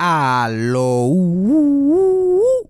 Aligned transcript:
Aló. 0.00 1.10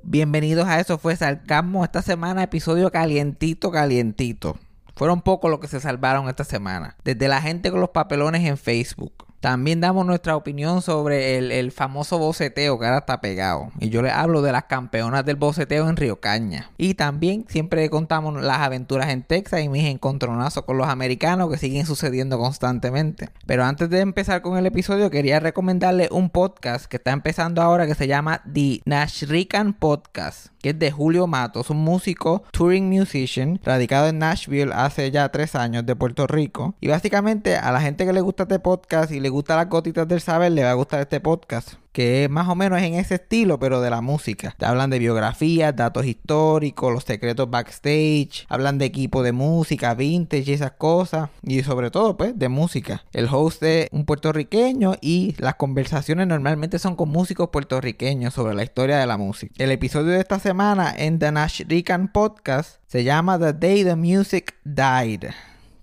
Bienvenidos 0.03 0.67
a 0.67 0.81
Eso 0.81 0.97
fue 0.97 1.15
Sarcasmo. 1.15 1.85
Esta 1.85 2.01
semana, 2.01 2.43
episodio 2.43 2.91
calientito, 2.91 3.71
calientito. 3.71 4.57
Fueron 4.97 5.21
pocos 5.21 5.51
los 5.51 5.61
que 5.61 5.69
se 5.69 5.79
salvaron 5.79 6.31
esta 6.31 6.45
semana. 6.45 6.97
Desde 7.05 7.29
la 7.29 7.43
gente 7.43 7.71
con 7.71 7.81
los 7.81 7.91
papelones 7.91 8.47
en 8.47 8.57
Facebook. 8.57 9.28
También 9.41 9.81
damos 9.81 10.05
nuestra 10.05 10.37
opinión 10.37 10.83
sobre 10.83 11.39
el, 11.39 11.73
famoso 11.73 12.19
boceteo 12.19 12.79
que 12.79 12.87
ahora 12.87 12.99
está 12.99 13.21
pegado. 13.21 13.71
Y 13.79 13.89
yo 13.89 14.03
les 14.03 14.13
hablo 14.13 14.43
de 14.43 14.51
las 14.51 14.65
campeonas 14.65 15.25
del 15.25 15.37
boceteo 15.37 15.89
en 15.89 15.97
Río 15.97 16.21
Caña. 16.21 16.71
Y 16.77 16.95
también 16.95 17.45
siempre 17.49 17.89
contamos 17.89 18.43
las 18.43 18.59
aventuras 18.59 19.11
en 19.11 19.23
Texas 19.23 19.63
y 19.63 19.69
mis 19.69 19.85
encontronazos 19.85 20.65
con 20.65 20.77
los 20.77 20.89
americanos 20.89 21.51
que 21.51 21.59
siguen 21.59 21.87
sucediendo 21.87 22.39
constantemente. 22.39 23.29
Pero 23.47 23.65
antes 23.65 23.91
de 23.91 24.01
empezar 24.01 24.43
con 24.43 24.59
el 24.59 24.67
episodio, 24.67 25.11
quería 25.11 25.39
recomendarle 25.39 26.09
un 26.11 26.31
podcast 26.31 26.87
que 26.87 26.97
está 26.97 27.13
empezando 27.13 27.63
ahora 27.63 27.87
que 27.87 27.95
se 27.95 28.09
llama 28.09 28.43
The 28.53 28.81
Nashrican 28.87 29.75
Podcast 29.75 30.49
que 30.63 30.71
es 30.71 30.79
de 30.79 30.91
Julio 30.91 31.27
Matos, 31.27 31.71
un 31.71 31.79
músico, 31.79 32.43
touring 32.51 32.89
musician, 32.89 33.61
radicado 33.63 34.09
en 34.09 34.19
Nashville 34.19 34.73
hace 34.75 35.11
ya 35.11 35.29
tres 35.31 35.55
años 35.55 35.87
de 35.87 35.97
Puerto 35.97 36.27
Rico. 36.27 36.75
Y 36.81 36.89
básicamente 36.89 37.57
a 37.57 37.71
la 37.73 37.81
gente 37.81 38.05
que 38.05 38.13
le 38.13 38.21
gusta 38.21 38.45
este 38.45 38.59
podcast 38.59 39.13
y 39.13 39.21
le 39.21 39.28
gusta 39.29 39.57
las 39.57 39.69
gotitas 39.69 40.07
del 40.09 40.21
saber, 40.21 40.53
le 40.53 40.65
va 40.65 40.71
a 40.71 40.75
gustar 40.75 41.01
este 41.01 41.21
podcast 41.21 41.75
que 41.99 42.29
más 42.31 42.49
o 42.49 42.55
menos 42.55 42.81
en 42.81 42.95
ese 42.95 43.17
estilo, 43.17 43.59
pero 43.59 43.81
de 43.81 43.91
la 43.91 44.01
música. 44.01 44.55
Hablan 44.61 44.89
de 44.89 45.01
biografías, 45.01 45.75
datos 45.75 46.07
históricos, 46.07 46.93
los 46.93 47.03
secretos 47.03 47.51
backstage, 47.51 48.47
hablan 48.49 48.79
de 48.79 48.85
equipo 48.85 49.25
de 49.25 49.33
música, 49.33 49.95
vintage 49.95 50.45
y 50.49 50.53
esas 50.53 50.71
cosas, 50.71 51.31
y 51.43 51.61
sobre 51.65 51.91
todo, 51.91 52.17
pues, 52.17 52.39
de 52.39 52.49
música. 52.49 53.05
El 53.13 53.27
host 53.29 53.65
es 53.65 53.89
un 53.91 54.05
puertorriqueño 54.05 54.95
y 55.01 55.35
las 55.39 55.57
conversaciones 55.57 56.29
normalmente 56.29 56.79
son 56.79 56.95
con 56.95 57.09
músicos 57.09 57.49
puertorriqueños 57.49 58.33
sobre 58.33 58.55
la 58.55 58.63
historia 58.63 58.99
de 58.99 59.07
la 59.07 59.17
música. 59.17 59.53
El 59.59 59.73
episodio 59.73 60.13
de 60.13 60.21
esta 60.21 60.39
semana 60.39 60.95
en 60.97 61.19
The 61.19 61.33
Nash 61.33 61.63
Rican 61.67 62.13
Podcast 62.13 62.79
se 62.87 63.03
llama 63.03 63.41
The 63.41 63.55
Day 63.55 63.83
the 63.83 63.97
Music 63.97 64.55
Died 64.65 65.31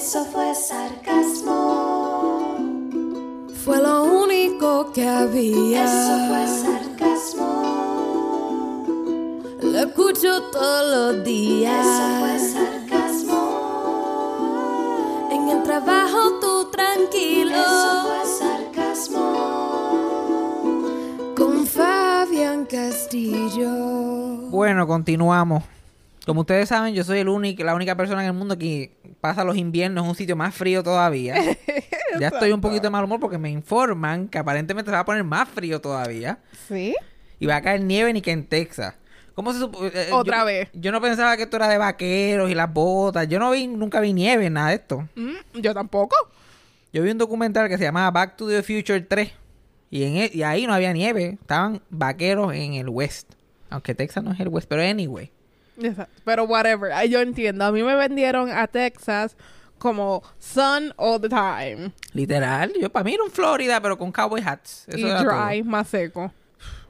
Eso 0.00 0.24
fue 0.24 0.54
sarcasmo. 0.54 1.52
Fue 3.62 3.76
lo 3.82 4.04
único 4.04 4.90
que 4.92 5.06
había. 5.06 5.84
Eso 5.84 6.26
fue 6.26 6.46
sarcasmo. 6.64 7.46
Lo 9.60 9.78
escucho 9.78 10.44
todos 10.44 10.90
los 10.90 11.22
días. 11.22 11.86
Eso 11.86 12.18
fue 12.18 12.38
sarcasmo. 12.38 13.40
En 15.32 15.50
el 15.50 15.62
trabajo 15.64 16.40
tú 16.40 16.70
tranquilo. 16.70 17.50
Eso 17.50 18.06
fue 18.06 18.24
sarcasmo. 18.38 19.26
Con 21.36 21.66
Fabián 21.66 22.64
Castillo. 22.64 23.68
Bueno, 24.48 24.86
continuamos. 24.86 25.62
Como 26.24 26.40
ustedes 26.40 26.68
saben, 26.70 26.94
yo 26.94 27.04
soy 27.04 27.18
el 27.18 27.28
único, 27.28 27.64
la 27.64 27.74
única 27.74 27.96
persona 27.96 28.22
en 28.22 28.28
el 28.28 28.34
mundo 28.34 28.56
que 28.56 28.99
pasa 29.20 29.44
los 29.44 29.56
inviernos 29.56 30.04
en 30.04 30.10
un 30.10 30.16
sitio 30.16 30.36
más 30.36 30.54
frío 30.54 30.82
todavía. 30.82 31.34
ya 32.20 32.28
estoy 32.28 32.52
un 32.52 32.60
poquito 32.60 32.82
de 32.84 32.90
mal 32.90 33.04
humor 33.04 33.20
porque 33.20 33.38
me 33.38 33.50
informan 33.50 34.28
que 34.28 34.38
aparentemente 34.38 34.90
se 34.90 34.94
va 34.94 35.00
a 35.00 35.04
poner 35.04 35.24
más 35.24 35.48
frío 35.48 35.80
todavía. 35.80 36.38
¿Sí? 36.68 36.94
Y 37.38 37.46
va 37.46 37.56
a 37.56 37.62
caer 37.62 37.82
nieve 37.82 38.12
ni 38.12 38.20
que 38.22 38.30
en 38.32 38.46
Texas. 38.46 38.94
¿Cómo 39.34 39.52
se 39.54 39.64
eh, 39.64 39.68
eh, 39.94 40.08
Otra 40.12 40.40
yo- 40.40 40.44
vez. 40.46 40.68
Yo 40.74 40.92
no 40.92 41.00
pensaba 41.00 41.36
que 41.36 41.44
esto 41.44 41.56
era 41.56 41.68
de 41.68 41.78
vaqueros 41.78 42.50
y 42.50 42.54
las 42.54 42.72
botas. 42.72 43.28
Yo 43.28 43.38
no 43.38 43.50
vi, 43.52 43.66
nunca 43.66 44.00
vi 44.00 44.12
nieve, 44.12 44.50
nada 44.50 44.68
de 44.70 44.74
esto. 44.74 45.08
Mm, 45.14 45.60
yo 45.60 45.72
tampoco. 45.72 46.16
Yo 46.92 47.02
vi 47.02 47.10
un 47.10 47.18
documental 47.18 47.68
que 47.68 47.78
se 47.78 47.84
llamaba 47.84 48.10
Back 48.10 48.36
to 48.36 48.48
the 48.48 48.62
Future 48.62 49.00
3. 49.00 49.32
Y, 49.90 50.04
en 50.04 50.16
e- 50.16 50.30
y 50.34 50.42
ahí 50.42 50.66
no 50.66 50.74
había 50.74 50.92
nieve. 50.92 51.38
Estaban 51.40 51.80
vaqueros 51.90 52.52
en 52.54 52.74
el 52.74 52.88
West. 52.88 53.32
Aunque 53.70 53.94
Texas 53.94 54.22
no 54.24 54.32
es 54.32 54.40
el 54.40 54.48
West, 54.48 54.68
pero 54.68 54.82
anyway. 54.82 55.30
Exacto. 55.82 56.20
Pero 56.24 56.44
whatever. 56.44 56.92
Ay, 56.92 57.08
Yo 57.08 57.20
entiendo. 57.20 57.64
A 57.64 57.72
mí 57.72 57.82
me 57.82 57.94
vendieron 57.94 58.50
a 58.50 58.66
Texas 58.66 59.36
como 59.78 60.22
sun 60.38 60.92
all 60.96 61.20
the 61.20 61.28
time. 61.28 61.92
Literal. 62.12 62.72
Yo 62.80 62.90
para 62.90 63.04
mí 63.04 63.14
era 63.14 63.24
un 63.24 63.30
Florida, 63.30 63.80
pero 63.80 63.98
con 63.98 64.12
cowboy 64.12 64.42
hats. 64.44 64.86
Eso 64.88 64.98
y 64.98 65.02
dry, 65.02 65.60
todo. 65.62 65.70
más 65.70 65.88
seco. 65.88 66.32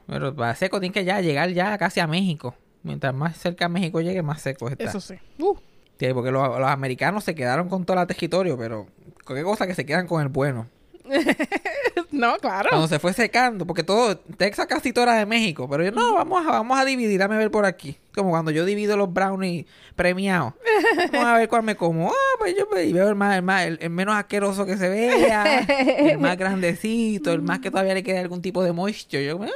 Pero 0.07 0.35
para 0.35 0.55
seco 0.55 0.79
tiene 0.79 0.93
que 0.93 1.05
ya 1.05 1.21
llegar 1.21 1.49
ya 1.51 1.77
casi 1.77 1.99
a 1.99 2.07
México. 2.07 2.55
Mientras 2.83 3.13
más 3.13 3.37
cerca 3.37 3.65
a 3.65 3.69
México 3.69 4.01
llegue, 4.01 4.21
más 4.21 4.41
seco 4.41 4.67
está. 4.67 4.83
Eso 4.83 4.99
sí. 4.99 5.15
Uh, 5.39 5.55
Sí, 6.01 6.07
porque 6.15 6.31
los, 6.31 6.59
los 6.59 6.67
americanos 6.67 7.23
se 7.23 7.35
quedaron 7.35 7.69
con 7.69 7.85
todo 7.85 8.01
el 8.01 8.07
territorio, 8.07 8.57
pero 8.57 8.87
qué 9.27 9.43
cosa 9.43 9.67
que 9.67 9.75
se 9.75 9.85
quedan 9.85 10.07
con 10.07 10.19
el 10.23 10.29
bueno. 10.29 10.67
no, 12.11 12.37
claro. 12.37 12.69
Cuando 12.69 12.87
se 12.87 12.99
fue 12.99 13.13
secando, 13.13 13.65
porque 13.65 13.83
todo, 13.83 14.17
Texas 14.17 14.67
casi 14.67 14.93
todo 14.93 15.03
era 15.03 15.15
de 15.15 15.25
México, 15.25 15.67
pero 15.69 15.83
yo, 15.83 15.91
no, 15.91 16.13
vamos 16.13 16.45
a, 16.45 16.51
vamos 16.51 16.79
a 16.79 16.85
dividir, 16.85 17.19
dame 17.19 17.37
ver 17.37 17.51
por 17.51 17.65
aquí. 17.65 17.97
Como 18.13 18.31
cuando 18.31 18.51
yo 18.51 18.65
divido 18.65 18.97
los 18.97 19.11
brownies 19.11 19.65
premiados. 19.95 20.53
Vamos 21.13 21.27
a 21.27 21.37
ver 21.37 21.47
cuál 21.47 21.63
me 21.63 21.75
como. 21.75 22.09
Ah, 22.09 22.35
pues 22.39 22.55
yo 22.57 22.67
pues, 22.67 22.85
y 22.85 22.91
veo 22.91 23.07
el 23.07 23.15
más, 23.15 23.37
el 23.37 23.41
más, 23.41 23.65
el, 23.65 23.77
el 23.81 23.89
menos 23.89 24.15
asqueroso 24.15 24.65
que 24.65 24.75
se 24.75 24.89
vea, 24.89 25.59
el 25.59 26.17
más 26.17 26.37
grandecito, 26.37 27.31
el 27.31 27.41
más 27.41 27.59
que 27.59 27.71
todavía 27.71 27.93
le 27.93 28.03
queda 28.03 28.19
algún 28.19 28.41
tipo 28.41 28.63
de 28.63 28.73
moisture. 28.73 29.23
Yo, 29.23 29.39
ah, 29.41 29.47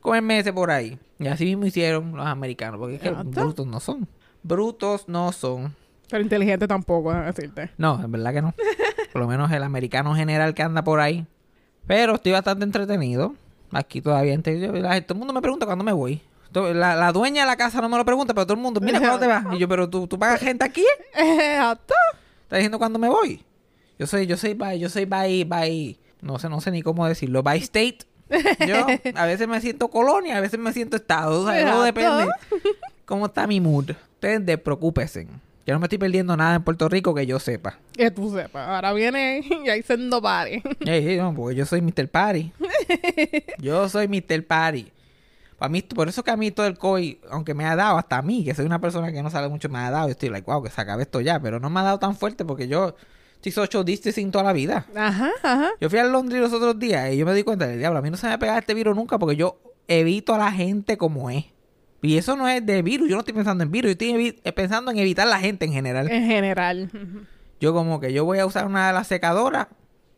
comerme 0.00 0.38
ese 0.38 0.54
por 0.54 0.70
ahí. 0.70 0.98
Y 1.18 1.26
así 1.26 1.44
mismo 1.44 1.66
hicieron 1.66 2.16
los 2.16 2.26
americanos, 2.26 2.78
porque 2.78 2.94
es 2.94 3.00
que 3.02 3.10
brutos 3.10 3.66
no 3.66 3.78
son. 3.78 4.08
Brutos 4.42 5.06
no 5.06 5.32
son. 5.32 5.74
Pero 6.08 6.22
inteligente 6.22 6.68
tampoco, 6.68 7.12
decirte. 7.12 7.70
No, 7.76 8.02
en 8.02 8.10
verdad 8.10 8.32
que 8.32 8.42
no. 8.42 8.54
Por 9.16 9.22
lo 9.22 9.28
menos 9.28 9.50
el 9.50 9.62
americano 9.62 10.14
general 10.14 10.52
que 10.52 10.62
anda 10.62 10.84
por 10.84 11.00
ahí. 11.00 11.26
Pero 11.86 12.16
estoy 12.16 12.32
bastante 12.32 12.64
entretenido. 12.66 13.34
Aquí 13.72 14.02
todavía. 14.02 14.36
la- 14.36 15.00
todo 15.00 15.14
el 15.14 15.18
mundo 15.18 15.32
me 15.32 15.40
pregunta 15.40 15.64
cuándo 15.64 15.84
me 15.84 15.92
voy. 15.92 16.20
La, 16.52 16.94
la 16.96 17.12
dueña 17.12 17.40
de 17.40 17.46
la 17.46 17.56
casa 17.56 17.80
no 17.80 17.88
me 17.88 17.96
lo 17.96 18.04
pregunta, 18.04 18.34
pero 18.34 18.44
todo 18.44 18.56
el 18.58 18.60
mundo, 18.62 18.78
mira, 18.78 18.98
¿cuándo 19.00 19.18
te 19.18 19.26
vas? 19.26 19.46
Y 19.54 19.58
yo, 19.58 19.68
pero 19.68 19.88
tú, 19.88 20.06
tú 20.06 20.18
pagas 20.18 20.40
gente 20.40 20.66
aquí. 20.66 20.84
Exacto. 21.14 21.94
¿Estás 22.42 22.58
diciendo 22.58 22.76
cuándo 22.78 22.98
me 22.98 23.08
voy? 23.08 23.42
Yo 23.98 24.06
soy, 24.06 24.26
yo 24.26 24.36
soy 24.36 24.52
by, 24.52 24.78
yo 24.78 24.90
soy 24.90 25.06
by, 25.06 25.44
by, 25.44 25.98
no 26.20 26.38
sé, 26.38 26.50
no 26.50 26.60
sé 26.60 26.70
ni 26.70 26.82
cómo 26.82 27.06
decirlo, 27.08 27.42
by 27.42 27.58
state. 27.60 28.00
Yo 28.66 28.86
a 29.14 29.24
veces 29.24 29.48
me 29.48 29.58
siento 29.62 29.88
colonia, 29.88 30.36
a 30.36 30.40
veces 30.40 30.60
me 30.60 30.74
siento 30.74 30.96
estado, 30.96 31.40
o 31.42 31.46
sea, 31.50 31.70
todo 31.70 31.84
depende 31.84 32.26
cómo 33.06 33.24
está 33.26 33.46
mi 33.46 33.60
mood. 33.62 33.92
Ustedes 34.14 34.44
despreocúpense. 34.44 35.26
Yo 35.66 35.74
no 35.74 35.80
me 35.80 35.86
estoy 35.86 35.98
perdiendo 35.98 36.36
nada 36.36 36.54
en 36.54 36.62
Puerto 36.62 36.88
Rico 36.88 37.12
que 37.12 37.26
yo 37.26 37.40
sepa. 37.40 37.80
Que 37.92 38.12
tú 38.12 38.32
sepas. 38.32 38.68
Ahora 38.68 38.92
viene 38.92 39.44
y 39.64 39.68
ahí 39.68 39.82
sendo 39.82 40.22
party. 40.22 40.62
Ey, 40.86 41.08
ey, 41.08 41.16
no, 41.16 41.34
porque 41.34 41.56
yo 41.56 41.66
soy 41.66 41.82
Mr. 41.82 42.08
Party. 42.08 42.52
yo 43.58 43.88
soy 43.88 44.06
Mr. 44.06 44.46
Party. 44.46 44.92
Para 45.58 45.68
mí, 45.68 45.82
por 45.82 46.08
eso 46.08 46.22
que 46.22 46.30
a 46.30 46.36
mí 46.36 46.52
todo 46.52 46.66
el 46.66 46.78
COI, 46.78 47.18
aunque 47.30 47.52
me 47.54 47.64
ha 47.64 47.74
dado 47.74 47.98
hasta 47.98 48.18
a 48.18 48.22
mí, 48.22 48.44
que 48.44 48.54
soy 48.54 48.64
una 48.64 48.80
persona 48.80 49.10
que 49.10 49.22
no 49.22 49.30
sabe 49.30 49.48
mucho, 49.48 49.68
me 49.68 49.78
ha 49.78 49.90
dado. 49.90 50.08
Estoy 50.08 50.28
like, 50.28 50.48
wow, 50.48 50.62
que 50.62 50.70
se 50.70 50.80
acabe 50.80 51.02
esto 51.02 51.20
ya. 51.20 51.40
Pero 51.40 51.58
no 51.58 51.68
me 51.68 51.80
ha 51.80 51.82
dado 51.82 51.98
tan 51.98 52.14
fuerte 52.14 52.44
porque 52.44 52.68
yo 52.68 52.94
estoy 53.34 53.50
social 53.50 53.84
distancing 53.84 54.30
toda 54.30 54.44
la 54.44 54.52
vida. 54.52 54.86
Ajá, 54.94 55.32
ajá. 55.42 55.70
Yo 55.80 55.90
fui 55.90 55.98
a 55.98 56.04
Londres 56.04 56.40
los 56.40 56.52
otros 56.52 56.78
días 56.78 57.12
y 57.12 57.16
yo 57.16 57.26
me 57.26 57.34
di 57.34 57.42
cuenta 57.42 57.66
del 57.66 57.80
diablo. 57.80 57.98
A 57.98 58.02
mí 58.02 58.10
no 58.10 58.16
se 58.16 58.28
me 58.28 58.34
ha 58.34 58.38
pegado 58.38 58.60
este 58.60 58.74
virus 58.74 58.94
nunca 58.94 59.18
porque 59.18 59.34
yo 59.34 59.58
evito 59.88 60.32
a 60.32 60.38
la 60.38 60.52
gente 60.52 60.96
como 60.96 61.28
es. 61.28 61.44
Y 62.06 62.18
eso 62.18 62.36
no 62.36 62.46
es 62.48 62.64
de 62.64 62.82
virus, 62.82 63.08
yo 63.08 63.14
no 63.16 63.20
estoy 63.20 63.34
pensando 63.34 63.64
en 63.64 63.70
virus, 63.70 63.88
yo 63.88 63.92
estoy 63.92 64.40
eh, 64.44 64.52
pensando 64.52 64.90
en 64.90 64.98
evitar 64.98 65.26
la 65.26 65.38
gente 65.40 65.64
en 65.64 65.72
general. 65.72 66.10
En 66.10 66.26
general. 66.26 66.90
Yo 67.60 67.72
como 67.72 68.00
que 68.00 68.12
yo 68.12 68.24
voy 68.24 68.38
a 68.38 68.46
usar 68.46 68.66
una 68.66 68.86
de 68.88 68.92
las 68.92 69.06
secadoras 69.06 69.68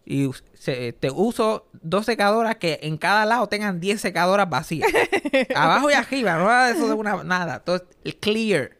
y 0.05 0.29
se- 0.55 0.93
te 0.93 1.11
uso 1.11 1.69
dos 1.83 2.07
secadoras 2.07 2.57
que 2.57 2.81
en 2.83 2.97
cada 2.97 3.25
lado 3.27 3.47
tengan 3.47 3.79
10 3.81 4.01
secadoras 4.01 4.49
vacías. 4.51 4.89
Abajo 5.55 5.91
y 5.91 5.93
arriba, 5.95 6.37
no 6.37 6.45
nada 6.47 6.67
de 6.69 6.73
eso 6.75 6.89
de 6.89 6.95
una, 6.95 7.23
nada. 7.25 7.57
Entonces, 7.57 7.87
el 8.05 8.17
clear. 8.17 8.71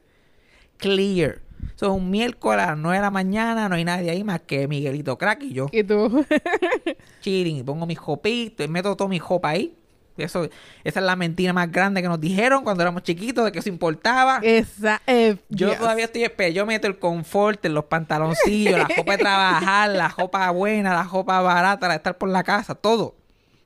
Clear. 0.79 1.41
Eso 1.77 1.87
es 1.87 1.93
un 1.93 2.11
miércoles 2.11 2.65
a 2.65 2.71
las 2.71 2.79
9 2.79 2.97
de 2.97 3.03
la 3.03 3.11
mañana, 3.11 3.69
no 3.69 3.75
hay 3.77 3.85
nadie 3.85 4.11
ahí 4.11 4.25
más 4.25 4.41
que 4.41 4.67
Miguelito 4.67 5.17
Crack 5.19 5.43
y 5.45 5.53
yo. 5.53 5.67
Y 5.71 5.85
tú. 5.85 6.25
chilling 7.21 7.57
y 7.59 7.63
pongo 7.63 7.87
mi 7.87 7.95
jopito 7.95 8.65
y 8.65 8.69
meto 8.69 8.97
todo 8.97 9.09
mi 9.09 9.19
jopa 9.19 9.51
ahí. 9.51 9.75
Eso, 10.25 10.45
esa 10.85 11.01
es 11.01 11.07
la 11.07 11.17
mentira 11.17 11.53
más 11.53 11.71
grande 11.71 12.03
que 12.03 12.09
nos 12.09 12.21
dijeron 12.21 12.65
cuando 12.65 12.83
éramos 12.83 13.03
chiquitos 13.03 13.45
de 13.45 13.53
que 13.53 13.59
eso 13.61 13.69
importaba. 13.69 14.41
Esa. 14.43 15.01
eh, 15.07 15.37
Yo 15.49 15.69
yes. 15.71 15.79
todavía 15.79 16.05
estoy 16.07 16.25
espe- 16.25 16.53
yo 16.53 16.67
meto 16.67 16.87
el 16.87 16.99
confort 16.99 17.65
en 17.65 17.75
los 17.75 17.85
pantaloncillos, 17.85 18.79
la 18.79 18.89
ropa 18.89 19.13
de 19.13 19.19
trabajar, 19.19 19.91
la 19.91 20.09
ropa 20.09 20.51
buena, 20.51 20.95
la 20.95 21.05
ropa 21.05 21.41
barata, 21.41 21.87
la 21.89 21.95
de 21.95 21.99
estar 21.99 22.19
por 22.19 22.29
la 22.29 22.43
casa, 22.45 22.75
todo. 22.75 23.15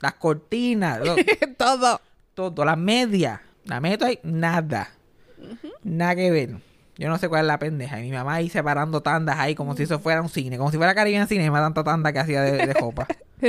Las 0.01 0.15
cortinas, 0.15 1.01
lo- 1.01 1.15
Todo. 1.57 2.01
todo, 2.35 2.65
las 2.65 2.77
medias. 2.79 3.41
La 3.65 3.81
meto 3.81 4.05
ahí, 4.05 4.19
nada. 4.25 4.91
Nada 5.85 6.15
que 6.17 6.31
ver. 6.31 6.57
Yo 6.99 7.09
no 7.09 7.19
sé 7.19 7.29
cuál 7.29 7.43
es 7.43 7.47
la 7.47 7.59
pendeja. 7.59 7.99
Y 8.01 8.03
mi 8.03 8.13
mamá 8.13 8.35
ahí 8.35 8.49
separando 8.49 9.01
tandas 9.01 9.39
ahí 9.39 9.55
como 9.55 9.77
si 9.77 9.85
eso 9.85 9.99
fuera 9.99 10.21
un 10.21 10.29
cine, 10.29 10.59
como 10.59 10.71
si 10.71 10.77
fuera 10.77 10.95
Caribbean 10.95 11.27
Cinema, 11.29 11.61
tanta 11.61 11.83
tanda 11.85 12.13
que 12.13 12.19
hacía 12.19 12.43
de, 12.43 12.67
de 12.67 12.73
ropa. 12.75 13.07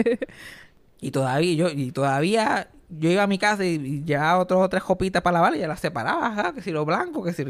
y 1.02 1.12
todavía, 1.12 1.54
yo, 1.56 1.70
y 1.70 1.92
todavía 1.92 2.68
yo 2.90 3.10
iba 3.10 3.24
a 3.24 3.28
mi 3.28 3.38
casa 3.38 3.64
y, 3.66 4.04
llevaba 4.04 4.40
otras 4.40 4.60
o 4.60 4.70
tres 4.70 4.84
jopitas 4.84 5.22
para 5.22 5.36
lavar 5.36 5.56
y 5.56 5.60
ya 5.60 5.68
las 5.68 5.80
separaba, 5.80 6.28
ajá, 6.28 6.54
que 6.54 6.62
si 6.62 6.72
lo 6.72 6.86
blanco, 6.86 7.24
que 7.24 7.34
si 7.34 7.44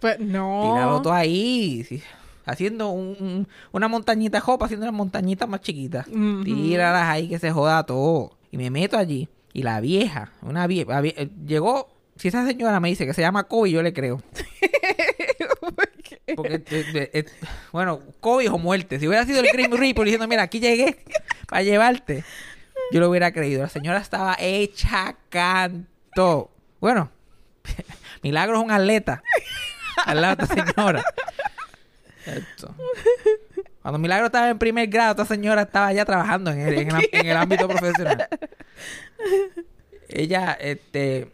Pues 0.00 0.18
no. 0.20 0.70
tirarlo 0.72 1.02
todo 1.02 1.12
ahí, 1.12 1.84
sí, 1.84 2.02
haciendo 2.46 2.88
un- 2.90 3.16
un- 3.20 3.48
una 3.72 3.88
montañita 3.88 4.40
jopa, 4.40 4.66
haciendo 4.66 4.86
unas 4.86 4.96
montañitas 4.96 5.48
más 5.48 5.60
chiquitas. 5.60 6.06
Ujú. 6.08 6.44
Tíralas 6.44 7.08
ahí 7.08 7.28
que 7.28 7.38
se 7.38 7.50
joda 7.50 7.84
todo. 7.84 8.32
Y 8.50 8.56
me 8.56 8.70
meto 8.70 8.96
allí. 8.96 9.28
Y 9.52 9.62
la 9.62 9.80
vieja, 9.80 10.32
una 10.42 10.66
vieja, 10.66 11.02
llegó, 11.46 11.88
si 12.16 12.28
esa 12.28 12.46
señora 12.46 12.80
me 12.80 12.88
dice 12.88 13.06
que 13.06 13.14
se 13.14 13.20
llama 13.22 13.44
Kobe, 13.44 13.70
yo 13.70 13.82
le 13.82 13.92
creo. 13.92 14.22
Porque, 16.36 16.56
eh, 16.56 16.62
eh, 16.94 17.10
eh, 17.14 17.24
bueno, 17.72 18.00
COVID 18.20 18.52
o 18.52 18.58
muerte. 18.58 19.00
Si 19.00 19.08
hubiera 19.08 19.24
sido 19.24 19.40
el 19.40 19.48
Grim 19.52 19.72
Reaper 19.72 20.04
diciendo, 20.04 20.28
mira, 20.28 20.42
aquí 20.42 20.60
llegué 20.60 20.98
para 21.48 21.62
llevarte, 21.62 22.22
yo 22.92 23.00
lo 23.00 23.10
hubiera 23.10 23.32
creído. 23.32 23.62
La 23.62 23.68
señora 23.68 23.98
estaba 23.98 24.36
hecha 24.38 25.16
canto. 25.28 26.50
Bueno, 26.80 27.10
Milagro 28.22 28.58
es 28.58 28.64
un 28.64 28.70
atleta 28.70 29.22
al 30.06 30.20
lado 30.20 30.36
de 30.36 30.44
esta 30.44 30.54
señora. 30.72 31.02
Esto. 32.26 32.74
Cuando 33.82 33.98
Milagro 33.98 34.26
estaba 34.26 34.50
en 34.50 34.58
primer 34.58 34.86
grado, 34.88 35.12
esta 35.12 35.24
señora 35.24 35.62
estaba 35.62 35.92
ya 35.92 36.04
trabajando 36.04 36.50
en 36.50 36.60
el, 36.60 36.74
en 36.78 36.94
el- 36.96 37.08
en 37.12 37.26
el 37.26 37.36
ámbito 37.36 37.66
profesional. 37.68 38.28
Ella, 40.08 40.52
este, 40.60 41.30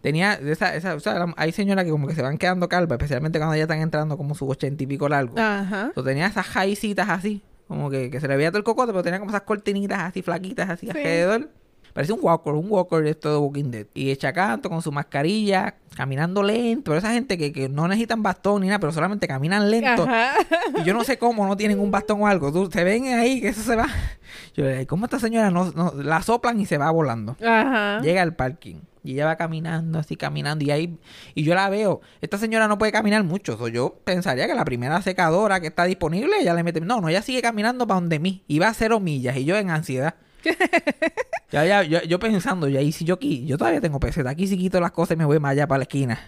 tenía 0.00 0.34
esa, 0.34 0.74
esa, 0.74 0.94
o 0.94 1.00
sea, 1.00 1.24
hay 1.36 1.52
señoras 1.52 1.84
que 1.84 1.90
como 1.90 2.06
que 2.06 2.14
se 2.14 2.22
van 2.22 2.38
quedando 2.38 2.68
calvas, 2.68 2.96
especialmente 2.96 3.38
cuando 3.38 3.56
ya 3.56 3.62
están 3.62 3.80
entrando 3.80 4.16
como 4.16 4.34
sus 4.34 4.48
ochenta 4.48 4.82
y 4.82 4.86
pico 4.86 5.08
largo. 5.08 5.38
Ajá. 5.38 5.90
So, 5.94 6.02
tenía 6.04 6.26
esas 6.26 6.46
jaicitas 6.46 7.08
así, 7.08 7.42
como 7.68 7.90
que, 7.90 8.10
que 8.10 8.20
se 8.20 8.28
le 8.28 8.36
veía 8.36 8.50
todo 8.50 8.58
el 8.58 8.64
cocote, 8.64 8.92
pero 8.92 9.02
tenía 9.02 9.18
como 9.18 9.30
esas 9.30 9.42
cortinitas 9.42 10.00
así 10.00 10.22
flaquitas 10.22 10.68
así 10.70 10.88
alrededor. 10.88 11.48
Parecía 11.92 12.16
un 12.16 12.20
walker, 12.24 12.52
un 12.54 12.66
walker 12.68 13.04
de 13.04 13.10
esto 13.10 13.30
de 13.30 13.36
Walking 13.38 13.70
Dead. 13.70 13.86
Y 13.94 14.10
echa 14.10 14.32
canto 14.32 14.68
con 14.68 14.82
su 14.82 14.90
mascarilla, 14.90 15.76
caminando 15.96 16.42
lento. 16.42 16.90
Pero 16.90 16.98
esa 16.98 17.12
gente 17.12 17.38
que, 17.38 17.52
que 17.52 17.68
no 17.68 17.86
necesitan 17.86 18.20
bastón 18.20 18.62
ni 18.62 18.66
nada, 18.66 18.80
pero 18.80 18.92
solamente 18.92 19.28
caminan 19.28 19.70
lento. 19.70 20.02
Ajá. 20.02 20.32
Y 20.76 20.82
yo 20.82 20.92
no 20.92 21.04
sé 21.04 21.18
cómo 21.18 21.46
no 21.46 21.56
tienen 21.56 21.78
un 21.78 21.92
bastón 21.92 22.20
o 22.22 22.26
algo. 22.26 22.52
Tú, 22.52 22.68
se 22.68 22.82
ven 22.82 23.06
ahí 23.14 23.40
que 23.40 23.46
eso 23.48 23.62
se 23.62 23.76
va. 23.76 23.86
Yo 24.56 24.64
le 24.64 24.78
digo, 24.78 24.88
¿cómo 24.88 25.04
esta 25.04 25.20
señora 25.20 25.52
no, 25.52 25.70
no- 25.70 25.92
la 25.94 26.20
soplan 26.20 26.58
y 26.58 26.66
se 26.66 26.78
va 26.78 26.90
volando? 26.90 27.36
Ajá. 27.40 28.00
Llega 28.00 28.22
al 28.22 28.34
parking 28.34 28.80
y 29.04 29.12
ella 29.12 29.26
va 29.26 29.36
caminando 29.36 29.98
así 29.98 30.16
caminando 30.16 30.64
y 30.64 30.70
ahí 30.70 30.98
y 31.34 31.44
yo 31.44 31.54
la 31.54 31.68
veo 31.68 32.00
esta 32.22 32.38
señora 32.38 32.66
no 32.66 32.78
puede 32.78 32.90
caminar 32.90 33.22
mucho 33.22 33.56
so, 33.58 33.68
yo 33.68 34.00
pensaría 34.02 34.46
que 34.46 34.54
la 34.54 34.64
primera 34.64 35.00
secadora 35.02 35.60
que 35.60 35.66
está 35.68 35.84
disponible 35.84 36.32
ella 36.40 36.54
le 36.54 36.62
mete 36.62 36.80
no 36.80 37.00
no 37.00 37.08
ella 37.08 37.20
sigue 37.22 37.42
caminando 37.42 37.86
para 37.86 38.00
donde 38.00 38.18
mí 38.18 38.42
y 38.48 38.58
va 38.58 38.68
a 38.68 38.74
cero 38.74 38.98
millas 39.00 39.36
y 39.36 39.44
yo 39.44 39.56
en 39.56 39.70
ansiedad 39.70 40.14
ya, 41.52 41.64
ya, 41.64 41.82
yo, 41.82 42.02
yo 42.02 42.18
pensando 42.18 42.66
ya 42.68 42.80
y 42.80 42.92
si 42.92 43.04
yo 43.04 43.14
aquí 43.14 43.44
yo 43.46 43.58
todavía 43.58 43.80
tengo 43.80 44.00
peseta 44.00 44.30
aquí 44.30 44.46
si 44.46 44.56
quito 44.56 44.80
las 44.80 44.90
cosas 44.92 45.14
y 45.14 45.18
me 45.18 45.24
voy 45.26 45.38
más 45.38 45.52
allá 45.52 45.66
para 45.66 45.78
la 45.78 45.84
esquina 45.84 46.18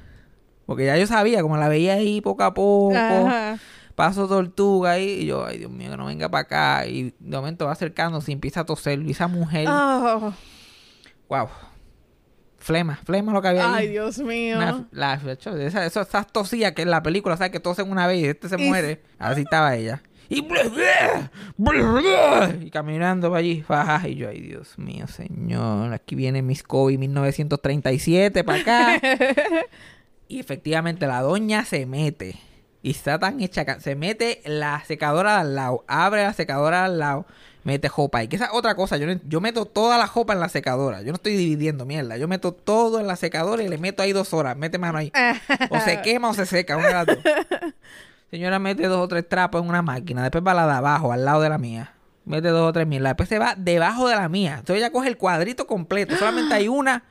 porque 0.67 0.85
ya 0.85 0.97
yo 0.97 1.07
sabía 1.07 1.43
como 1.43 1.57
la 1.57 1.69
veía 1.69 1.95
ahí 1.95 2.21
poco 2.21 2.43
a 2.45 2.53
poco 2.53 2.95
Ajá. 2.95 3.59
paso 3.95 4.29
tortuga 4.29 4.93
ahí 4.93 5.21
y 5.23 5.27
yo 5.27 5.47
ay 5.47 5.59
Dios 5.59 5.71
mío 5.71 5.91
que 5.91 5.97
no 5.97 6.07
venga 6.07 6.29
para 6.29 6.43
acá 6.43 6.87
y 6.87 7.15
de 7.19 7.37
momento 7.37 7.67
va 7.67 7.73
acercándose 7.73 8.31
y 8.31 8.35
empieza 8.35 8.61
a 8.61 8.65
toser 8.65 9.01
y 9.01 9.11
esa 9.13 9.29
mujer 9.29 9.67
Oh. 9.71 10.33
Wow. 11.29 11.49
Flema, 12.59 12.97
flema 13.05 13.33
lo 13.33 13.43
que 13.43 13.49
había 13.49 13.67
ahí. 13.77 13.85
Ay, 13.87 13.89
Dios 13.89 14.19
mío. 14.19 14.57
Una- 14.57 14.89
la, 14.91 15.21
hecho, 15.33 15.57
esa, 15.57 15.85
eso, 15.87 16.01
esas 16.01 16.27
tosías 16.33 16.73
que 16.73 16.83
en 16.83 16.91
la 16.91 17.03
película, 17.03 17.37
¿sabes? 17.37 17.53
Que 17.53 17.61
tosen 17.61 17.91
una 17.91 18.07
vez 18.07 18.21
y 18.23 18.27
este 18.27 18.49
se 18.49 18.61
Y- 18.61 18.69
muere. 18.69 19.03
Así 19.19 19.43
estaba 19.43 19.77
ella. 19.77 20.03
Y, 20.29 20.45
y 22.61 22.71
caminando 22.71 23.29
para 23.31 23.39
allí. 23.39 23.65
Y 24.09 24.15
yo, 24.17 24.29
ay, 24.29 24.41
Dios 24.41 24.79
mío, 24.79 25.07
señor. 25.07 25.93
Aquí 25.93 26.15
viene 26.15 26.43
Miss 26.43 26.63
Kobe 26.63 26.99
1937 26.99 28.43
para 28.45 28.61
acá. 28.61 29.01
y 30.29 30.41
efectivamente 30.41 31.07
la 31.07 31.21
doña 31.23 31.65
se 31.65 31.87
mete. 31.87 32.37
Y 32.83 32.91
está 32.91 33.19
tan 33.19 33.41
hecha. 33.41 33.79
Se 33.81 33.95
mete 33.95 34.43
la 34.45 34.83
secadora 34.85 35.41
al 35.41 35.55
lado. 35.55 35.85
Abre 35.89 36.23
la 36.25 36.33
secadora 36.33 36.85
al 36.85 36.99
lado. 36.99 37.27
Mete 37.67 37.89
jopa. 37.89 38.23
Y 38.23 38.29
que 38.29 38.37
esa 38.37 38.45
es 38.45 38.51
otra 38.53 38.77
cosa. 38.77 38.97
Yo, 38.97 39.09
yo 39.25 39.41
meto 39.41 39.65
toda 39.65 39.99
la 39.99 40.07
jopa 40.07 40.33
en 40.33 40.39
la 40.39 40.49
secadora. 40.49 41.01
Yo 41.03 41.09
no 41.09 41.15
estoy 41.17 41.37
dividiendo 41.37 41.85
mierda. 41.85 42.17
Yo 42.17 42.29
meto 42.29 42.53
todo 42.53 43.01
en 43.01 43.09
la 43.09 43.17
secadora 43.17 43.61
y 43.65 43.69
le 43.69 43.77
meto 43.77 44.05
ahí 44.05 44.13
dos 44.13 44.33
horas. 44.33 44.57
Mete 44.57 44.79
mano 44.79 44.99
ahí. 44.99 45.11
O 45.71 45.81
se 45.81 46.01
quema 46.03 46.31
o 46.31 46.35
se 46.35 46.47
seca. 46.47 46.77
Una 46.77 46.87
de 46.87 46.93
las 46.95 47.07
dos. 47.07 47.19
Señora 48.31 48.61
mete 48.61 48.87
dos 48.87 48.99
o 49.01 49.09
tres 49.09 49.29
trapos 49.29 49.61
en 49.63 49.69
una 49.69 49.83
máquina. 49.83 50.23
Después 50.23 50.45
va 50.47 50.55
la 50.55 50.65
de 50.67 50.75
abajo, 50.75 51.11
al 51.13 51.25
lado 51.25 51.41
de 51.43 51.49
la 51.49 51.59
mía. 51.59 51.93
Mete 52.25 52.49
dos 52.49 52.69
o 52.69 52.73
tres 52.73 52.87
mil. 52.87 53.03
Después 53.03 53.29
se 53.29 53.41
va 53.41 53.55
debajo 53.57 54.09
de 54.09 54.15
la 54.15 54.29
mía. 54.29 54.53
Entonces 54.61 54.77
ella 54.77 54.93
coge 54.93 55.09
el 55.09 55.17
cuadrito 55.17 55.67
completo. 55.67 56.17
Solamente 56.17 56.55
hay 56.55 56.69
una 56.69 57.03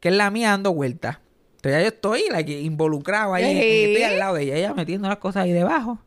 que 0.00 0.08
es 0.08 0.14
la 0.16 0.30
mía 0.30 0.50
dando 0.50 0.74
vueltas. 0.74 1.18
Entonces 1.56 1.78
ya 1.78 1.80
yo 1.82 1.88
estoy 1.94 2.24
like, 2.30 2.60
involucrado 2.60 3.34
ahí. 3.34 3.44
en- 3.44 3.90
Estoy 3.90 4.02
al 4.02 4.18
lado 4.18 4.34
de 4.34 4.42
ella. 4.42 4.56
Ella 4.56 4.74
metiendo 4.74 5.08
las 5.08 5.18
cosas 5.18 5.44
ahí 5.44 5.52
debajo. 5.52 6.00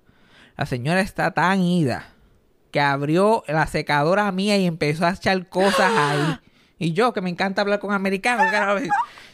La 0.58 0.66
señora 0.66 1.00
está 1.00 1.32
tan 1.32 1.62
ida 1.62 2.08
que 2.72 2.80
abrió 2.80 3.44
la 3.48 3.68
secadora 3.68 4.32
mía 4.32 4.58
y 4.58 4.66
empezó 4.66 5.06
a 5.06 5.12
echar 5.12 5.48
cosas 5.48 5.92
ahí. 5.96 6.40
Y 6.78 6.94
yo, 6.94 7.12
que 7.14 7.22
me 7.22 7.30
encanta 7.30 7.62
hablar 7.62 7.80
con 7.80 7.92
americanos, 7.92 8.48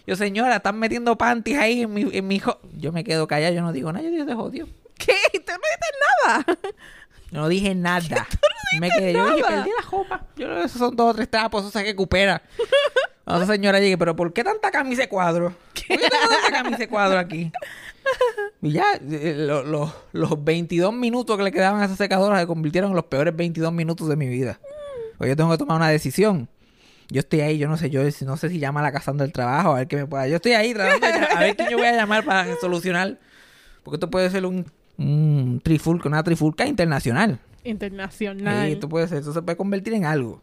yo, 0.07 0.15
señora, 0.15 0.57
están 0.57 0.79
metiendo 0.79 1.17
panties 1.17 1.57
ahí 1.57 1.81
en 1.81 1.93
mi, 1.93 2.07
en 2.11 2.27
mi 2.27 2.39
jo-". 2.39 2.59
Yo 2.77 2.91
me 2.91 3.03
quedo 3.03 3.27
callado, 3.27 3.53
yo 3.53 3.61
no 3.61 3.71
digo 3.71 3.91
nada, 3.91 4.03
yo 4.03 4.11
digo, 4.11 4.25
te 4.25 4.33
jodió. 4.33 4.67
¿Qué? 4.97 5.15
¿Tú 5.33 5.51
no 5.51 5.57
dices 5.57 5.93
nada? 6.25 6.45
Yo 7.31 7.41
no 7.41 7.47
dije 7.47 7.75
nada. 7.75 8.27
me 8.79 8.89
quedé, 8.89 9.13
yo 9.13 9.25
dije, 9.25 9.41
nada. 9.41 9.63
perdí 9.63 9.71
la 9.77 9.83
jopa. 9.83 10.25
Yo 10.35 10.47
que 10.47 10.63
esos 10.63 10.79
son 10.79 10.95
dos 10.95 11.11
o 11.11 11.13
tres 11.15 11.29
trapos, 11.29 11.63
eso 11.63 11.71
se 11.71 11.83
recupera. 11.83 12.41
Cuando 13.25 13.43
esa 13.43 13.53
señora 13.53 13.79
llegue, 13.79 13.97
pero 13.97 14.15
¿por 14.15 14.33
qué 14.33 14.43
tanta 14.43 14.71
camisa 14.71 15.01
de 15.01 15.09
cuadro? 15.09 15.49
¿Por 15.49 15.83
qué 15.83 15.97
tanta 15.97 16.51
camisa 16.51 16.77
de 16.77 16.87
cuadro 16.87 17.19
aquí? 17.19 17.51
Y 18.61 18.71
ya, 18.71 18.85
eh, 19.09 19.35
lo- 19.37 19.63
lo- 19.63 19.93
los 20.13 20.43
22 20.43 20.93
minutos 20.93 21.37
que 21.37 21.43
le 21.43 21.51
quedaban 21.51 21.81
a 21.81 21.85
esa 21.85 21.95
secadora 21.95 22.39
se 22.39 22.47
convirtieron 22.47 22.91
en 22.91 22.95
los 22.95 23.05
peores 23.05 23.35
22 23.35 23.71
minutos 23.73 24.07
de 24.09 24.15
mi 24.15 24.27
vida. 24.27 24.59
Porque 25.17 25.29
yo 25.29 25.35
tengo 25.35 25.51
que 25.51 25.57
tomar 25.57 25.77
una 25.77 25.89
decisión. 25.89 26.49
Yo 27.09 27.19
estoy 27.19 27.41
ahí, 27.41 27.57
yo 27.59 27.67
no 27.67 27.77
sé, 27.77 27.89
yo 27.91 28.01
no 28.25 28.37
sé 28.37 28.49
si 28.49 28.57
llama 28.59 28.79
a 28.79 28.83
la 28.83 28.91
casando 28.91 29.23
del 29.23 29.31
trabajo, 29.31 29.71
a 29.71 29.75
ver 29.75 29.87
qué 29.87 29.97
me 29.97 30.07
pueda. 30.07 30.27
Yo 30.27 30.37
estoy 30.37 30.53
ahí 30.53 30.73
tratando 30.73 31.05
de 31.05 31.13
a 31.13 31.39
ver 31.39 31.55
quién 31.55 31.69
yo 31.69 31.77
voy 31.77 31.85
a 31.87 31.93
llamar 31.95 32.25
para 32.25 32.55
solucionar. 32.59 33.19
Porque 33.83 33.97
esto 33.97 34.09
puede 34.09 34.29
ser 34.31 34.45
un, 34.47 34.65
un 34.97 35.61
trifulca, 35.63 36.09
una 36.09 36.23
trifulca 36.23 36.65
internacional. 36.65 37.39
Internacional. 37.63 38.65
Sí, 38.65 38.71
esto 38.73 38.89
puede 38.89 39.07
ser, 39.07 39.19
esto 39.19 39.31
se 39.33 39.41
puede 39.43 39.55
convertir 39.57 39.93
en 39.93 40.05
algo. 40.05 40.41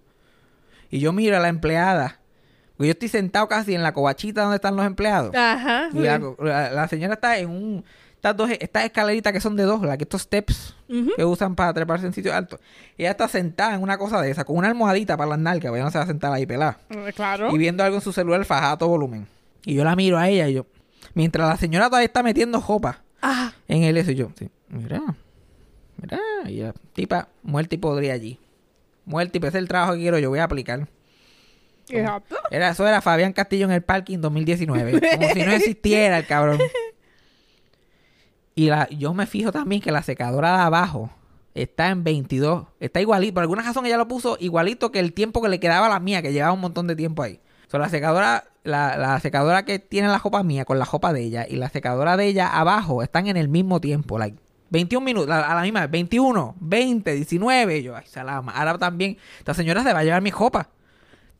Y 0.91 1.01
yo 1.01 1.13
miro 1.13 1.37
a 1.37 1.41
la 1.41 1.49
empleada. 1.49 2.21
Porque 2.77 2.89
yo 2.89 2.93
estoy 2.93 3.09
sentado 3.09 3.49
casi 3.49 3.75
en 3.75 3.83
la 3.83 3.93
covachita 3.93 4.43
donde 4.43 4.57
están 4.57 4.77
los 4.77 4.85
empleados. 4.87 5.35
Ajá. 5.35 5.89
Y 5.93 5.99
la, 6.01 6.21
la- 6.41 6.71
la 6.71 6.89
señora 6.89 7.15
está 7.15 7.39
en 7.39 7.51
un. 7.51 7.85
Estas 8.15 8.37
dos, 8.37 8.51
estas 8.61 8.85
escaleritas 8.85 9.33
que 9.33 9.41
son 9.41 9.57
de 9.57 9.65
dos, 9.65 9.83
las 9.83 9.97
que 9.99 10.05
estos 10.05 10.23
steps 10.23 10.77
que 11.17 11.25
usan 11.25 11.57
para 11.57 11.73
treparse 11.75 12.07
en 12.07 12.13
sitios 12.13 12.33
altos. 12.35 12.61
Ella 12.97 13.11
está 13.11 13.27
sentada 13.27 13.75
en 13.75 13.83
una 13.83 13.99
cosa 13.99 14.21
de 14.23 14.31
esa, 14.31 14.45
con 14.45 14.57
una 14.57 14.69
almohadita 14.69 15.17
para 15.17 15.31
las 15.31 15.39
nalgas, 15.41 15.71
porque 15.71 15.79
ella 15.79 15.87
no 15.87 15.91
se 15.91 15.99
va 15.99 16.05
a 16.05 16.07
sentar 16.07 16.33
ahí 16.33 16.47
pelada. 16.47 16.79
Eh, 16.91 17.13
Claro. 17.17 17.53
Y 17.53 17.59
viendo 17.59 17.83
algo 17.83 17.97
en 17.97 18.03
su 18.03 18.13
celular 18.13 18.47
a 18.49 18.77
todo 18.79 18.91
volumen. 18.91 19.27
Y 19.65 19.75
yo 19.75 19.83
la 19.83 19.97
miro 19.97 20.19
a 20.19 20.29
ella 20.29 20.47
y 20.49 20.55
yo. 20.55 20.67
Mientras 21.15 21.49
la 21.49 21.57
señora 21.57 21.87
todavía 21.87 22.07
está 22.07 22.23
metiendo 22.23 22.61
jopa 22.61 23.03
Ah. 23.21 23.53
en 23.67 23.83
el 23.83 23.97
eso, 23.97 24.13
y 24.13 24.15
yo, 24.15 24.31
sí, 24.39 24.49
mira, 24.69 25.03
mira, 26.01 26.19
y 26.47 26.59
la 26.61 26.73
tipa, 26.93 27.29
muerta 27.43 27.75
y 27.75 27.79
podría 27.79 28.13
allí. 28.15 28.39
Muerta 29.05 29.37
y 29.37 29.41
ese 29.41 29.49
es 29.49 29.55
el 29.57 29.69
trabajo 29.69 29.95
que 29.95 29.99
quiero, 29.99 30.19
yo 30.21 30.31
voy 30.31 30.39
a 30.39 30.45
aplicar. 30.45 30.87
Exacto. 31.89 32.37
Era, 32.51 32.71
eso 32.71 32.87
era 32.87 33.01
Fabián 33.01 33.33
Castillo 33.33 33.67
en 33.67 33.73
el 33.73 33.83
parking 33.83 34.19
2019. 34.19 35.01
Como 35.15 35.29
si 35.29 35.43
no 35.43 35.53
existiera 35.53 36.19
el 36.19 36.27
cabrón. 36.27 36.59
Y 38.55 38.69
la, 38.69 38.89
yo 38.91 39.15
me 39.15 39.27
fijo 39.27 39.53
también 39.53 39.81
que 39.81 39.91
la 39.91 40.03
secadora 40.03 40.57
de 40.57 40.63
abajo 40.63 41.11
está 41.55 41.89
en 41.89 42.05
22. 42.05 42.67
Está 42.81 43.01
igualito. 43.01 43.35
Por 43.35 43.43
alguna 43.43 43.63
razón 43.63 43.87
ella 43.87 43.97
lo 43.97 44.09
puso 44.09 44.37
igualito 44.41 44.93
que 44.93 45.01
el 45.01 45.13
tiempo 45.13 45.41
que 45.43 45.49
le 45.49 45.61
quedaba 45.61 45.87
a 45.87 45.89
la 45.89 46.01
mía, 46.01 46.23
que 46.23 46.33
llevaba 46.33 46.53
un 46.53 46.61
montón 46.61 46.87
de 46.87 46.97
tiempo 46.97 47.23
ahí. 47.23 47.41
O 47.67 47.71
sea, 47.71 47.81
la 47.81 47.89
secadora, 47.89 48.45
la, 48.65 48.97
la 48.97 49.19
secadora 49.21 49.65
que 49.65 49.79
tiene 49.79 50.09
la 50.09 50.19
jopa 50.19 50.43
mía 50.43 50.65
con 50.65 50.79
la 50.79 50.85
jopa 50.85 51.13
de 51.13 51.23
ella 51.23 51.47
y 51.49 51.57
la 51.57 51.71
secadora 51.71 52.17
de 52.17 52.27
ella 52.27 52.49
abajo 52.49 53.03
están 53.03 53.27
en 53.27 53.39
el 53.39 53.49
mismo 53.49 53.81
tiempo. 53.81 54.19
Like, 54.19 54.37
21 54.73 55.05
minutos, 55.05 55.31
a 55.31 55.55
la 55.55 55.63
misma 55.63 55.81
vez, 55.81 55.91
21, 55.91 56.57
20, 56.59 57.15
19. 57.15 57.79
Y 57.79 57.83
yo, 57.83 57.95
ay, 57.95 58.05
salama. 58.07 58.53
Ahora 58.53 58.79
también, 58.79 59.19
esta 59.39 59.53
señora 59.53 59.83
se 59.83 59.93
va 59.93 60.01
a 60.01 60.05
llevar 60.05 60.23
mi 60.23 60.31
jopa. 60.31 60.71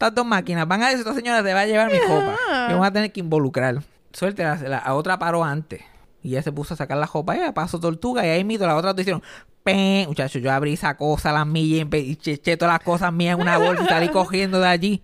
Estas 0.03 0.15
dos 0.17 0.27
máquinas 0.27 0.67
van 0.67 0.83
a 0.83 0.87
decir, 0.87 1.01
esta 1.01 1.15
señora 1.15 1.43
se 1.45 1.55
va 1.55 1.61
a 1.61 1.67
llevar 1.67 1.91
mi 1.93 1.99
jopa. 1.99 2.37
Yo 2.71 2.79
voy 2.79 2.87
a 2.87 2.91
tener 2.93 3.13
que 3.13 3.21
involucrar. 3.21 3.83
Suerte, 4.13 4.43
la, 4.43 4.57
la- 4.57 4.79
a 4.79 4.95
otra 4.95 5.19
paró 5.19 5.45
antes. 5.45 5.81
Y 6.25 6.31
ella 6.31 6.43
se 6.43 6.51
puso 6.53 6.75
a 6.75 6.77
sacar 6.77 6.99
la 6.99 7.07
jopa, 7.07 7.37
ella 7.37 7.53
pasó 7.55 7.79
tortuga 7.81 8.27
y 8.27 8.31
ahí 8.31 8.43
mito 8.45 8.67
la 8.67 8.77
otra 8.77 8.95
te 8.95 9.03
hicieron, 9.03 9.23
¡pem! 9.63 10.07
Muchachos, 10.09 10.43
yo 10.43 10.53
abrí 10.53 10.73
esa 10.75 10.97
cosa, 10.97 11.33
las 11.33 11.47
millas, 11.47 11.79
y 11.79 11.85
empe- 11.89 12.05
y 12.05 12.17
che- 12.17 12.33
eché 12.33 12.57
todas 12.57 12.75
las 12.75 12.83
cosas 12.85 13.13
mías 13.13 13.35
en 13.37 13.43
una 13.43 13.59
bolsa 13.59 13.85
y 13.85 13.87
salí 13.87 14.09
cogiendo 14.13 14.59
de 14.61 14.67
allí. 14.69 15.03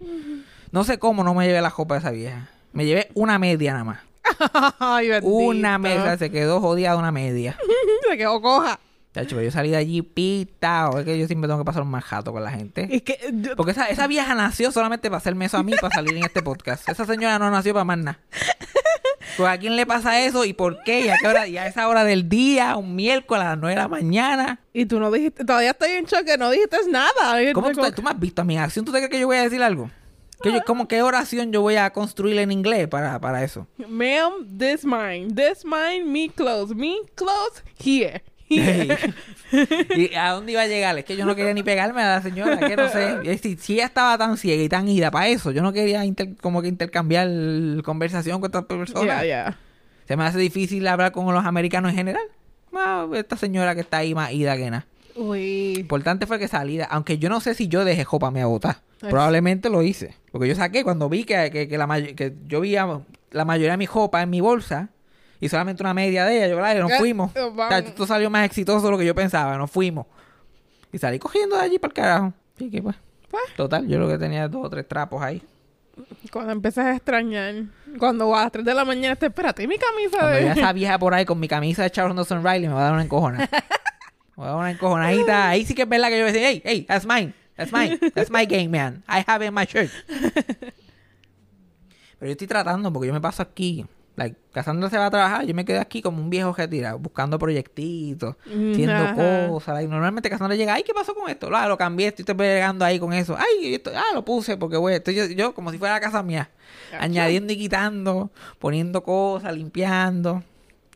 No 0.73 0.83
sé 0.85 0.99
cómo 0.99 1.23
no 1.25 1.33
me 1.35 1.47
llevé 1.47 1.61
la 1.61 1.71
jopa 1.71 1.95
de 1.95 2.01
esa 2.01 2.11
vieja. 2.11 2.49
Me 2.73 2.85
llevé 2.85 3.09
una 3.15 3.39
media 3.39 3.73
nada 3.73 3.85
más. 3.85 4.01
Ay. 4.81 5.11
Una 5.23 5.79
media, 5.79 6.19
se 6.19 6.31
quedó 6.31 6.61
jodida 6.61 6.97
una 6.97 7.11
media. 7.13 7.57
Se 8.11 8.17
quedó 8.17 8.41
coja. 8.41 8.79
Chacho, 9.23 9.41
yo 9.43 9.51
salí 9.51 9.71
de 9.71 9.77
allí 9.77 10.03
pitado. 10.03 10.99
Es 11.01 11.05
que 11.05 11.19
yo 11.19 11.27
siempre 11.27 11.49
tengo 11.49 11.61
que 11.61 11.65
pasar 11.65 11.83
un 11.83 11.91
más 11.91 12.05
jato 12.05 12.33
con 12.33 12.43
la 12.45 12.51
gente. 12.51 12.89
Es 12.91 13.03
que 13.03 13.19
yo- 13.33 13.57
Porque 13.57 13.73
esa, 13.73 13.87
esa 13.87 14.07
vieja 14.07 14.35
nació 14.35 14.71
solamente 14.73 15.09
para 15.09 15.19
hacerme 15.19 15.47
eso 15.47 15.57
a 15.57 15.63
mí, 15.63 15.73
para 15.81 15.95
salir 15.95 16.17
en 16.17 16.25
este 16.25 16.43
podcast. 16.43 16.89
Esa 16.89 17.05
señora 17.05 17.39
no 17.39 17.51
nació 17.51 17.73
para 17.75 17.85
más 17.85 17.99
nada. 17.99 18.19
Pues 19.37 19.49
a 19.51 19.59
quién 19.59 19.77
le 19.77 19.87
pasa 19.87 20.21
eso 20.25 20.45
y 20.45 20.53
por 20.53 20.83
qué 20.83 21.03
y 21.03 21.09
a 21.09 21.17
qué 21.21 21.29
hora 21.29 21.47
y 21.47 21.59
a 21.59 21.67
esa 21.67 21.87
hora 21.89 22.03
del 22.03 22.29
día, 22.29 22.77
un 22.77 22.97
miércoles 22.97 23.45
a 23.45 23.51
las 23.51 23.59
9 23.59 23.75
de 23.77 23.81
la 23.81 23.89
mañana. 23.89 24.61
y 24.73 24.87
tú 24.87 24.99
no 24.99 25.11
dijiste, 25.13 25.45
todavía 25.45 25.71
estoy 25.71 25.91
en 25.93 26.07
shock 26.07 26.25
que 26.25 26.37
no 26.39 26.51
dijiste 26.51 26.77
nada. 26.91 27.37
¿Cómo 27.53 27.71
tú, 27.71 27.81
tú 27.93 28.03
me 28.03 28.11
has 28.11 28.19
visto 28.19 28.43
a 28.43 28.45
mi 28.45 28.59
acción? 28.59 28.85
¿Tú 28.85 28.91
te 28.93 28.99
crees 28.99 29.11
que 29.11 29.21
yo 29.21 29.27
voy 29.27 29.37
a 29.37 29.43
decir 29.43 29.63
algo? 29.63 29.91
¿Que 30.43 30.53
yo, 30.53 30.61
¿Cómo 30.65 30.87
qué 30.89 31.03
oración 31.03 31.53
yo 31.53 31.61
voy 31.63 31.77
a 31.77 31.91
construir 31.93 32.39
en 32.39 32.51
inglés 32.53 32.87
para, 32.89 33.21
para 33.21 33.43
eso? 33.45 33.67
Ma'am, 33.89 34.33
this 34.59 34.85
mine. 34.85 35.29
This 35.35 35.65
mine, 35.65 36.05
me 36.05 36.29
close. 36.31 36.75
Me 36.75 36.95
close, 37.15 37.63
here. 37.85 38.23
¿Y 39.97 40.15
a 40.15 40.31
dónde 40.31 40.53
iba 40.53 40.63
a 40.63 40.67
llegar? 40.67 40.97
Es 40.99 41.05
que 41.05 41.17
yo 41.17 41.25
no 41.27 41.35
quería 41.35 41.55
ni 41.55 41.63
pegarme 41.63 42.03
a 42.03 42.17
la 42.17 42.23
señora, 42.23 42.59
que 42.59 42.77
no 42.77 42.89
sé. 42.89 43.39
Si, 43.43 43.57
si 43.57 43.75
ella 43.75 43.87
estaba 43.87 44.17
tan 44.19 44.37
ciega 44.37 44.63
y 44.63 44.69
tan 44.69 44.89
ida 44.89 45.11
para 45.11 45.29
eso, 45.29 45.51
yo 45.51 45.63
no 45.63 45.73
quería 45.73 46.05
inter- 46.05 46.37
como 46.41 46.63
que 46.63 46.69
intercambiar 46.69 47.29
conversación 47.85 48.41
con 48.41 48.49
otras 48.49 48.65
personas. 48.65 49.07
Ya, 49.23 49.25
ya. 49.25 49.59
Se 50.07 50.17
me 50.17 50.25
hace 50.25 50.39
difícil 50.39 50.87
hablar 50.87 51.13
con 51.13 51.33
los 51.35 51.45
americanos 51.45 51.91
en 51.91 51.97
general. 51.97 52.23
Ah, 52.75 53.07
esta 53.15 53.37
señora 53.37 53.75
que 53.75 53.81
está 53.83 53.99
ahí 53.99 54.15
más 54.15 54.33
ida 54.33 54.57
que 54.57 54.71
nada. 54.71 54.87
Uy. 55.17 55.75
Importante 55.79 56.27
fue 56.27 56.39
que 56.39 56.49
salida, 56.49 56.85
aunque 56.91 57.19
yo 57.19 57.29
no 57.29 57.41
sé 57.41 57.55
si 57.55 57.69
yo 57.69 57.85
dejé 57.85 58.05
jopa 58.05 58.31
me 58.31 58.41
a 58.41 58.47
botar. 58.47 58.79
Ay. 59.03 59.11
Probablemente 59.11 59.69
lo 59.69 59.83
hice. 59.83 60.15
Porque 60.33 60.49
yo 60.49 60.55
saqué 60.55 60.85
cuando 60.85 61.09
vi 61.09 61.25
que, 61.25 61.51
que, 61.51 61.69
que 61.69 61.79
la 61.79 61.87
que 62.17 62.35
yo 62.47 62.61
vi 62.61 62.77
a- 62.77 63.01
la 63.31 63.45
mayoría 63.45 63.73
de 63.73 63.79
mi 63.79 63.87
jopa 63.87 64.23
en 64.23 64.31
mi 64.31 64.41
bolsa 64.41 64.89
y 65.41 65.49
solamente 65.49 65.83
una 65.83 65.95
media 65.95 66.25
de 66.25 66.37
ella. 66.37 66.49
Yo, 66.49 66.57
claro, 66.57 66.81
nos 66.83 66.93
Eh, 66.93 66.99
fuimos. 66.99 67.31
O 67.37 67.55
sea, 67.69 67.79
esto 67.79 68.07
salió 68.07 68.29
más 68.31 68.45
exitoso 68.45 68.85
de 68.87 68.91
lo 68.93 68.99
que 68.99 69.07
yo 69.07 69.15
pensaba. 69.15 69.57
Nos 69.57 69.71
fuimos. 69.71 70.07
Y 70.93 70.99
salí 70.99 71.19
cogiendo 71.19 71.57
de 71.57 71.63
allí 71.63 71.79
para 71.79 71.91
el 71.91 71.95
carajo. 71.95 72.33
Así 72.57 72.71
que 72.71 72.83
pues. 72.83 72.97
Pues. 73.31 73.43
Total, 73.57 73.87
yo 73.87 73.99
lo 73.99 74.09
que 74.09 74.17
tenía 74.19 74.49
dos 74.49 74.65
o 74.67 74.71
tres 74.71 74.89
trapos 74.89 75.23
ahí. 75.23 75.43
Cuando 76.33 76.53
empiezas 76.53 76.87
a 76.87 76.95
extrañar. 76.95 77.55
Cuando 77.99 78.35
a 78.35 78.43
las 78.45 78.53
3 78.53 78.65
de 78.65 78.73
la 78.73 78.85
mañana 78.85 79.17
te 79.17 79.27
espérate, 79.27 79.67
mi 79.67 79.77
camisa 79.77 80.29
de. 80.29 80.49
esa 80.53 80.73
vieja 80.73 80.99
por 80.99 81.13
ahí 81.13 81.25
con 81.25 81.39
mi 81.41 81.49
camisa 81.49 81.83
de 81.83 81.91
Charles 81.91 82.15
Nelson 82.15 82.43
Riley, 82.45 82.69
me 82.69 82.75
va 82.75 82.81
a 82.81 82.85
dar 82.85 82.93
una 82.95 83.03
encojona. 83.03 83.39
me 83.39 83.49
va 84.43 84.45
a 84.45 84.47
dar 84.47 84.57
una 84.57 84.71
encojonadita. 84.71 85.49
Ahí 85.49 85.67
sí 85.67 85.75
que 85.75 85.83
es 85.83 85.89
verdad 85.89 86.09
que 86.09 86.19
yo 86.19 86.25
voy 86.25 86.31
a 86.31 86.33
decir, 86.33 86.47
hey, 86.47 86.63
hey, 86.65 86.85
that's 86.89 87.05
mine. 87.05 87.35
That's 87.57 87.73
mine. 87.73 87.99
That's 88.15 88.31
my 88.31 88.47
game, 88.47 88.69
man. 88.69 89.03
I 89.09 89.25
have 89.27 89.45
it 89.45 89.49
in 89.49 89.55
my 89.55 89.65
shirt. 89.67 89.91
Pero 92.19 92.27
yo 92.27 92.33
estoy 92.33 92.47
tratando 92.47 92.93
porque 92.93 93.09
yo 93.09 93.13
me 93.13 93.21
paso 93.21 93.43
aquí. 93.43 93.85
Like, 94.19 94.37
Cassandra 94.53 94.91
se 94.91 94.99
va 94.99 95.07
a 95.07 95.11
trabajar, 95.13 95.47
yo 95.47 95.55
me 95.55 95.65
quedo 95.65 95.81
aquí 95.81 96.03
como 96.03 96.21
un 96.21 96.29
viejo 96.29 96.53
retirado, 96.53 96.99
buscando 96.99 97.39
proyectitos, 97.39 98.35
haciendo 98.45 98.93
Ajá. 98.93 99.15
cosas. 99.49 99.75
like, 99.77 99.89
normalmente 99.89 100.29
Cassandra 100.29 100.57
llega, 100.57 100.75
ay, 100.75 100.83
¿qué 100.83 100.93
pasó 100.93 101.15
con 101.15 101.31
esto? 101.31 101.49
Ah, 101.55 101.69
lo 101.69 101.79
cambié, 101.79 102.09
estoy 102.09 102.25
pegando 102.35 102.85
ahí 102.85 102.99
con 102.99 103.13
eso. 103.13 103.37
Ay, 103.39 103.75
esto, 103.77 103.93
ah, 103.95 104.13
lo 104.15 104.25
puse 104.25 104.57
porque, 104.57 104.77
güey, 104.77 104.97
estoy 104.97 105.15
yo, 105.15 105.27
yo 105.27 105.55
como 105.55 105.71
si 105.71 105.79
fuera 105.79 105.95
la 105.95 106.01
casa 106.01 106.25
mía. 106.25 106.51
Añadiendo 106.99 107.53
y 107.53 107.57
quitando, 107.59 108.33
poniendo 108.59 109.05
cosas, 109.05 109.55
limpiando, 109.55 110.43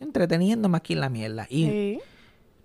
entreteniéndome 0.01 0.77
aquí 0.79 0.95
en 0.95 1.01
la 1.01 1.09
mierda. 1.09 1.47
Y 1.49 1.65
Sí. 1.67 2.01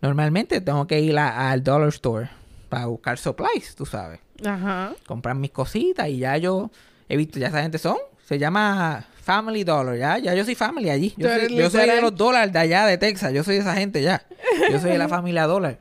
normalmente 0.02 0.60
tengo 0.62 0.88
que 0.88 1.00
ir 1.02 1.18
a- 1.20 1.52
al 1.52 1.64
dollar 1.64 1.90
store 1.90 2.30
para 2.70 2.88
buscar 2.88 3.20
supplies, 3.20 3.76
tú 3.76 3.86
sabes. 3.86 4.20
Ajá. 4.44 4.94
Comprar 5.06 5.36
mis 5.36 5.52
cositas 5.52 6.08
y 6.10 6.18
ya 6.18 6.36
yo 6.38 6.72
he 7.10 7.16
visto, 7.16 7.38
ya 7.38 7.50
esa 7.50 7.62
gente 7.62 7.78
son, 7.78 7.98
se 8.26 8.40
llama 8.40 9.06
Family 9.28 9.66
Dollar, 9.66 9.98
ya, 9.98 10.18
ya 10.20 10.34
yo 10.34 10.46
soy 10.46 10.56
family 10.56 10.90
allí. 10.90 11.14
Yo 11.18 11.28
soy, 11.28 11.54
yo 11.54 11.70
soy 11.70 11.86
de 11.86 12.02
los 12.02 12.16
dólares 12.16 12.54
de 12.54 12.60
allá 12.60 12.86
de 12.86 12.98
Texas, 12.98 13.34
yo 13.34 13.44
soy 13.44 13.56
de 13.56 13.60
esa 13.62 13.76
gente 13.76 14.02
ya. 14.02 14.26
Yo 14.72 14.80
soy 14.80 14.92
de 14.92 14.98
la 14.98 15.10
familia 15.18 15.46
dólar. 15.46 15.80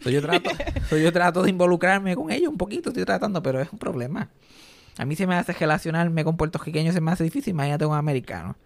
So, 0.00 0.10
yo, 0.10 0.20
trato, 0.20 0.50
so, 0.90 0.96
yo 0.96 1.12
trato 1.12 1.44
de 1.44 1.50
involucrarme 1.50 2.16
con 2.16 2.32
ellos 2.32 2.50
un 2.50 2.58
poquito, 2.58 2.90
estoy 2.90 3.04
tratando, 3.04 3.40
pero 3.44 3.60
es 3.60 3.68
un 3.72 3.78
problema. 3.78 4.28
A 4.96 5.04
mí 5.04 5.14
se 5.14 5.24
me 5.28 5.36
hace 5.36 5.52
relacionarme 5.52 6.24
con 6.24 6.36
puertorriqueños, 6.36 6.94
se 6.96 7.00
me 7.00 7.12
hace 7.12 7.22
difícil, 7.22 7.52
imagínate 7.52 7.86
un 7.86 7.94
americano. 7.94 8.56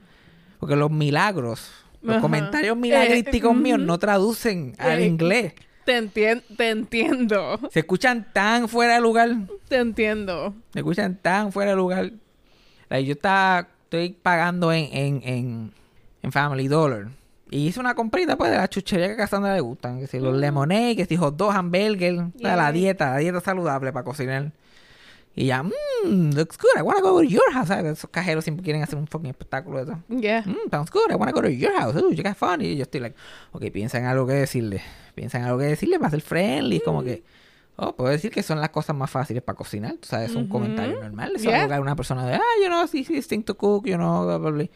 Porque 0.59 0.75
los 0.75 0.91
milagros, 0.91 1.71
los 2.01 2.13
Ajá. 2.15 2.23
comentarios 2.23 2.75
milagrísticos 2.79 3.53
Eh, 3.53 3.59
míos 3.59 3.79
ujú. 3.79 3.87
no 3.87 3.99
traducen 3.99 4.75
al 4.79 5.01
Eh, 5.01 5.07
inglés. 5.07 5.53
Te, 5.85 5.99
entien- 6.03 6.43
te 6.57 6.71
entiendo. 6.71 7.59
Se 7.71 7.81
escuchan 7.81 8.27
tan 8.33 8.69
fuera 8.71 8.95
de 8.95 9.01
lugar. 9.03 9.31
Te 9.69 9.77
entiendo. 9.77 10.55
Se 10.73 10.79
escuchan 10.79 11.19
tan 11.21 11.53
fuera 11.53 11.73
de 11.73 11.77
lugar. 11.77 12.11
Like, 12.89 13.07
yo 13.07 13.13
estaba, 13.15 13.69
estoy 13.93 14.17
pagando 14.23 14.73
en, 14.73 14.89
en, 14.93 15.23
en, 15.25 15.73
en 16.23 16.33
Family 16.33 16.69
Dollar. 16.69 17.09
Y 17.51 17.67
hice 17.67 17.81
una 17.81 17.95
comprita 17.95 18.37
pues 18.39 18.51
de 18.51 18.57
la 18.57 18.67
chuchería 18.69 19.09
que 19.09 19.13
a 19.13 19.17
Cassandra 19.17 19.55
le 19.55 19.61
gustan. 19.61 20.01
Que 20.01 20.07
si 20.07 20.19
los 20.19 20.35
lemonade, 20.35 20.97
que 20.97 21.05
si 21.05 21.17
hot 21.17 21.37
dog, 21.37 21.53
hamburger. 21.53 22.29
sea, 22.41 22.57
la 22.57 22.63
Yeah. 22.65 22.73
dieta, 22.73 23.11
la 23.11 23.19
dieta 23.19 23.41
saludable 23.41 23.93
para 23.93 24.05
cocinar. 24.05 24.53
Y 25.35 25.47
ya, 25.47 25.63
mmm, 25.63 26.31
looks 26.35 26.57
good. 26.59 26.79
I 26.79 26.83
wanna 26.83 27.01
go 27.03 27.19
to 27.19 27.23
your 27.23 27.53
house. 27.53 27.69
¿sabes? 27.69 27.99
Esos 27.99 28.11
cajeros 28.11 28.45
siempre 28.45 28.65
quieren 28.65 28.83
hacer 28.83 28.99
un 28.99 29.07
fucking 29.07 29.29
espectáculo 29.31 29.85
de 29.85 29.93
eso. 29.93 30.03
Yeah. 30.09 30.43
Mm, 30.47 30.71
sounds 30.71 30.91
good. 30.91 31.11
I 31.11 31.15
wanna 31.15 31.33
go 31.33 31.43
to 31.43 31.49
your 31.51 31.73
house. 31.79 31.95
Ooh, 31.97 32.13
you 32.13 32.23
got 32.23 32.37
fun. 32.37 32.63
Y 32.63 32.77
yo 32.77 32.85
estoy 32.85 33.01
like, 33.01 33.17
ok, 33.53 33.65
piensa 33.71 33.99
en 33.99 34.07
algo 34.07 34.27
que 34.27 34.33
decirle. 34.35 34.81
Piensa 35.15 35.39
en 35.39 35.45
algo 35.45 35.59
que 35.59 35.65
decirle 35.67 35.99
para 35.99 36.11
ser 36.11 36.23
friendly. 36.23 36.81
Como 36.81 37.03
que, 37.03 37.23
oh, 37.77 37.95
puedo 37.97 38.11
decir 38.11 38.31
que 38.31 38.43
son 38.43 38.61
las 38.61 38.71
cosas 38.71 38.95
más 38.97 39.11
fáciles 39.11 39.43
para 39.43 39.57
cocinar. 39.57 39.95
Tú 39.95 40.09
sabes, 40.09 40.31
es 40.31 40.37
un 40.37 40.49
comentario 40.49 41.01
normal. 41.01 41.33
Eso 41.37 41.51
Yeah. 41.51 41.69
que 41.69 41.81
una 41.81 41.97
persona 41.97 42.27
de, 42.27 42.35
ah, 42.35 42.41
you 42.63 42.67
know, 42.69 42.87
sí, 42.87 43.05
sí, 43.05 43.21
think 43.23 43.47
to 43.47 43.57
cook, 43.57 43.87
you 43.87 43.97
know, 43.97 44.25
blah, 44.25 44.39
blah, 44.39 44.51
blah. 44.51 44.67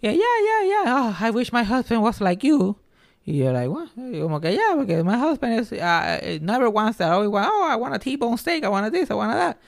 Yeah, 0.00 0.12
yeah, 0.12 0.18
yeah, 0.18 0.68
yeah. 0.84 0.94
Oh, 0.96 1.16
I 1.26 1.30
wish 1.30 1.52
my 1.52 1.62
husband 1.62 2.02
was 2.02 2.20
like 2.20 2.44
you. 2.46 2.76
Y 3.24 3.36
yo, 3.38 3.52
like, 3.52 3.68
what? 3.68 3.88
Y 3.96 4.20
como 4.20 4.40
que, 4.40 4.52
yeah, 4.52 4.74
porque 4.74 5.04
my 5.04 5.16
husband 5.16 5.60
is, 5.60 5.70
uh, 5.72 6.38
never 6.40 6.68
wants 6.68 6.98
that. 6.98 7.12
Always 7.12 7.30
want, 7.30 7.48
oh, 7.52 7.68
I 7.70 7.76
want 7.76 7.94
a 7.94 7.98
T-bone 8.00 8.36
steak, 8.36 8.64
I 8.64 8.68
want 8.68 8.92
this, 8.92 9.10
I 9.10 9.14
want 9.14 9.32
that. 9.32 9.58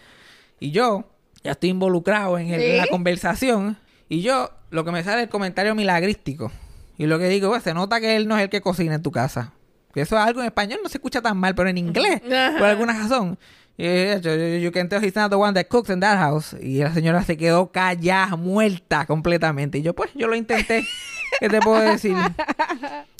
Y 0.58 0.72
yo 0.72 1.04
ya 1.44 1.52
estoy 1.52 1.70
involucrado 1.70 2.36
en, 2.38 2.48
el- 2.48 2.60
en 2.60 2.76
la 2.78 2.84
¿Sí? 2.84 2.88
conversación. 2.90 3.76
Y 4.08 4.22
yo, 4.22 4.50
lo 4.70 4.84
que 4.84 4.90
me 4.90 5.04
sale 5.04 5.18
es 5.18 5.22
el 5.24 5.28
comentario 5.28 5.74
milagrístico. 5.76 6.50
Y 6.98 7.06
lo 7.06 7.18
que 7.20 7.28
digo, 7.28 7.48
pues, 7.50 7.62
se 7.62 7.74
nota 7.74 8.00
que 8.00 8.16
él 8.16 8.26
no 8.26 8.36
es 8.36 8.42
el 8.42 8.50
que 8.50 8.60
cocina 8.60 8.94
en 8.96 9.02
tu 9.02 9.12
casa. 9.12 9.52
Eso 9.94 10.16
es 10.16 10.22
algo 10.26 10.40
en 10.40 10.46
español, 10.46 10.80
no 10.82 10.88
se 10.88 10.98
escucha 10.98 11.20
tan 11.22 11.36
mal, 11.36 11.54
pero 11.54 11.68
en 11.68 11.78
inglés, 11.78 12.20
por 12.58 12.66
alguna 12.66 12.92
razón. 12.92 13.38
Y 13.76 13.84
yo, 13.84 14.18
yo, 14.36 14.56
you 14.58 14.70
can 14.70 14.88
tell 14.88 15.02
he's 15.04 15.16
not 15.16 15.30
the 15.30 15.36
one 15.36 15.52
that 15.54 15.66
cooks 15.68 15.90
in 15.90 15.98
that 16.00 16.16
house. 16.18 16.54
Y 16.60 16.78
la 16.78 16.92
señora 16.94 17.22
se 17.24 17.36
quedó 17.36 17.72
callada, 17.72 18.36
muerta 18.36 19.04
completamente. 19.06 19.78
Y 19.78 19.82
yo, 19.82 19.94
pues, 19.94 20.10
yo 20.14 20.28
lo 20.28 20.36
intenté. 20.36 20.86
¿Qué 21.40 21.48
te 21.48 21.58
puedo 21.60 21.80
decir? 21.80 22.14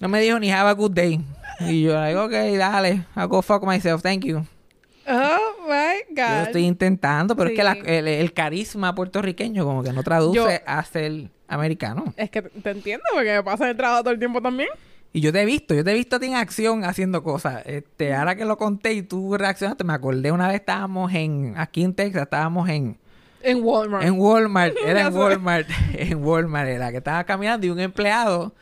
No 0.00 0.09
me 0.09 0.21
dijo 0.21 0.38
ni 0.38 0.52
have 0.52 0.69
a 0.71 0.73
good 0.75 0.93
day. 0.93 1.21
Y 1.61 1.83
yo, 1.83 1.95
like, 2.00 2.16
ok, 2.16 2.31
dale, 2.57 3.04
I'll 3.16 3.26
go 3.26 3.43
fuck 3.43 3.64
myself, 3.64 4.02
thank 4.02 4.25
you. 4.25 4.45
Oh 5.07 5.66
my 5.69 6.14
Yo 6.16 6.23
God. 6.25 6.43
estoy 6.47 6.64
intentando, 6.64 7.37
pero 7.37 7.50
es 7.50 7.57
que 7.57 7.62
la- 7.64 7.75
Sí. 7.75 7.81
el, 7.85 8.09
el 8.09 8.33
carisma 8.33 8.95
puertorriqueño 8.95 9.64
como 9.64 9.83
que 9.83 9.93
no 9.93 10.02
traduce 10.02 10.37
Yo- 10.37 10.49
a 10.66 10.83
ser 10.85 11.31
americano. 11.49 12.14
Es 12.16 12.31
que 12.31 12.43
te 12.43 12.71
entiendo 12.71 13.04
porque 13.12 13.33
me 13.33 13.43
pasa 13.43 13.69
el 13.69 13.76
trabajo 13.76 14.02
todo 14.04 14.12
el 14.14 14.19
tiempo 14.19 14.40
también. 14.40 14.69
Y 15.14 15.21
yo 15.21 15.33
te 15.33 15.40
he 15.40 15.44
visto, 15.44 15.75
yo 15.75 15.85
te 15.85 15.92
he 15.92 15.94
visto 15.94 16.16
a 16.16 16.18
ti 16.21 16.26
en 16.26 16.35
acción 16.35 16.85
haciendo 16.85 17.23
cosas. 17.23 17.62
Este, 17.66 18.12
ahora 18.14 18.35
que 18.35 18.44
lo 18.44 18.59
conté 18.59 18.92
y 18.94 19.02
tú 19.02 19.37
reaccionaste, 19.38 19.85
me 19.85 19.92
acordé 19.94 20.33
una 20.33 20.49
vez 20.49 20.56
estábamos 20.56 21.14
en, 21.14 21.54
aquí 21.56 21.85
en 21.85 21.94
Texas, 21.94 22.23
estábamos 22.23 22.68
en, 22.68 22.99
En 23.40 23.62
Walmart. 23.62 24.04
en 24.04 24.18
Walmart, 24.18 24.75
era 24.85 25.02
en. 25.06 25.14
Walmart, 25.16 25.68
en 25.94 26.23
Walmart 26.25 26.68
era, 26.68 26.90
que 26.90 26.97
estaba 26.99 27.23
caminando 27.25 27.64
y 27.66 27.71
un 27.71 27.78
empleado 27.80 28.54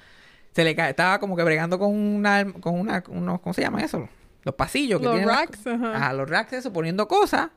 se 0.54 0.62
le 0.64 0.72
estaba 0.72 1.18
como 1.18 1.34
que 1.36 1.42
bregando 1.42 1.78
con 1.78 1.90
una, 1.96 2.44
con 2.60 2.78
una, 2.78 3.02
unos, 3.08 3.40
¿cómo 3.40 3.54
se 3.54 3.62
llama 3.62 3.82
eso? 3.82 4.06
Los 4.42 4.54
pasillos 4.54 5.00
que 5.00 5.06
Los 5.06 5.14
tienen 5.14 5.28
las- 5.28 5.38
racks, 5.38 5.66
ajá. 5.66 5.96
Ajá, 5.96 6.12
los 6.12 6.28
racks, 6.28 6.52
eso, 6.52 6.70
poniendo 6.70 7.08
cosas. 7.08 7.48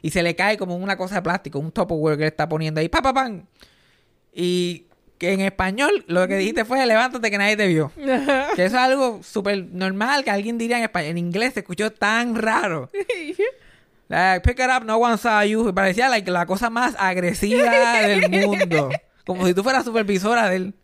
y 0.00 0.08
se 0.08 0.22
le 0.22 0.34
cae 0.34 0.56
como 0.56 0.76
una 0.76 0.96
cosa 0.96 1.16
de 1.16 1.22
plástico, 1.22 1.58
un 1.58 1.72
Tupperware 1.72 2.16
que 2.16 2.22
le 2.22 2.28
está 2.28 2.48
poniendo 2.48 2.80
ahí, 2.80 2.88
pa, 2.88 3.02
pa, 3.02 3.12
pam. 3.12 3.44
Y 4.32 4.86
que 5.20 5.34
en 5.34 5.42
español 5.42 6.02
lo 6.08 6.26
que 6.26 6.38
dijiste 6.38 6.64
fue 6.64 6.84
levántate 6.86 7.30
que 7.30 7.36
nadie 7.36 7.54
te 7.54 7.68
vio. 7.68 7.92
que 8.56 8.64
eso 8.64 8.74
es 8.76 8.82
algo 8.82 9.20
súper 9.22 9.66
normal 9.70 10.24
que 10.24 10.30
alguien 10.30 10.56
diría 10.56 10.78
en 10.78 10.84
español. 10.84 11.10
En 11.10 11.18
inglés 11.18 11.52
se 11.54 11.60
escuchó 11.60 11.92
tan 11.92 12.34
raro. 12.34 12.90
Like, 14.08 14.40
pick 14.40 14.58
it 14.58 14.66
up, 14.76 14.84
no 14.84 14.96
one 14.96 15.16
saw 15.18 15.44
you. 15.44 15.62
Me 15.62 15.72
Parecía 15.72 16.08
like, 16.08 16.28
la 16.32 16.44
cosa 16.44 16.68
más 16.68 16.96
agresiva 16.98 18.00
del 18.00 18.28
mundo. 18.28 18.90
Como 19.24 19.46
si 19.46 19.54
tú 19.54 19.62
fueras 19.62 19.84
supervisora 19.84 20.48
del... 20.48 20.74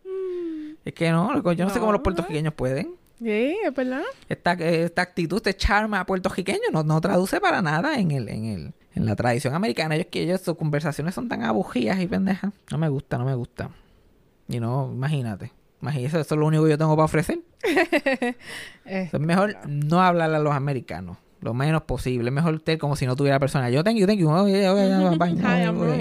Es 0.85 0.95
que 0.95 1.11
no, 1.11 1.35
yo 1.53 1.65
no, 1.65 1.71
sé 1.71 1.81
cómo 1.81 1.91
los 1.91 2.03
puertorriqueños 2.03 2.55
pueden. 2.55 2.95
Sí, 3.19 3.57
es 3.65 3.75
verdad. 3.75 4.05
Esta, 4.29 4.53
esta 4.53 5.03
actitud, 5.03 5.39
este 5.39 5.57
charme 5.57 5.97
a 5.97 6.07
puertorriqueño 6.07 6.71
no, 6.73 6.85
no 6.85 7.01
traduce 7.01 7.41
para 7.41 7.63
nada 7.63 7.99
en 7.99 8.13
el, 8.13 8.29
en 8.29 8.45
el, 8.45 8.75
en 8.95 9.07
la 9.07 9.17
tradición 9.17 9.57
americana. 9.57 9.97
Ellos 9.97 10.07
que 10.09 10.23
ellos, 10.23 10.43
sus 10.43 10.57
conversaciones 10.57 11.13
son 11.13 11.29
tan 11.29 11.43
abujías 11.43 11.99
y 12.01 12.07
pendejas. 12.07 12.53
No 12.71 12.79
me 12.79 12.89
gusta, 12.89 13.19
no 13.19 13.25
me 13.25 13.35
gusta. 13.35 13.71
Y 14.49 14.61
no, 14.61 14.91
imagínate. 14.93 15.53
Imagínate, 15.83 16.21
eso 16.21 16.35
es 16.35 16.39
lo 16.41 16.47
único 16.47 16.65
que 16.65 16.71
yo 16.71 16.79
tengo 16.79 16.95
para 16.97 17.05
ofrecer. 17.05 17.41
Es 18.85 19.13
mejor 19.19 19.57
no 19.67 20.01
hablarle 20.01 20.37
a 20.37 20.41
los 20.41 20.55
americanos. 20.55 21.19
Lo 21.41 21.53
menos 21.55 21.83
posible. 21.83 22.29
Es 22.29 22.35
mejor 22.35 22.55
usted 22.55 22.79
como 22.79 22.97
si 22.97 23.07
no 23.07 23.15
tuviera 23.17 23.39
persona. 23.39 23.69
Yo 23.71 23.85
thank 23.85 23.97
you, 23.97 24.07
thank 24.07 24.19
you. 24.19 24.29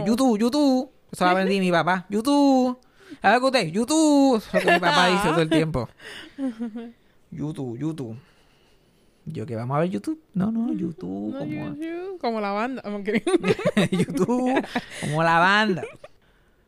YouTube, 0.05 0.39
YouTube. 0.39 0.89
Eso 1.11 1.25
lo 1.25 1.31
aprendí 1.31 1.59
mi 1.59 1.71
papá. 1.71 2.05
YouTube. 2.09 2.77
A 3.21 3.31
ver 3.31 3.43
usted, 3.43 3.67
YouTube. 3.67 4.37
Eso 4.37 4.57
es 4.57 4.63
lo 4.65 4.69
que 4.69 4.73
mi 4.75 4.79
papá 4.79 5.07
dice 5.07 5.27
todo 5.29 5.41
el 5.41 5.49
tiempo. 5.49 5.89
YouTube, 7.31 7.77
YouTube. 7.77 8.17
Yo 9.25 9.45
que 9.45 9.55
vamos 9.55 9.75
a 9.77 9.79
ver 9.81 9.89
YouTube. 9.89 10.19
No, 10.33 10.51
no, 10.51 10.71
YouTube. 10.73 11.33
No, 11.33 11.39
como, 11.39 11.51
you- 11.51 11.75
you, 11.81 12.17
como 12.19 12.39
la 12.41 12.51
banda. 12.51 12.83
YouTube. 13.91 14.63
Como 15.01 15.23
la 15.23 15.39
banda. 15.39 15.83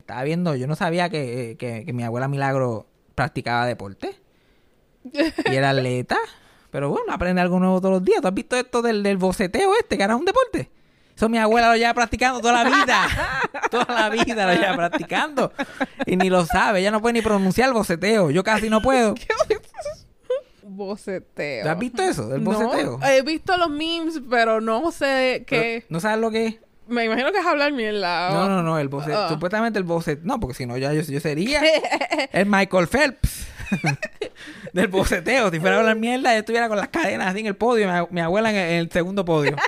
Estaba 0.08 0.22
viendo, 0.22 0.56
yo 0.56 0.66
no 0.66 0.74
sabía 0.74 1.10
que, 1.10 1.56
que, 1.58 1.84
que 1.84 1.92
mi 1.92 2.02
abuela 2.02 2.28
Milagro 2.28 2.86
practicaba 3.14 3.66
deporte. 3.66 4.18
Y 5.04 5.54
era 5.54 5.68
atleta. 5.68 6.16
Pero 6.70 6.88
bueno, 6.88 7.12
aprende 7.12 7.42
algo 7.42 7.60
nuevo 7.60 7.78
todos 7.82 7.96
los 7.96 8.04
días. 8.04 8.22
¿Tú 8.22 8.28
has 8.28 8.32
visto 8.32 8.56
esto 8.56 8.80
del, 8.80 9.02
del 9.02 9.18
boceteo 9.18 9.74
este, 9.78 9.98
que 9.98 10.02
ahora 10.04 10.14
es 10.14 10.20
un 10.20 10.24
deporte? 10.24 10.70
Eso 11.14 11.28
mi 11.28 11.36
abuela 11.36 11.68
lo 11.68 11.76
lleva 11.76 11.92
practicando 11.92 12.40
toda 12.40 12.64
la 12.64 12.70
vida. 12.70 13.06
toda 13.70 13.84
la 13.94 14.08
vida 14.08 14.46
lo 14.46 14.58
lleva 14.58 14.76
practicando. 14.76 15.52
Y 16.06 16.16
ni 16.16 16.30
lo 16.30 16.46
sabe. 16.46 16.80
Ella 16.80 16.90
no 16.90 17.02
puede 17.02 17.12
ni 17.12 17.20
pronunciar 17.20 17.68
el 17.68 17.74
boceteo. 17.74 18.30
Yo 18.30 18.42
casi 18.42 18.70
no 18.70 18.80
puedo. 18.80 19.14
Boceteo. 20.62 21.64
¿Tú 21.64 21.68
has 21.70 21.78
visto 21.78 22.02
eso, 22.02 22.28
del 22.28 22.42
No, 22.44 22.52
boceteo? 22.52 23.00
he 23.02 23.20
visto 23.22 23.56
los 23.58 23.68
memes, 23.68 24.22
pero 24.30 24.60
no 24.62 24.90
sé 24.90 25.44
qué. 25.46 25.84
¿No 25.90 26.00
sabes 26.00 26.18
lo 26.18 26.30
que 26.30 26.46
es? 26.46 26.54
Me 26.88 27.04
imagino 27.04 27.30
que 27.32 27.38
es 27.38 27.46
hablar 27.46 27.72
mierda. 27.72 28.30
No, 28.32 28.48
no, 28.48 28.62
no, 28.62 28.78
el 28.78 28.88
boceteo. 28.88 29.24
Ah. 29.24 29.28
Supuestamente 29.28 29.78
el 29.78 29.84
boceteo. 29.84 30.24
No, 30.24 30.40
porque 30.40 30.54
si 30.54 30.66
no, 30.66 30.76
ya 30.76 30.92
yo, 30.92 31.02
yo 31.02 31.20
sería 31.20 31.62
el 32.32 32.46
Michael 32.46 32.88
Phelps 32.88 33.46
del 34.72 34.88
boceteo. 34.88 35.50
Si 35.50 35.60
fuera 35.60 35.76
a 35.76 35.80
hablar 35.80 35.96
mierda, 35.96 36.32
yo 36.32 36.38
estuviera 36.40 36.68
con 36.68 36.78
las 36.78 36.88
cadenas 36.88 37.28
así 37.28 37.40
en 37.40 37.46
el 37.46 37.56
podio, 37.56 37.88
mi, 37.88 37.94
mi 38.10 38.20
abuela 38.20 38.50
en 38.50 38.56
el, 38.56 38.68
en 38.70 38.76
el 38.80 38.90
segundo 38.90 39.24
podio. 39.24 39.56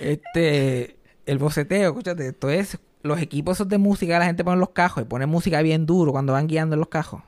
este, 0.00 0.96
el 1.26 1.38
boceteo, 1.38 1.88
escúchate, 1.90 2.28
esto 2.28 2.50
es 2.50 2.78
los 3.02 3.20
equipos 3.20 3.56
esos 3.56 3.68
de 3.68 3.78
música, 3.78 4.18
la 4.18 4.26
gente 4.26 4.44
pone 4.44 4.58
los 4.58 4.70
cajos 4.70 5.02
y 5.02 5.06
pone 5.06 5.26
música 5.26 5.62
bien 5.62 5.86
duro 5.86 6.12
cuando 6.12 6.32
van 6.34 6.46
guiando 6.46 6.74
en 6.74 6.80
los 6.80 6.88
cajos. 6.88 7.22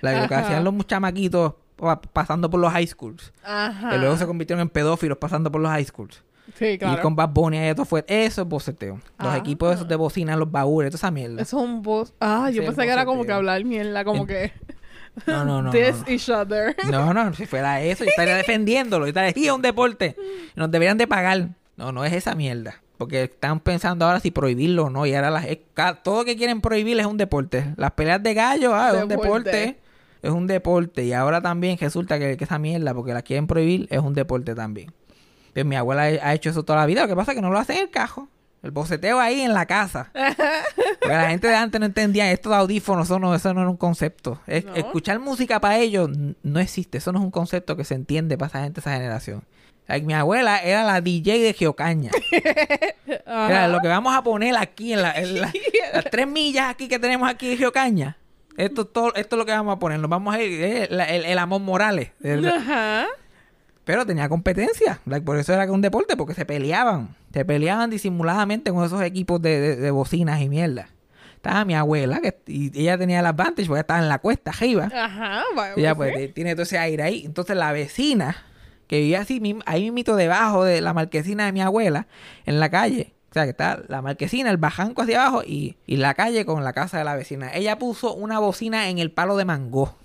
La, 0.00 0.22
lo 0.22 0.28
que 0.28 0.34
hacían 0.34 0.64
los 0.64 0.86
chamaquitos 0.86 1.54
pa- 1.76 2.00
pasando 2.00 2.48
por 2.48 2.58
los 2.58 2.72
high 2.72 2.86
schools. 2.86 3.32
Ajá. 3.44 3.90
Que 3.90 3.98
luego 3.98 4.16
se 4.16 4.26
convirtieron 4.26 4.62
en 4.62 4.70
pedófilos 4.70 5.18
pasando 5.18 5.52
por 5.52 5.60
los 5.60 5.70
high 5.70 5.84
schools. 5.84 6.22
Sí, 6.54 6.64
Y 6.66 6.78
claro. 6.78 7.00
con 7.02 7.14
Bad 7.14 7.28
Bunny 7.30 7.58
y 7.58 7.60
eso 7.60 7.84
fue... 7.84 8.04
Eso 8.08 8.42
es 8.42 8.48
boceteo. 8.48 8.94
Los 9.18 9.28
Ah. 9.34 9.36
equipos 9.38 9.74
esos 9.74 9.86
de 9.88 9.94
bocina, 9.96 10.36
los 10.36 10.50
baúles, 10.50 10.90
toda 10.90 10.98
esa 10.98 11.10
mierda. 11.10 11.40
Eso 11.42 11.58
es 11.58 11.64
un 11.64 11.82
voz. 11.82 12.12
Ah, 12.20 12.50
yo 12.52 12.64
pensé 12.64 12.82
que 12.82 12.90
era 12.90 13.04
como 13.04 13.24
que 13.24 13.32
hablar 13.32 13.64
mierda, 13.64 14.04
como 14.04 14.22
En- 14.22 14.26
que. 14.26 14.52
No, 15.26 15.44
no, 15.44 15.62
no. 15.62 15.70
This 15.70 15.96
no, 16.06 16.12
each 16.12 16.28
other. 16.30 16.76
no. 16.90 17.12
No, 17.12 17.24
no, 17.24 17.34
si 17.34 17.46
fuera 17.46 17.80
eso, 17.82 18.04
yo 18.04 18.10
estaría 18.10 18.36
defendiéndolo. 18.36 19.04
Yo 19.06 19.08
estaría, 19.10 19.32
"Sí, 19.32 19.46
es 19.46 19.52
un 19.52 19.62
deporte. 19.62 20.16
Nos 20.56 20.70
deberían 20.70 20.98
de 20.98 21.06
pagar. 21.06 21.48
No, 21.76 21.92
no 21.92 22.04
es 22.04 22.12
esa 22.12 22.34
mierda. 22.34 22.80
Porque 22.98 23.24
están 23.24 23.60
pensando 23.60 24.04
ahora 24.04 24.20
si 24.20 24.30
prohibirlo 24.30 24.84
o 24.84 24.90
no. 24.90 25.06
Y 25.06 25.14
ahora 25.14 25.30
las, 25.30 25.46
todo 26.02 26.18
lo 26.18 26.24
que 26.24 26.36
quieren 26.36 26.60
prohibir 26.60 26.98
es 27.00 27.06
un 27.06 27.16
deporte. 27.16 27.72
Las 27.76 27.92
peleas 27.92 28.22
de 28.22 28.34
gallo, 28.34 28.74
ah, 28.74 28.90
es 28.94 29.02
un 29.02 29.08
Deporte. 29.08 29.50
deporte. 29.50 29.80
Es 30.22 30.30
un 30.30 30.46
deporte. 30.46 31.04
Y 31.04 31.12
ahora 31.14 31.40
también 31.40 31.78
resulta 31.78 32.18
que, 32.18 32.36
que 32.36 32.44
esa 32.44 32.58
mierda, 32.58 32.92
porque 32.92 33.14
la 33.14 33.22
quieren 33.22 33.46
prohibir, 33.46 33.86
es 33.90 34.00
un 34.00 34.12
deporte 34.14 34.54
también. 34.54 34.92
Pues 35.52 35.64
mi 35.66 35.76
abuela 35.76 36.02
ha 36.02 36.34
hecho 36.34 36.50
eso 36.50 36.62
toda 36.64 36.78
la 36.80 36.86
vida. 36.86 37.02
Lo 37.02 37.08
que 37.08 37.16
pasa 37.16 37.32
es 37.32 37.36
que 37.36 37.42
no 37.42 37.50
lo 37.50 37.58
hace 37.58 37.74
en 37.74 37.80
el 37.80 37.90
cajo. 37.90 38.28
El 38.62 38.72
boceteo 38.72 39.18
ahí 39.18 39.40
en 39.40 39.54
la 39.54 39.64
casa. 39.66 40.10
Porque 41.00 41.14
la 41.14 41.30
gente 41.30 41.48
de 41.48 41.56
antes 41.56 41.80
no 41.80 41.86
entendía 41.86 42.30
esto 42.30 42.50
de 42.50 42.56
audífonos, 42.56 43.06
eso 43.08 43.18
no, 43.18 43.34
eso 43.34 43.54
no 43.54 43.62
era 43.62 43.70
un 43.70 43.78
concepto. 43.78 44.40
Es- 44.46 44.64
No. 44.66 44.74
Escuchar 44.74 45.18
música 45.18 45.60
para 45.60 45.78
ellos 45.78 46.10
no 46.42 46.60
existe. 46.60 46.98
Eso 46.98 47.10
no 47.12 47.20
es 47.20 47.24
un 47.24 47.30
concepto 47.30 47.74
que 47.76 47.84
se 47.84 47.94
entiende 47.94 48.36
para 48.36 48.48
esa 48.48 48.62
gente, 48.62 48.80
esa 48.80 48.92
generación. 48.92 49.44
Like, 49.88 50.06
mi 50.06 50.12
abuela 50.14 50.58
era 50.58 50.84
la 50.84 51.00
DJ 51.00 51.38
de 51.40 51.52
Geocaña. 51.54 52.10
Era 53.26 53.66
lo 53.68 53.80
que 53.80 53.88
vamos 53.88 54.14
a 54.14 54.22
poner 54.22 54.54
aquí 54.56 54.92
en, 54.92 55.02
la, 55.02 55.12
en 55.12 55.40
la- 55.40 55.52
las 55.94 56.04
tres 56.04 56.26
millas 56.28 56.68
aquí 56.70 56.86
que 56.88 56.98
tenemos 56.98 57.28
aquí 57.28 57.48
de 57.48 57.56
Geocaña. 57.56 58.16
Esto, 58.56 58.84
todo, 58.86 59.14
esto 59.14 59.36
es 59.36 59.38
lo 59.38 59.46
que 59.46 59.52
vamos 59.52 59.74
a 59.74 59.78
poner. 59.78 59.98
Nos 59.98 60.10
vamos 60.10 60.34
a 60.34 60.40
ir. 60.42 60.62
eh, 60.62 60.86
la- 60.90 61.04
el, 61.06 61.24
el 61.24 61.38
amor 61.38 61.60
Morales. 61.60 62.10
El- 62.22 62.46
Ajá. 62.46 63.06
Pero 63.90 64.06
tenía 64.06 64.28
competencia. 64.28 65.00
Like, 65.06 65.24
por 65.26 65.36
eso 65.36 65.52
era 65.52 65.64
que 65.66 65.72
un 65.72 65.80
deporte, 65.80 66.16
porque 66.16 66.34
se 66.34 66.44
peleaban. 66.44 67.16
Se 67.32 67.44
peleaban 67.44 67.90
disimuladamente 67.90 68.70
con 68.72 68.84
esos 68.84 69.02
equipos 69.02 69.42
de, 69.42 69.60
de- 69.60 69.76
de 69.76 69.90
bocinas 69.90 70.40
y 70.40 70.48
mierda. 70.48 70.88
Estaba 71.34 71.64
mi 71.64 71.74
abuela, 71.74 72.20
que 72.20 72.38
y 72.46 72.70
ella 72.80 72.96
tenía 72.98 73.20
el 73.20 73.26
advantage 73.26 73.66
porque 73.66 73.80
estaba 73.80 73.98
en 74.00 74.08
la 74.08 74.18
cuesta 74.18 74.50
arriba. 74.50 74.88
Ajá. 74.94 75.42
va- 75.58 75.72
Ella 75.76 75.94
pues, 75.94 76.34
tiene 76.34 76.54
todo 76.54 76.62
ese 76.62 76.78
aire 76.78 77.02
ahí. 77.02 77.22
Entonces 77.24 77.56
la 77.56 77.72
vecina, 77.72 78.36
que 78.86 78.98
vivía 79.00 79.22
así, 79.22 79.40
ahí 79.66 79.90
mismo 79.90 80.16
debajo 80.16 80.64
de 80.64 80.80
la 80.82 80.92
marquesina 80.92 81.46
de 81.46 81.52
mi 81.52 81.62
abuela, 81.62 82.06
en 82.46 82.60
la 82.60 82.68
calle. 82.70 83.12
O 83.30 83.32
sea, 83.32 83.44
que 83.44 83.50
está 83.50 83.80
la 83.88 84.02
marquesina, 84.02 84.50
el 84.50 84.56
bajanco 84.56 85.02
hacia 85.02 85.22
abajo 85.22 85.42
y, 85.46 85.76
y 85.86 85.96
la 85.96 86.14
calle 86.14 86.44
con 86.44 86.62
la 86.62 86.72
casa 86.72 86.98
de 86.98 87.04
la 87.04 87.14
vecina. 87.16 87.52
Ella 87.54 87.78
puso 87.78 88.14
una 88.14 88.38
bocina 88.38 88.88
en 88.88 88.98
el 88.98 89.10
palo 89.10 89.36
de 89.36 89.44
mango. 89.44 89.96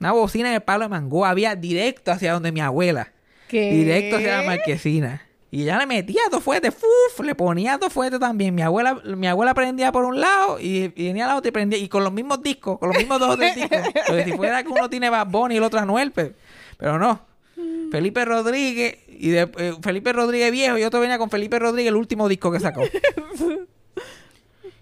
Una 0.00 0.12
bocina 0.12 0.54
el 0.54 0.60
palo 0.62 0.84
de 0.84 0.88
mango. 0.88 1.24
Había 1.24 1.54
directo 1.56 2.12
hacia 2.12 2.32
donde 2.32 2.52
mi 2.52 2.60
abuela. 2.60 3.12
¿Qué? 3.48 3.70
Directo 3.72 4.16
hacia 4.16 4.38
la 4.40 4.46
marquesina. 4.46 5.22
Y 5.50 5.62
ella 5.62 5.78
le 5.78 5.86
metía 5.86 6.20
dos 6.32 6.42
fuertes, 6.42 6.74
¡fuf! 6.74 7.24
le 7.24 7.34
ponía 7.36 7.78
dos 7.78 7.92
fuertes 7.92 8.18
también. 8.18 8.54
Mi 8.56 8.62
abuela, 8.62 8.94
mi 9.04 9.28
abuela 9.28 9.54
prendía 9.54 9.92
por 9.92 10.04
un 10.04 10.20
lado 10.20 10.58
y, 10.58 10.92
y 10.96 11.06
venía 11.06 11.28
la 11.28 11.36
otra 11.36 11.50
y 11.50 11.52
prendía. 11.52 11.78
Y 11.78 11.88
con 11.88 12.02
los 12.02 12.12
mismos 12.12 12.42
discos, 12.42 12.78
con 12.80 12.88
los 12.88 12.98
mismos 12.98 13.20
dos 13.20 13.30
o 13.34 13.36
tres 13.36 13.54
discos. 13.54 13.78
Porque 14.06 14.24
si 14.24 14.32
fuera 14.32 14.62
que 14.64 14.68
uno 14.70 14.90
tiene 14.90 15.10
Bad 15.10 15.28
Bunny 15.28 15.54
y 15.54 15.58
el 15.58 15.62
otro 15.62 15.78
Anuel, 15.78 16.10
pe- 16.10 16.34
pero 16.76 16.98
no. 16.98 17.20
Felipe 17.92 18.24
Rodríguez, 18.24 18.98
y 19.08 19.28
de, 19.28 19.42
eh, 19.58 19.74
Felipe 19.80 20.12
Rodríguez 20.12 20.50
viejo, 20.50 20.76
y 20.76 20.82
otro 20.82 20.98
venía 20.98 21.18
con 21.18 21.30
Felipe 21.30 21.56
Rodríguez, 21.60 21.90
el 21.90 21.96
último 21.96 22.28
disco 22.28 22.50
que 22.50 22.58
sacó. 22.58 22.82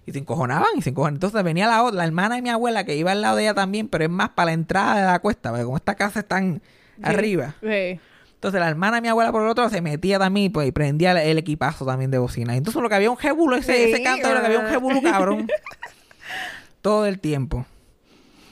Y 0.05 0.13
se 0.13 0.19
encojonaban, 0.19 0.67
y 0.77 0.83
se 0.83 0.91
encojonaban. 0.91 1.15
Entonces 1.15 1.43
venía 1.45 1.67
la 1.69 1.83
otra, 1.85 1.99
la 1.99 2.05
hermana 2.05 2.35
de 2.37 2.43
mi 2.43 2.49
abuela, 2.51 2.85
que 2.85 2.97
iba 2.97 3.13
al 3.13 3.23
lado 3.23 3.37
de 3.37 3.45
ella 3.45 3.55
también, 3.55 3.89
pero 3.89 4.05
es 4.05 4.11
más 4.11 4.31
para 4.31 4.47
la 4.47 4.53
entrada 4.53 4.97
de 5.01 5.07
la 5.07 5.19
cuesta, 5.21 5.51
porque 5.51 5.65
como 5.65 5.77
esta 5.77 5.95
casa 5.95 6.21
están 6.21 6.61
arriba. 7.03 7.55
Sí. 7.61 8.01
Entonces 8.35 8.61
la 8.61 8.69
hermana 8.69 8.97
de 8.97 9.03
mi 9.03 9.09
abuela 9.09 9.31
por 9.31 9.43
el 9.43 9.49
otro 9.49 9.69
se 9.69 9.81
metía 9.81 10.19
también 10.19 10.51
pues, 10.51 10.67
y 10.67 10.73
prendía 10.73 11.13
el, 11.13 11.19
el 11.19 11.39
equipazo 11.39 11.87
también 11.87 12.11
de 12.11 12.19
bocina. 12.19 12.57
Entonces 12.57 12.83
lo 12.83 12.89
que 12.89 12.97
había 12.97 13.09
un 13.11 13.17
jebulo, 13.17 13.55
ese, 13.55 13.73
Sí, 13.73 13.93
ese 13.93 14.03
canto, 14.03 14.35
lo 14.35 14.41
que 14.41 14.47
había 14.47 14.59
un 14.59 14.67
ah. 14.67 14.71
jebulo 14.71 15.01
cabrón. 15.03 15.47
Todo 16.83 17.07
el 17.07 17.21
tiempo. 17.21 17.65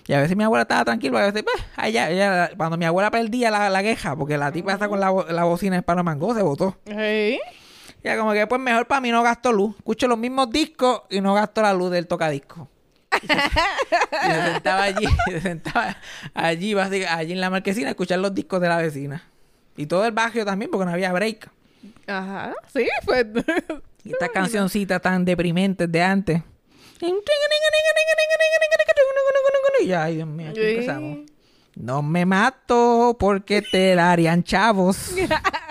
Y 0.06 0.12
a 0.12 0.20
veces 0.20 0.36
mi 0.36 0.44
abuela 0.44 0.62
estaba 0.62 0.84
tranquila, 0.84 1.20
a 1.22 1.26
veces, 1.26 1.42
pues, 1.44 1.92
ya- 1.92 2.10
ella- 2.10 2.50
cuando 2.56 2.76
mi 2.76 2.84
abuela 2.84 3.10
perdía 3.10 3.50
la, 3.50 3.68
la 3.70 3.82
queja, 3.82 4.16
porque 4.16 4.36
la 4.38 4.50
tipa 4.52 4.72
está 4.72 4.88
con 4.88 4.98
la, 5.00 5.12
la 5.30 5.44
bocina 5.44 5.76
en 5.76 5.82
palo 5.82 6.02
mango, 6.04 6.34
se 6.34 6.42
botó. 6.42 6.78
Sí. 6.86 7.40
Ya 8.02 8.16
como 8.16 8.32
que 8.32 8.46
pues 8.46 8.60
mejor 8.60 8.86
para 8.86 9.00
mí 9.00 9.10
no 9.10 9.22
gasto 9.22 9.52
luz. 9.52 9.76
Escucho 9.76 10.08
los 10.08 10.18
mismos 10.18 10.50
discos 10.50 11.02
y 11.10 11.20
no 11.20 11.34
gasto 11.34 11.62
la 11.62 11.72
luz 11.72 11.90
del 11.90 12.06
tocadisco. 12.06 12.68
Y 13.22 13.26
se, 13.26 13.34
y 13.34 14.30
se 14.32 14.52
sentaba 14.52 14.82
allí, 14.84 15.06
se 15.26 15.40
sentaba 15.40 15.96
allí, 16.32 16.74
básicamente, 16.74 17.08
allí 17.08 17.32
en 17.32 17.40
la 17.40 17.50
marquesina 17.50 17.88
a 17.88 17.90
escuchar 17.90 18.20
los 18.20 18.34
discos 18.34 18.60
de 18.60 18.68
la 18.68 18.76
vecina. 18.76 19.24
Y 19.76 19.86
todo 19.86 20.04
el 20.04 20.12
barrio 20.12 20.44
también, 20.44 20.70
porque 20.70 20.84
no 20.84 20.92
había 20.92 21.12
break. 21.12 21.50
Ajá. 22.06 22.54
Sí, 22.72 22.88
pues. 23.04 23.26
Y 24.02 24.12
estas 24.12 24.30
cancioncitas 24.30 25.02
tan 25.02 25.26
deprimentes 25.26 25.90
de 25.92 26.02
antes. 26.02 26.42
Y 29.82 29.86
ya, 29.86 30.04
ay 30.04 30.16
Dios 30.16 30.28
mío, 30.28 30.50
aquí 30.50 30.60
empezamos. 30.60 31.18
No 31.76 32.02
me 32.02 32.26
mato 32.26 33.16
porque 33.18 33.62
te 33.62 33.94
darían 33.94 34.42
chavos. 34.42 35.12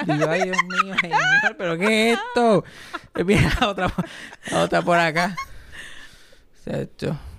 Y 0.07 0.17
yo, 0.17 0.29
ay 0.29 0.43
Dios 0.43 0.57
mío, 0.63 0.95
señor, 1.01 1.57
pero 1.57 1.77
¿qué 1.77 2.11
es 2.13 2.17
esto? 2.17 2.63
Mira, 3.25 3.51
otra, 3.67 3.91
otra 4.53 4.81
por 4.81 4.97
acá. 4.97 5.35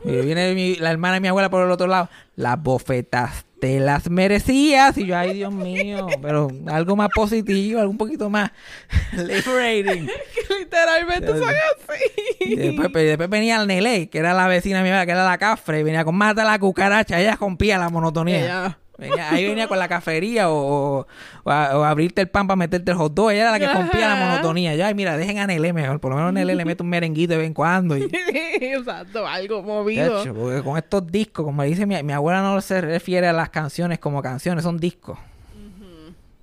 Y 0.05 0.11
viene 0.23 0.55
mi- 0.55 0.77
la 0.77 0.91
hermana 0.91 1.15
de 1.15 1.21
mi 1.21 1.29
abuela 1.29 1.51
por 1.51 1.65
el 1.65 1.71
otro 1.71 1.87
lado. 1.87 2.09
Las 2.37 2.61
bofetas 2.63 3.45
te 3.61 3.79
las 3.81 4.09
merecías. 4.11 4.97
Y 4.97 5.07
yo, 5.07 5.17
ay, 5.17 5.35
Dios 5.35 5.53
mío. 5.53 6.07
Pero 6.23 6.49
algo 6.67 6.97
más 6.97 7.11
positivo, 7.15 7.79
algo 7.81 7.91
un 7.91 7.99
poquito 7.99 8.31
más 8.31 8.51
liberating. 9.13 10.07
Que 10.07 10.55
literalmente 10.61 11.27
son 11.29 11.43
así. 11.45 12.25
Y 12.41 12.57
después, 12.57 12.89
pero 12.93 13.09
después 13.09 13.29
venía 13.29 13.61
el 13.61 13.67
Nele, 13.67 14.09
que 14.09 14.19
era 14.19 14.33
la 14.35 14.49
vecina 14.49 14.79
de 14.79 14.85
mi 14.85 14.89
abuela, 14.89 15.05
que 15.07 15.13
era 15.13 15.25
la 15.25 15.39
cafre. 15.39 15.81
Y 15.81 15.83
venía 15.83 16.05
con 16.05 16.15
mata 16.17 16.45
la 16.45 16.59
cucaracha. 16.59 17.21
Ella 17.21 17.37
rompía 17.39 17.77
la 17.79 17.91
monotonía. 17.91 18.41
Ella- 18.41 18.79
Venía- 19.01 19.31
ahí 19.31 19.47
venía 19.47 19.67
con 19.67 19.79
la 19.79 19.89
cafetería 19.89 20.51
o, 20.51 21.07
abrirte 21.45 22.21
el 22.21 22.29
pan 22.29 22.47
para 22.47 22.57
meterte 22.57 22.91
el 22.91 22.97
hot 22.99 23.15
dog. 23.15 23.31
Ella 23.31 23.43
era 23.43 23.51
la 23.53 23.59
que 23.59 23.67
rompía 23.67 24.09
la 24.09 24.17
monotonía. 24.17 24.75
Ya, 24.77 24.93
mira, 24.93 25.17
dejen 25.17 25.39
a 25.39 25.47
Nelé 25.47 25.73
mejor. 25.73 26.01
Por 26.01 26.11
lo 26.11 26.17
menos 26.19 26.33
Nelé 26.35 26.55
le 26.55 26.65
mete 26.67 26.83
un 26.83 26.91
merenguito 26.91 27.33
de 27.33 27.39
vez 27.39 27.47
en 27.47 27.55
cuando. 27.55 27.97
Y, 27.97 28.03
Exacto, 28.61 29.27
algo 29.27 29.63
movido. 29.63 30.23
Porque 30.35 30.63
con 30.63 30.77
estos 30.77 31.07
discos, 31.07 31.47
como 31.47 31.63
dice 31.63 31.87
mi, 31.87 32.01
mi 32.03 32.13
abuela, 32.13 32.43
no 32.43 32.61
se 32.61 32.81
refiere 32.83 33.27
a 33.27 33.33
las 33.33 33.49
canciones 33.49 33.99
como 33.99 34.21
canciones, 34.23 34.65
son 34.65 34.77
discos. 34.79 35.19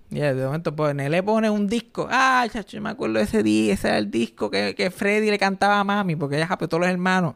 Y 0.09 0.19
de 0.19 0.45
momento, 0.45 0.73
pues 0.75 0.95
Nelé 0.95 1.21
pone 1.21 1.49
un 1.49 1.67
disco. 1.67 2.07
Ah, 2.09 2.47
chacho, 2.51 2.77
yo 2.77 2.81
me 2.81 2.89
acuerdo 2.89 3.17
de 3.19 3.25
ese 3.25 3.43
día. 3.43 3.73
Ese 3.73 3.89
era 3.89 3.97
el 3.97 4.09
disco 4.09 4.49
que, 4.49 4.73
que 4.73 4.89
Freddy 4.89 5.29
le 5.29 5.37
cantaba 5.37 5.79
a 5.79 5.83
mami, 5.83 6.15
porque 6.15 6.37
ella, 6.37 6.47
pues, 6.57 6.69
todos 6.69 6.81
los 6.81 6.89
hermanos, 6.89 7.35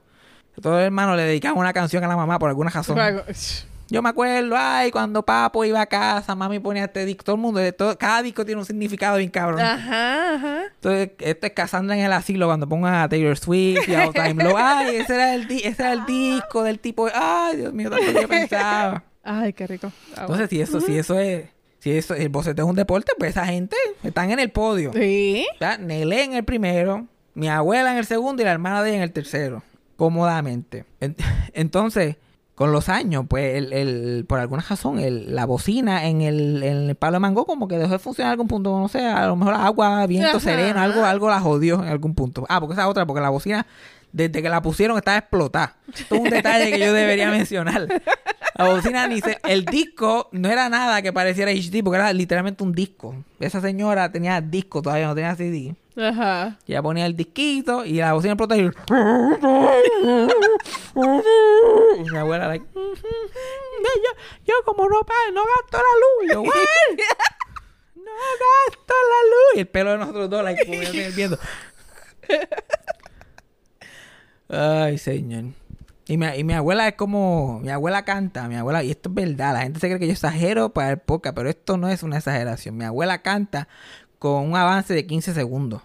todos 0.62 0.78
los 0.78 0.86
hermanos 0.86 1.18
le 1.18 1.24
dedicaban 1.24 1.58
una 1.60 1.74
canción 1.74 2.04
a 2.04 2.08
la 2.08 2.16
mamá 2.16 2.40
por 2.40 2.50
alguna 2.50 2.70
razón. 2.70 2.98
Yo 3.92 4.02
me 4.02 4.10
acuerdo, 4.10 4.56
ay, 4.58 4.90
cuando 4.90 5.24
Papo 5.24 5.66
iba 5.66 5.82
a 5.82 5.86
casa, 5.86 6.34
mami 6.34 6.60
ponía 6.60 6.86
este 6.86 7.04
disco. 7.06 7.24
Todo 7.26 7.36
el 7.36 7.42
mundo, 7.42 7.74
todo, 7.74 7.98
cada 7.98 8.22
disco 8.22 8.46
tiene 8.46 8.60
un 8.60 8.66
significado 8.66 9.18
bien 9.18 9.30
cabrón. 9.30 9.60
Ajá, 9.60 10.36
ajá. 10.36 10.62
Entonces, 10.74 11.12
esto 11.20 11.48
es 11.48 11.54
Cassandra 11.54 11.98
en 11.98 12.06
el 12.06 12.14
asilo 12.14 12.48
cuando 12.48 12.70
pongan 12.70 12.96
a 12.96 13.10
Taylor 13.10 13.38
Swift 13.38 13.88
y 13.90 13.94
a 13.96 14.08
All 14.08 14.14
Time 14.14 14.44
Low. 14.44 14.56
Ay, 14.58 14.96
ese 14.96 15.14
era 15.16 15.36
el, 15.36 15.52
ese 15.52 15.68
era 15.84 15.92
el 15.92 16.06
disco 16.06 16.64
del 16.64 16.80
tipo. 16.80 17.10
Ay, 17.14 17.58
Dios 17.58 17.74
mío, 17.74 17.90
tanto 17.90 18.06
que 18.14 18.22
yo 18.22 18.28
pensaba. 18.30 19.04
Ay, 19.24 19.52
qué 19.54 19.68
rico. 19.68 19.92
Ah, 20.16 20.22
Entonces, 20.22 20.50
si 20.50 20.62
eso, 20.62 20.80
si 20.80 20.98
eso 20.98 21.20
es, 21.20 21.50
si 21.80 21.92
eso, 21.92 22.16
el 22.16 22.30
boceteo 22.30 22.66
es 22.66 22.70
un 22.70 22.76
deporte, 22.78 23.12
pues 23.20 23.32
esa 23.32 23.46
gente 23.46 23.76
están 24.04 24.32
en 24.32 24.40
el 24.40 24.52
podio. 24.52 24.94
Sí. 24.94 25.46
O 25.56 25.58
sea, 25.60 25.78
Nelé 25.78 26.24
en 26.24 26.34
el 26.34 26.46
primero, 26.46 27.08
mi 27.34 27.50
abuela 27.50 27.92
en 27.92 27.98
el 27.98 28.06
segundo 28.06 28.42
y 28.42 28.46
la 28.46 28.52
hermana 28.52 28.82
de 28.84 28.90
ella 28.92 28.98
en 29.00 29.04
el 29.04 29.12
tercero. 29.12 29.64
Cómodamente. 29.98 30.86
En- 31.02 31.16
Entonces, 31.54 32.16
con 32.62 32.72
los 32.72 32.90
años, 32.90 33.26
pues, 33.28 33.56
el, 33.58 33.74
el- 33.74 34.26
por 34.28 34.40
alguna 34.40 34.64
razón, 34.68 35.00
el- 35.00 35.34
la 35.36 35.46
bocina 35.46 36.06
en 36.06 36.22
el, 36.22 36.62
en 36.64 36.90
el 36.90 36.96
palo 36.96 37.14
de 37.16 37.20
mango 37.20 37.46
como 37.46 37.68
que 37.68 37.78
dejó 37.78 37.94
de 37.94 38.00
funcionar 38.00 38.30
en 38.30 38.32
algún 38.34 38.48
punto. 38.48 38.80
No 38.80 38.88
sé, 38.88 39.06
a 39.06 39.26
lo 39.28 39.36
mejor 39.36 39.56
agua, 39.56 40.06
viento 40.06 40.30
Ajá. 40.30 40.40
sereno, 40.40 40.80
algo, 40.80 41.04
algo 41.04 41.30
la 41.30 41.40
jodió 41.40 41.82
en 41.84 41.90
algún 41.90 42.14
punto. 42.16 42.46
Ah, 42.50 42.60
porque 42.60 42.74
esa 42.74 42.88
otra, 42.88 43.06
porque 43.06 43.22
la 43.22 43.30
bocina, 43.30 43.66
desde 44.14 44.42
que 44.42 44.50
la 44.50 44.62
pusieron, 44.62 44.96
estaba 44.98 45.18
explotada. 45.18 45.76
Esto 45.94 46.16
es 46.16 46.22
un 46.22 46.30
detalle 46.30 46.72
que 46.72 46.80
yo 46.80 46.94
debería 46.94 47.30
mencionar. 47.32 47.88
La 48.56 48.66
bocina 48.70 49.08
ni 49.08 49.22
se... 49.22 49.38
El 49.48 49.66
disco 49.66 50.30
no 50.32 50.48
era 50.50 50.70
nada 50.70 51.02
que 51.02 51.12
pareciera 51.12 51.52
HD, 51.52 51.84
porque 51.84 51.98
era 51.98 52.14
literalmente 52.14 52.64
un 52.64 52.74
disco. 52.74 53.16
Esa 53.40 53.60
señora 53.62 54.12
tenía 54.12 54.40
disco, 54.40 54.82
todavía 54.82 55.08
no 55.08 55.16
tenía 55.16 55.36
CD. 55.36 55.76
Ajá. 55.98 56.58
Y 56.66 56.72
ella 56.72 56.82
ponía 56.82 57.06
el 57.06 57.16
disquito 57.16 57.86
y 57.86 57.96
la 57.96 58.14
bocina 58.14 58.34
explotaba 58.34 58.62
y... 58.62 58.66
y 62.00 62.10
mi 62.10 62.18
abuela, 62.18 62.48
like... 62.48 62.66
yo, 62.74 64.12
yo 64.46 64.54
como 64.66 64.88
no, 64.88 65.02
no 65.34 65.44
gasto 65.46 65.78
la 65.78 65.82
luz. 65.82 66.34
Yo, 66.34 66.42
"What? 66.42 66.54
No 67.96 68.12
gasto 68.12 68.94
la 68.94 69.30
luz. 69.30 69.56
Y 69.56 69.60
el 69.60 69.68
pelo 69.68 69.92
de 69.92 69.98
nosotros 70.00 70.30
dos, 70.30 70.44
like, 70.44 70.66
como 70.66 70.80
viendo. 71.16 71.38
Ay, 74.50 74.98
señor. 74.98 75.46
Y 76.08 76.18
mi, 76.18 76.26
y 76.36 76.44
mi 76.44 76.54
abuela 76.54 76.88
es 76.90 76.96
como... 76.96 77.60
Mi 77.62 77.70
abuela 77.70 78.04
canta, 78.04 78.48
mi 78.50 78.56
abuela... 78.56 78.84
Y 78.84 78.92
esto 78.92 79.08
es 79.10 79.16
verdad, 79.16 79.54
la 79.54 79.62
gente 79.62 79.80
se 79.80 79.88
cree 79.88 80.00
que 80.00 80.08
yo 80.08 80.14
exagero 80.14 80.74
para 80.74 80.90
el 80.92 80.98
podcast, 80.98 81.36
pero 81.36 81.50
esto 81.50 81.78
no 81.78 81.88
es 81.88 82.04
una 82.04 82.18
exageración. 82.18 82.76
Mi 82.76 82.84
abuela 82.84 83.22
canta 83.22 83.70
con 84.22 84.46
un 84.50 84.56
avance 84.56 84.94
de 84.94 85.08
15 85.08 85.34
segundos. 85.34 85.82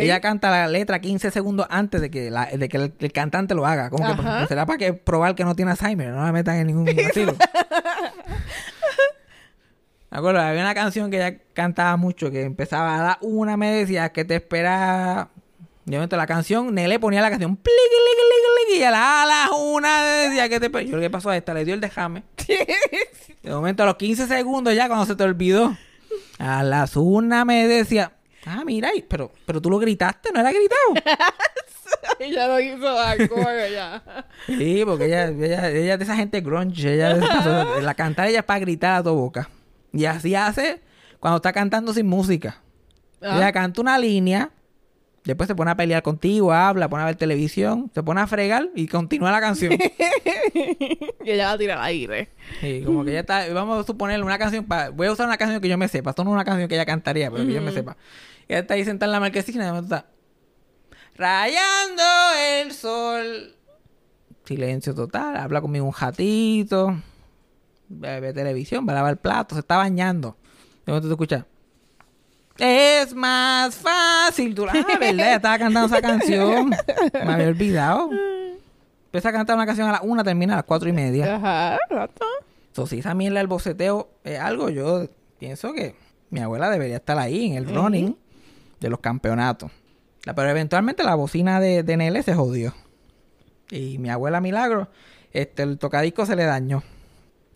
Ella 0.00 0.20
canta 0.22 0.50
la 0.50 0.66
letra 0.66 0.98
15 0.98 1.30
segundos 1.30 1.66
antes 1.68 2.00
de 2.00 2.10
que, 2.10 2.30
la- 2.30 2.46
de 2.46 2.68
que 2.70 2.78
el, 2.78 2.94
el 2.98 3.12
cantante 3.12 3.54
lo 3.54 3.66
haga. 3.66 3.90
Como 3.90 4.06
que 4.06 4.14
pues, 4.22 4.48
será 4.48 4.64
para 4.64 4.78
que 4.78 4.94
probar 4.94 5.34
que 5.34 5.44
no 5.44 5.54
tiene 5.54 5.72
Alzheimer, 5.72 6.08
no 6.08 6.24
la 6.24 6.32
metan 6.32 6.56
en 6.56 6.68
ningún 6.68 6.88
asilo. 7.10 7.36
Me 10.10 10.18
acuerdo, 10.18 10.40
había 10.40 10.62
una 10.62 10.74
canción 10.74 11.10
que 11.10 11.16
ella 11.18 11.36
cantaba 11.52 11.96
mucho 11.98 12.30
que 12.30 12.44
empezaba 12.44 12.98
a 12.98 13.02
la 13.02 13.18
una, 13.20 13.58
me 13.58 13.70
decía 13.72 14.08
que 14.10 14.24
te 14.24 14.36
espera. 14.36 15.28
De 15.84 15.96
momento 15.96 16.16
la 16.16 16.26
canción, 16.26 16.74
Nele 16.74 16.98
ponía 16.98 17.20
la 17.20 17.28
canción 17.30 17.56
pliqui, 17.56 17.70
liqui, 17.78 18.22
liqui, 18.22 18.72
liqui, 18.72 18.80
y 18.80 18.84
a 18.84 18.90
la, 18.90 19.22
a 19.22 19.26
las 19.26 19.50
una 19.54 20.02
decía 20.04 20.48
que 20.48 20.58
te 20.60 20.66
espera. 20.66 20.84
Yo, 20.84 20.98
¿qué 20.98 21.10
pasó 21.10 21.28
a 21.30 21.36
esta? 21.36 21.52
Le 21.54 21.64
dio 21.64 21.74
el 21.74 21.80
déjame. 21.80 22.22
De 23.42 23.50
momento, 23.50 23.82
a 23.82 23.86
los 23.86 23.96
15 23.96 24.26
segundos 24.26 24.74
ya, 24.74 24.88
cuando 24.88 25.06
se 25.06 25.14
te 25.14 25.22
olvidó, 25.24 25.76
a 26.38 26.62
las 26.62 26.96
una 26.96 27.44
me 27.44 27.66
decía, 27.66 28.12
ah, 28.44 28.62
mira, 28.64 28.90
pero, 29.08 29.32
pero 29.46 29.60
tú 29.60 29.70
lo 29.70 29.78
gritaste, 29.78 30.30
¿no 30.32 30.40
era 30.40 30.52
gritado? 30.52 31.16
Ella 32.18 32.48
lo 32.48 32.58
hizo 32.60 32.98
ya. 33.68 34.02
Sí, 34.46 34.82
porque 34.84 35.06
ella, 35.06 35.28
ella, 35.70 35.96
de 35.96 36.04
esa 36.04 36.16
gente 36.16 36.40
grunge, 36.40 36.94
ella 36.94 37.14
de 37.14 37.24
esa- 37.24 37.80
la 37.80 37.94
cantar 37.94 38.28
ella 38.28 38.38
es 38.40 38.44
para 38.44 38.60
gritar 38.60 39.00
a 39.00 39.02
tu 39.02 39.14
boca. 39.14 39.50
Y 39.92 40.04
así 40.06 40.34
hace 40.34 40.80
cuando 41.20 41.36
está 41.36 41.52
cantando 41.52 41.92
sin 41.92 42.06
música. 42.06 42.62
Ah. 43.20 43.36
Ella 43.36 43.52
canta 43.52 43.80
una 43.80 43.98
línea, 43.98 44.50
después 45.26 45.46
se 45.48 45.54
pone 45.54 45.70
a 45.70 45.76
pelear 45.76 46.02
contigo, 46.02 46.52
habla, 46.52 46.88
pone 46.88 47.02
a 47.02 47.06
ver 47.06 47.16
televisión, 47.16 47.90
se 47.94 48.02
pone 48.02 48.20
a 48.20 48.26
fregar 48.26 48.68
y 48.74 48.86
continúa 48.86 49.30
la 49.32 49.40
canción. 49.40 49.72
Y 51.24 51.30
ella 51.32 51.46
va 51.48 51.52
a 51.52 51.58
tirar 51.58 51.78
aire. 51.80 52.28
Sí, 52.60 52.82
como 52.86 53.04
que 53.04 53.10
ella 53.10 53.20
está, 53.20 53.52
vamos 53.52 53.80
a 53.82 53.86
suponer 53.86 54.22
una 54.22 54.38
canción, 54.38 54.64
pa- 54.64 54.90
voy 54.90 55.08
a 55.08 55.12
usar 55.12 55.26
una 55.26 55.36
canción 55.36 55.60
que 55.60 55.68
yo 55.68 55.76
me 55.76 55.88
sepa, 55.88 56.10
esto 56.10 56.22
no 56.24 56.30
es 56.30 56.34
una 56.34 56.44
canción 56.44 56.68
que 56.68 56.76
ella 56.76 56.86
cantaría, 56.86 57.30
pero 57.30 57.44
que 57.44 57.52
yo 57.52 57.60
me 57.60 57.72
sepa. 57.72 57.96
Y 58.48 58.52
ella 58.52 58.60
está 58.60 58.74
ahí 58.74 58.84
sentada 58.84 59.08
en 59.10 59.12
la 59.12 59.20
marquesina 59.20 59.74
y 59.74 59.82
está, 59.82 60.06
rayando 61.16 62.02
el 62.62 62.72
sol. 62.72 63.54
Silencio 64.44 64.94
total, 64.94 65.36
habla 65.36 65.60
conmigo 65.60 65.84
un 65.86 65.92
ratito, 65.92 66.96
ve, 67.88 68.32
televisión, 68.32 68.86
va 68.88 68.92
a 68.92 68.96
lavar 68.96 69.12
el 69.12 69.18
plato, 69.18 69.56
se 69.56 69.60
está 69.60 69.76
bañando. 69.76 70.36
De 70.84 70.92
momento 70.92 71.08
tú 71.08 71.14
escuchas, 71.14 71.44
es 72.58 73.14
más 73.14 73.74
fácil. 73.74 74.54
Tú, 74.54 74.66
ah, 74.68 74.72
verdad, 75.00 75.34
estaba 75.34 75.58
cantando 75.58 75.86
esa 75.86 76.00
canción. 76.00 76.70
Me 77.12 77.32
había 77.32 77.48
olvidado. 77.48 78.10
Empieza 79.06 79.28
a 79.28 79.32
cantar 79.32 79.56
una 79.56 79.66
canción 79.66 79.88
a 79.88 79.92
las 79.92 80.00
una, 80.02 80.22
termina 80.24 80.54
a 80.54 80.56
las 80.56 80.64
cuatro 80.64 80.88
y 80.88 80.92
media. 80.92 81.36
Ajá, 81.36 81.78
exacto. 81.88 82.24
Entonces, 82.68 82.90
si 82.90 82.98
esa 83.00 83.14
mierda 83.14 83.38
del 83.38 83.46
boceteo 83.46 84.10
es 84.24 84.38
algo, 84.38 84.68
yo 84.68 85.08
pienso 85.38 85.72
que 85.72 85.94
mi 86.30 86.40
abuela 86.40 86.68
debería 86.68 86.96
estar 86.96 87.18
ahí 87.18 87.46
en 87.46 87.54
el 87.54 87.74
running 87.74 88.16
de 88.80 88.90
los 88.90 89.00
campeonatos. 89.00 89.70
Pero 90.24 90.48
eventualmente 90.50 91.04
la 91.04 91.14
bocina 91.14 91.60
de, 91.60 91.82
de 91.82 91.96
Nele 91.96 92.22
se 92.22 92.34
jodió. 92.34 92.74
Y 93.70 93.98
mi 93.98 94.10
abuela 94.10 94.40
Milagro, 94.40 94.88
este, 95.32 95.62
el 95.62 95.78
tocadisco 95.78 96.26
se 96.26 96.36
le 96.36 96.44
dañó. 96.44 96.82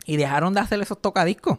Y 0.06 0.16
dejaron 0.16 0.54
de 0.54 0.60
hacer 0.60 0.80
esos 0.80 1.00
tocadiscos. 1.00 1.58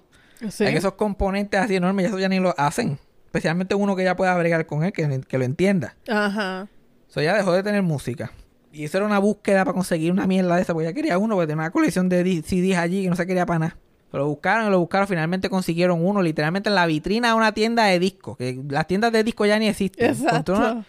Sí. 0.50 0.64
Ya 0.64 0.72
que 0.72 0.78
esos 0.78 0.94
componentes 0.94 1.60
así 1.60 1.76
enormes, 1.76 2.08
eso 2.08 2.18
ya 2.18 2.30
ni 2.30 2.40
lo 2.40 2.56
hacen. 2.58 2.98
Especialmente 3.32 3.76
uno 3.76 3.96
que 3.96 4.04
ya 4.04 4.18
pueda 4.18 4.38
bregar 4.38 4.66
con 4.66 4.84
él, 4.84 4.92
que, 4.92 5.22
que 5.26 5.38
lo 5.38 5.46
entienda. 5.46 5.96
Ajá. 6.10 6.68
So 7.08 7.22
ya 7.22 7.34
dejó 7.34 7.54
de 7.54 7.64
tener 7.64 7.82
música. 7.82 8.34
Y 8.74 8.84
eso 8.84 8.98
era 8.98 9.06
una 9.06 9.20
búsqueda 9.20 9.64
para 9.64 9.74
conseguir 9.74 10.12
una 10.12 10.28
mierda 10.28 10.58
de 10.58 10.64
esa, 10.64 10.74
porque 10.74 10.90
ya 10.90 10.94
quería 10.94 11.18
uno, 11.18 11.36
porque 11.36 11.48
tenía 11.48 11.64
una 11.64 11.72
colección 11.72 12.10
de 12.10 12.42
CDs 12.42 12.78
allí 12.78 13.04
que 13.04 13.10
no 13.10 13.16
se 13.16 13.26
quería 13.26 13.46
para 13.46 13.60
nada. 13.60 13.78
Lo 14.12 14.28
buscaron 14.28 14.68
y 14.68 14.70
lo 14.70 14.80
buscaron, 14.80 15.08
finalmente 15.08 15.50
consiguieron 15.50 16.06
uno, 16.06 16.22
literalmente 16.22 16.68
en 16.68 16.76
la 16.76 16.86
vitrina 16.86 17.30
de 17.30 17.34
una 17.36 17.54
tienda 17.54 17.86
de 17.86 18.00
discos, 18.00 18.36
que 18.36 18.62
las 18.68 18.86
tiendas 18.86 19.14
de 19.14 19.24
discos 19.24 19.48
ya 19.48 19.58
ni 19.58 19.70
existen. 19.70 20.10
Exacto. 20.10 20.52
Encontraron, 20.52 20.86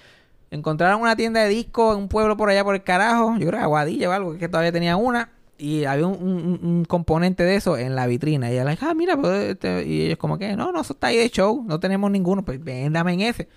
encontraron 0.50 1.00
una 1.00 1.14
tienda 1.14 1.44
de 1.44 1.48
discos 1.48 1.94
en 1.94 2.02
un 2.02 2.08
pueblo 2.08 2.36
por 2.36 2.50
allá 2.50 2.64
por 2.64 2.74
el 2.74 2.82
carajo, 2.82 3.36
yo 3.38 3.46
creo 3.46 3.60
que 3.60 3.64
Aguadilla 3.64 4.08
o 4.08 4.12
algo, 4.12 4.36
que 4.36 4.48
todavía 4.48 4.72
tenía 4.72 4.96
una, 4.96 5.30
y 5.62 5.84
había 5.84 6.06
un, 6.06 6.22
un- 6.22 6.60
un 6.62 6.84
componente 6.84 7.44
de 7.44 7.56
eso 7.56 7.76
en 7.78 7.94
la 7.94 8.06
vitrina. 8.06 8.48
Y 8.50 8.54
ella 8.54 8.64
le 8.64 8.72
dije, 8.72 8.84
ah, 8.88 8.94
mira, 8.94 9.16
pues, 9.16 9.50
este", 9.50 9.84
y 9.86 10.02
ellos 10.06 10.18
como 10.18 10.38
que, 10.38 10.56
no, 10.56 10.72
no, 10.72 10.80
eso 10.80 10.92
está 10.94 11.08
ahí 11.08 11.16
de 11.16 11.30
show, 11.30 11.64
no 11.66 11.78
tenemos 11.80 12.10
ninguno, 12.10 12.42
pues 12.44 12.62
véndame 12.62 13.12
en 13.14 13.20
ese. 13.22 13.48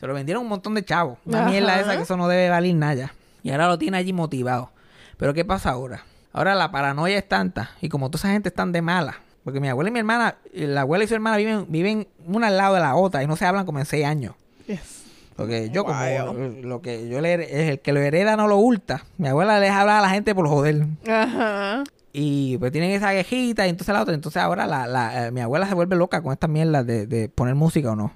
Se 0.00 0.06
lo 0.06 0.14
vendieron 0.14 0.42
un 0.42 0.48
montón 0.48 0.74
de 0.74 0.84
chavos. 0.84 1.18
Una 1.24 1.44
mierda 1.44 1.78
esa 1.80 1.96
que 1.96 2.02
eso 2.02 2.16
no 2.16 2.26
debe 2.28 2.48
valer 2.48 2.74
nada. 2.74 3.12
Y 3.42 3.50
ahora 3.50 3.68
lo 3.68 3.78
tiene 3.78 3.98
allí 3.98 4.12
motivado. 4.12 4.70
Pero 5.16 5.34
¿qué 5.34 5.44
pasa 5.44 5.70
ahora? 5.70 6.04
Ahora 6.32 6.54
la 6.54 6.72
paranoia 6.72 7.18
es 7.18 7.28
tanta. 7.28 7.70
Y 7.80 7.88
como 7.88 8.10
toda 8.10 8.20
esa 8.20 8.32
gente 8.32 8.48
están 8.48 8.72
de 8.72 8.82
mala. 8.82 9.20
Porque 9.44 9.60
mi 9.60 9.68
abuela 9.68 9.90
y 9.90 9.92
mi 9.92 9.98
hermana, 9.98 10.36
la 10.54 10.80
abuela 10.82 11.04
y 11.04 11.08
su 11.08 11.14
hermana 11.14 11.36
viven, 11.36 11.66
viven 11.68 12.08
una 12.26 12.46
al 12.48 12.56
lado 12.56 12.74
de 12.74 12.80
la 12.80 12.94
otra 12.96 13.22
y 13.22 13.26
no 13.26 13.36
se 13.36 13.44
hablan 13.44 13.66
como 13.66 13.78
en 13.80 13.86
seis 13.86 14.04
años. 14.06 14.34
Yes. 14.66 15.01
Porque 15.36 15.70
yo 15.70 15.84
como 15.84 15.98
Wow. 15.98 16.62
lo 16.62 16.82
que 16.82 17.08
yo 17.08 17.20
le 17.20 17.34
es 17.34 17.70
el 17.70 17.80
que 17.80 17.92
lo 17.92 18.00
hereda 18.00 18.36
no 18.36 18.48
lo 18.48 18.58
hurta. 18.58 19.04
Mi 19.18 19.28
abuela 19.28 19.58
le 19.58 19.66
deja 19.66 19.80
hablar 19.80 19.98
a 19.98 20.02
la 20.02 20.10
gente 20.10 20.34
por 20.34 20.46
joder. 20.48 20.86
Ajá. 21.08 21.84
Y 22.12 22.58
pues 22.58 22.70
tienen 22.72 22.90
esa 22.90 23.12
quejita 23.12 23.66
y 23.66 23.70
entonces 23.70 23.92
la 23.94 24.02
otra. 24.02 24.14
Entonces 24.14 24.42
ahora 24.42 24.66
la, 24.66 24.86
la, 24.86 25.26
eh, 25.26 25.30
mi 25.30 25.40
abuela 25.40 25.66
se 25.66 25.74
vuelve 25.74 25.96
loca 25.96 26.20
con 26.22 26.32
esta 26.32 26.48
mierda 26.48 26.84
de, 26.84 27.06
de 27.06 27.28
poner 27.28 27.54
música 27.54 27.92
o 27.92 27.96
no. 27.96 28.12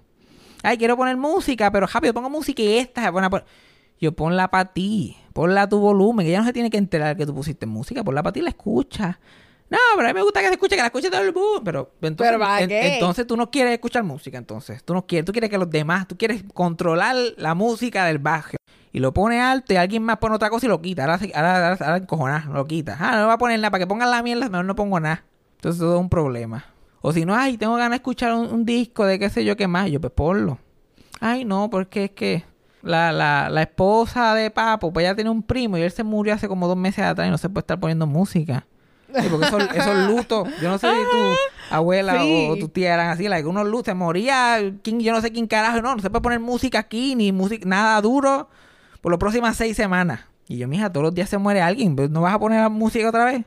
Ay, 0.62 0.76
quiero 0.78 0.96
poner 0.96 1.16
música, 1.16 1.70
pero 1.70 1.86
rápido 1.86 2.12
pongo 2.12 2.28
música 2.28 2.62
y 2.62 2.76
esta 2.78 3.02
se 3.04 3.12
pone 3.12 3.26
a 3.26 3.30
poner. 3.30 3.46
Yo 3.98 4.12
ponla 4.12 4.48
para 4.48 4.72
ti. 4.72 5.16
Ponla 5.32 5.62
a 5.62 5.68
tu 5.68 5.78
volumen, 5.78 6.24
que 6.26 6.30
ella 6.30 6.40
no 6.40 6.46
se 6.46 6.52
tiene 6.52 6.68
que 6.70 6.76
enterar 6.78 7.16
que 7.16 7.24
tú 7.24 7.34
pusiste 7.34 7.64
música. 7.66 8.04
Ponla 8.04 8.22
para 8.22 8.32
ti 8.34 8.40
y 8.40 8.42
la 8.42 8.50
escucha. 8.50 9.18
No, 9.68 9.78
pero 9.96 10.08
a 10.08 10.12
mí 10.12 10.14
me 10.14 10.22
gusta 10.22 10.40
que 10.40 10.46
se 10.46 10.52
escuche, 10.52 10.76
que 10.76 10.80
la 10.82 10.86
escuche 10.86 11.10
todo 11.10 11.22
el 11.22 11.32
mundo. 11.34 11.60
Pero 11.64 11.90
entonces, 12.02 12.32
¿Pero 12.32 12.38
para 12.38 12.60
en- 12.62 12.68
qué? 12.68 12.94
entonces 12.94 13.26
tú 13.26 13.36
no 13.36 13.50
quieres 13.50 13.72
escuchar 13.72 14.04
música, 14.04 14.38
entonces. 14.38 14.84
Tú 14.84 14.94
no 14.94 15.06
quieres, 15.06 15.24
tú 15.24 15.32
quieres 15.32 15.50
que 15.50 15.58
los 15.58 15.68
demás, 15.68 16.06
tú 16.06 16.16
quieres 16.16 16.44
controlar 16.54 17.16
la 17.36 17.54
música 17.54 18.04
del 18.04 18.18
barrio. 18.18 18.58
Y 18.92 19.00
lo 19.00 19.12
pone 19.12 19.40
alto 19.42 19.74
y 19.74 19.76
alguien 19.76 20.02
más 20.04 20.18
pone 20.18 20.36
otra 20.36 20.48
cosa 20.50 20.66
y 20.66 20.68
lo 20.68 20.80
quita. 20.80 21.02
Ahora, 21.02 21.18
ahora, 21.34 21.68
ahora, 21.70 21.84
ahora 21.84 21.96
encojonás, 21.98 22.46
lo 22.46 22.64
quita. 22.66 22.96
Ah, 22.98 23.16
no 23.18 23.26
va 23.26 23.34
a 23.34 23.38
poner 23.38 23.58
nada. 23.58 23.70
Para 23.70 23.82
que 23.82 23.86
pongan 23.88 24.10
la 24.10 24.22
mierda, 24.22 24.48
mejor 24.48 24.64
no 24.64 24.74
pongo 24.76 25.00
nada. 25.00 25.24
Entonces 25.56 25.80
todo 25.80 25.94
es 25.96 26.00
un 26.00 26.08
problema. 26.08 26.64
O 27.02 27.12
si 27.12 27.24
no, 27.24 27.34
ay, 27.34 27.58
tengo 27.58 27.74
ganas 27.74 27.90
de 27.90 27.96
escuchar 27.96 28.32
un, 28.34 28.46
un 28.46 28.64
disco 28.64 29.04
de 29.04 29.18
qué 29.18 29.28
sé 29.30 29.44
yo 29.44 29.56
qué 29.56 29.66
más. 29.66 29.90
Yo, 29.90 30.00
pues 30.00 30.12
ponlo. 30.14 30.58
Ay, 31.20 31.44
no, 31.44 31.68
porque 31.70 32.04
es 32.04 32.10
que 32.12 32.44
la, 32.82 33.12
la, 33.12 33.50
la 33.50 33.62
esposa 33.62 34.32
de 34.34 34.50
Papo, 34.50 34.92
pues 34.92 35.04
ella 35.04 35.14
tiene 35.14 35.28
un 35.30 35.42
primo 35.42 35.76
y 35.76 35.82
él 35.82 35.90
se 35.90 36.04
murió 36.04 36.34
hace 36.34 36.46
como 36.48 36.66
dos 36.68 36.76
meses 36.76 37.04
atrás 37.04 37.26
y 37.28 37.30
no 37.30 37.38
se 37.38 37.48
puede 37.48 37.62
estar 37.64 37.78
poniendo 37.80 38.06
música. 38.06 38.66
Sí, 39.20 39.28
porque 39.30 39.46
esos, 39.46 39.62
esos 39.74 39.96
lutos, 40.08 40.48
yo 40.60 40.68
no 40.68 40.78
sé 40.78 40.88
si 40.90 40.96
tu 41.10 41.74
abuela 41.74 42.20
Sí. 42.20 42.46
o, 42.50 42.52
o 42.52 42.56
tu 42.56 42.68
tía 42.68 42.94
eran 42.94 43.08
así, 43.10 43.28
like, 43.28 43.46
unos 43.48 43.66
lutos, 43.66 43.86
se 43.86 43.94
moría, 43.94 44.58
quién- 44.82 45.00
yo 45.00 45.12
no 45.12 45.20
sé 45.20 45.32
quién 45.32 45.46
carajo, 45.46 45.80
no, 45.82 45.94
no 45.96 46.02
se 46.02 46.10
puede 46.10 46.22
poner 46.22 46.40
música 46.40 46.78
aquí, 46.78 47.14
ni 47.14 47.32
música, 47.32 47.66
nada 47.68 48.00
duro, 48.00 48.48
por 49.00 49.12
las 49.12 49.18
próximas 49.18 49.56
seis 49.56 49.76
semanas. 49.76 50.20
Y 50.48 50.58
yo, 50.58 50.68
mija, 50.68 50.90
todos 50.92 51.04
los 51.04 51.14
días 51.14 51.28
se 51.28 51.38
muere 51.38 51.60
alguien, 51.62 51.96
pues, 51.96 52.10
¿no 52.10 52.20
vas 52.20 52.34
a 52.34 52.38
poner 52.38 52.68
música 52.70 53.08
otra 53.08 53.24
vez? 53.24 53.42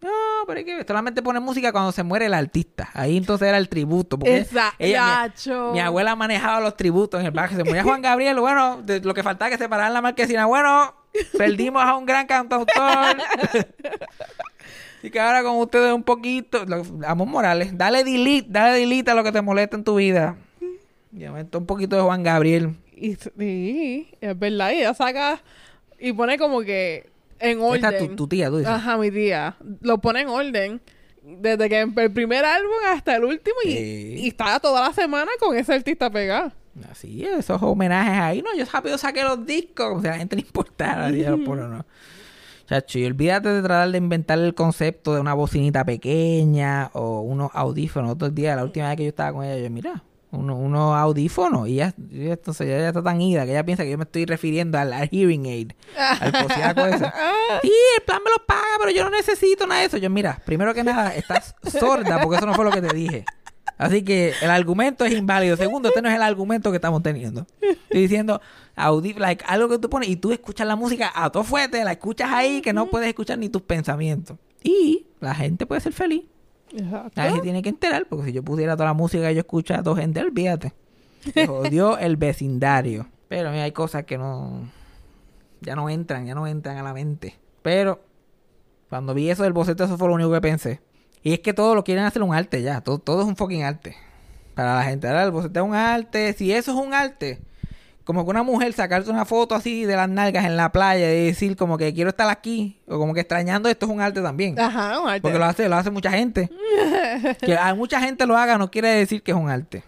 No, 0.00 0.08
pero 0.46 0.60
es 0.60 0.64
que 0.66 0.84
solamente 0.86 1.22
pone 1.22 1.40
música 1.40 1.72
cuando 1.72 1.90
se 1.90 2.04
muere 2.04 2.26
el 2.26 2.34
artista. 2.34 2.88
Ahí 2.94 3.16
entonces 3.16 3.48
era 3.48 3.58
el 3.58 3.68
tributo. 3.68 4.16
Porque 4.16 4.46
ella, 4.78 5.32
mi- 5.72 5.80
abuela 5.80 6.14
manejaba 6.14 6.60
los 6.60 6.76
tributos 6.76 7.18
en 7.18 7.26
el 7.26 7.32
barrio. 7.32 7.56
Se 7.58 7.64
moría 7.64 7.82
Juan 7.82 8.00
Gabriel. 8.00 8.38
Bueno, 8.38 8.80
de- 8.80 9.00
lo 9.00 9.12
que 9.12 9.24
faltaba 9.24 9.50
que 9.50 9.58
separar 9.58 9.90
la 9.90 10.00
marquesina. 10.00 10.46
Bueno, 10.46 10.94
perdimos 11.36 11.82
a 11.82 11.96
un 11.96 12.06
gran 12.06 12.28
cantautor. 12.28 13.16
Así 14.98 15.10
que 15.10 15.20
ahora 15.20 15.42
con 15.42 15.56
ustedes 15.58 15.92
un 15.92 16.02
poquito. 16.02 16.64
Amor 17.06 17.28
Morales, 17.28 17.76
dale 17.76 18.02
delete, 18.04 18.48
dale 18.50 18.78
delete 18.80 19.10
a 19.10 19.14
lo 19.14 19.22
que 19.24 19.32
te 19.32 19.40
molesta 19.42 19.76
en 19.76 19.84
tu 19.84 19.96
vida. 19.96 20.36
Y 21.16 21.24
un 21.24 21.66
poquito 21.66 21.96
de 21.96 22.02
Juan 22.02 22.22
Gabriel. 22.22 22.76
Y 22.94 23.14
sí, 23.14 24.08
es 24.20 24.38
verdad. 24.38 24.72
Y 24.72 24.78
ella 24.78 24.94
saca 24.94 25.40
y 25.98 26.12
pone 26.12 26.36
como 26.36 26.60
que 26.62 27.08
en 27.38 27.60
orden. 27.60 27.76
Esta 27.84 27.96
es 27.96 28.08
tu, 28.10 28.16
tu 28.16 28.28
tía, 28.28 28.48
tú 28.48 28.58
dices. 28.58 28.72
Ajá, 28.72 28.96
mi 28.98 29.10
tía. 29.10 29.56
Lo 29.80 29.98
pone 29.98 30.22
en 30.22 30.28
orden. 30.28 30.80
Desde 31.22 31.68
que 31.68 31.80
el 31.80 32.12
primer 32.12 32.44
álbum 32.44 32.72
hasta 32.88 33.16
el 33.16 33.24
último. 33.24 33.56
Y, 33.64 33.68
Sí. 33.72 34.14
y 34.18 34.28
está 34.28 34.58
toda 34.60 34.80
la 34.88 34.92
semana 34.92 35.30
con 35.38 35.56
ese 35.56 35.74
artista 35.74 36.10
pegado. 36.10 36.52
Así, 36.90 37.24
esos 37.24 37.60
homenajes 37.62 38.18
ahí. 38.18 38.42
No, 38.42 38.54
yo 38.56 38.64
rápido 38.72 38.96
saqué 38.98 39.22
los 39.22 39.44
discos. 39.46 39.88
Como 39.88 40.00
si 40.00 40.08
a 40.08 40.12
la 40.12 40.18
gente 40.18 40.36
le 40.36 40.42
importara. 40.42 41.10
ya 41.10 41.30
lo 41.30 41.44
pone, 41.44 41.62
¿no? 41.62 41.84
Chacho, 42.68 42.98
y 42.98 43.06
olvídate 43.06 43.48
de 43.48 43.62
tratar 43.62 43.90
de 43.90 43.96
inventar 43.98 44.38
el 44.38 44.54
concepto 44.54 45.14
de 45.14 45.20
una 45.20 45.32
bocinita 45.32 45.84
pequeña 45.84 46.90
o 46.92 47.20
unos 47.22 47.50
audífonos. 47.54 48.12
Otro 48.12 48.28
día, 48.28 48.54
la 48.56 48.64
última 48.64 48.88
vez 48.88 48.96
que 48.98 49.04
yo 49.04 49.08
estaba 49.08 49.32
con 49.32 49.44
ella, 49.44 49.56
yo, 49.62 49.70
mira, 49.70 50.04
uno- 50.32 50.54
unos 50.56 50.94
audífonos. 50.94 51.66
Y 51.68 51.76
ya, 51.76 51.94
y 52.10 52.28
entonces 52.28 52.66
ella 52.66 52.78
ya 52.80 52.88
está 52.88 53.02
tan 53.02 53.22
ida 53.22 53.46
que 53.46 53.52
ella 53.52 53.64
piensa 53.64 53.84
que 53.84 53.90
yo 53.90 53.96
me 53.96 54.04
estoy 54.04 54.26
refiriendo 54.26 54.78
al, 54.78 54.92
al 54.92 55.08
hearing 55.10 55.46
aid, 55.46 55.70
al 56.20 56.30
cosiaco 56.42 56.84
ese. 56.86 57.06
Sí, 57.62 57.72
el 57.96 58.02
plan 58.04 58.20
me 58.22 58.30
lo 58.30 58.44
paga, 58.46 58.60
pero 58.78 58.90
yo 58.90 59.02
no 59.04 59.10
necesito 59.10 59.66
nada 59.66 59.80
de 59.80 59.86
eso. 59.86 59.96
Yo, 59.96 60.10
mira, 60.10 60.38
primero 60.44 60.74
que 60.74 60.84
nada, 60.84 61.14
estás 61.16 61.54
sorda 61.80 62.20
porque 62.20 62.36
eso 62.36 62.44
no 62.46 62.52
fue 62.52 62.66
lo 62.66 62.70
que 62.70 62.82
te 62.82 62.94
dije. 62.94 63.24
Así 63.78 64.02
que 64.02 64.34
el 64.42 64.50
argumento 64.50 65.04
es 65.06 65.12
inválido. 65.12 65.56
Segundo, 65.56 65.88
este 65.88 66.02
no 66.02 66.08
es 66.10 66.14
el 66.16 66.22
argumento 66.22 66.70
que 66.70 66.76
estamos 66.76 67.02
teniendo. 67.02 67.46
Estoy 67.62 68.00
diciendo 68.02 68.40
audi 68.78 69.14
like, 69.14 69.44
algo 69.46 69.68
que 69.68 69.78
tú 69.78 69.90
pones 69.90 70.08
y 70.08 70.16
tú 70.16 70.32
escuchas 70.32 70.66
la 70.66 70.76
música 70.76 71.10
a 71.14 71.30
todo 71.30 71.44
fuerte, 71.44 71.84
la 71.84 71.92
escuchas 71.92 72.30
ahí 72.32 72.60
que 72.60 72.72
no 72.72 72.86
puedes 72.86 73.08
escuchar 73.08 73.38
ni 73.38 73.48
tus 73.48 73.62
pensamientos. 73.62 74.38
Y 74.62 75.06
la 75.20 75.34
gente 75.34 75.66
puede 75.66 75.80
ser 75.80 75.92
feliz. 75.92 76.24
Exacto. 76.72 77.12
Nadie 77.16 77.36
se 77.36 77.40
tiene 77.40 77.62
que 77.62 77.68
enterar, 77.68 78.06
porque 78.08 78.26
si 78.26 78.32
yo 78.32 78.42
pusiera 78.42 78.76
toda 78.76 78.86
la 78.86 78.94
música 78.94 79.28
que 79.28 79.34
yo 79.34 79.40
escucho 79.40 79.74
a 79.74 79.82
toda 79.82 80.00
gente, 80.00 80.20
olvídate. 80.20 80.72
Se 81.32 81.46
jodió 81.46 81.98
el 81.98 82.16
vecindario. 82.16 83.08
Pero 83.28 83.50
mira, 83.50 83.64
hay 83.64 83.72
cosas 83.72 84.04
que 84.04 84.18
no. 84.18 84.70
Ya 85.60 85.74
no 85.74 85.90
entran, 85.90 86.26
ya 86.26 86.34
no 86.34 86.46
entran 86.46 86.76
a 86.76 86.82
la 86.82 86.94
mente. 86.94 87.36
Pero 87.62 88.00
cuando 88.88 89.14
vi 89.14 89.28
eso 89.28 89.42
del 89.42 89.52
boceto, 89.52 89.84
eso 89.84 89.98
fue 89.98 90.08
lo 90.08 90.14
único 90.14 90.32
que 90.32 90.40
pensé. 90.40 90.80
Y 91.22 91.32
es 91.32 91.40
que 91.40 91.52
todo 91.52 91.74
lo 91.74 91.84
quieren 91.84 92.04
hacer 92.04 92.22
un 92.22 92.34
arte 92.34 92.62
ya. 92.62 92.80
Todo, 92.80 92.98
todo 92.98 93.22
es 93.22 93.26
un 93.26 93.36
fucking 93.36 93.64
arte. 93.64 93.96
Para 94.54 94.76
la 94.76 94.84
gente. 94.84 95.08
Ahora 95.08 95.24
el 95.24 95.30
boceto 95.30 95.60
es 95.60 95.66
un 95.66 95.74
arte. 95.74 96.32
Si 96.34 96.52
eso 96.52 96.72
es 96.72 96.76
un 96.78 96.94
arte, 96.94 97.40
como 98.08 98.24
que 98.24 98.30
una 98.30 98.42
mujer 98.42 98.72
sacarse 98.72 99.10
una 99.10 99.26
foto 99.26 99.54
así 99.54 99.84
de 99.84 99.94
las 99.94 100.08
nalgas 100.08 100.46
en 100.46 100.56
la 100.56 100.72
playa 100.72 101.12
y 101.12 101.26
decir 101.26 101.56
como 101.56 101.76
que 101.76 101.92
quiero 101.92 102.08
estar 102.08 102.26
aquí, 102.30 102.80
o 102.88 102.96
como 102.98 103.12
que 103.12 103.20
extrañando 103.20 103.68
esto 103.68 103.84
es 103.84 103.92
un 103.92 104.00
arte 104.00 104.22
también. 104.22 104.58
Ajá, 104.58 104.98
un 104.98 105.10
arte. 105.10 105.20
Porque 105.20 105.38
lo 105.38 105.44
hace, 105.44 105.68
lo 105.68 105.76
hace 105.76 105.90
mucha 105.90 106.10
gente. 106.10 106.48
que 107.42 107.54
a 107.54 107.74
mucha 107.74 108.00
gente 108.00 108.24
lo 108.24 108.34
haga 108.38 108.56
no 108.56 108.70
quiere 108.70 108.88
decir 108.88 109.22
que 109.22 109.32
es 109.32 109.36
un 109.36 109.50
arte. 109.50 109.82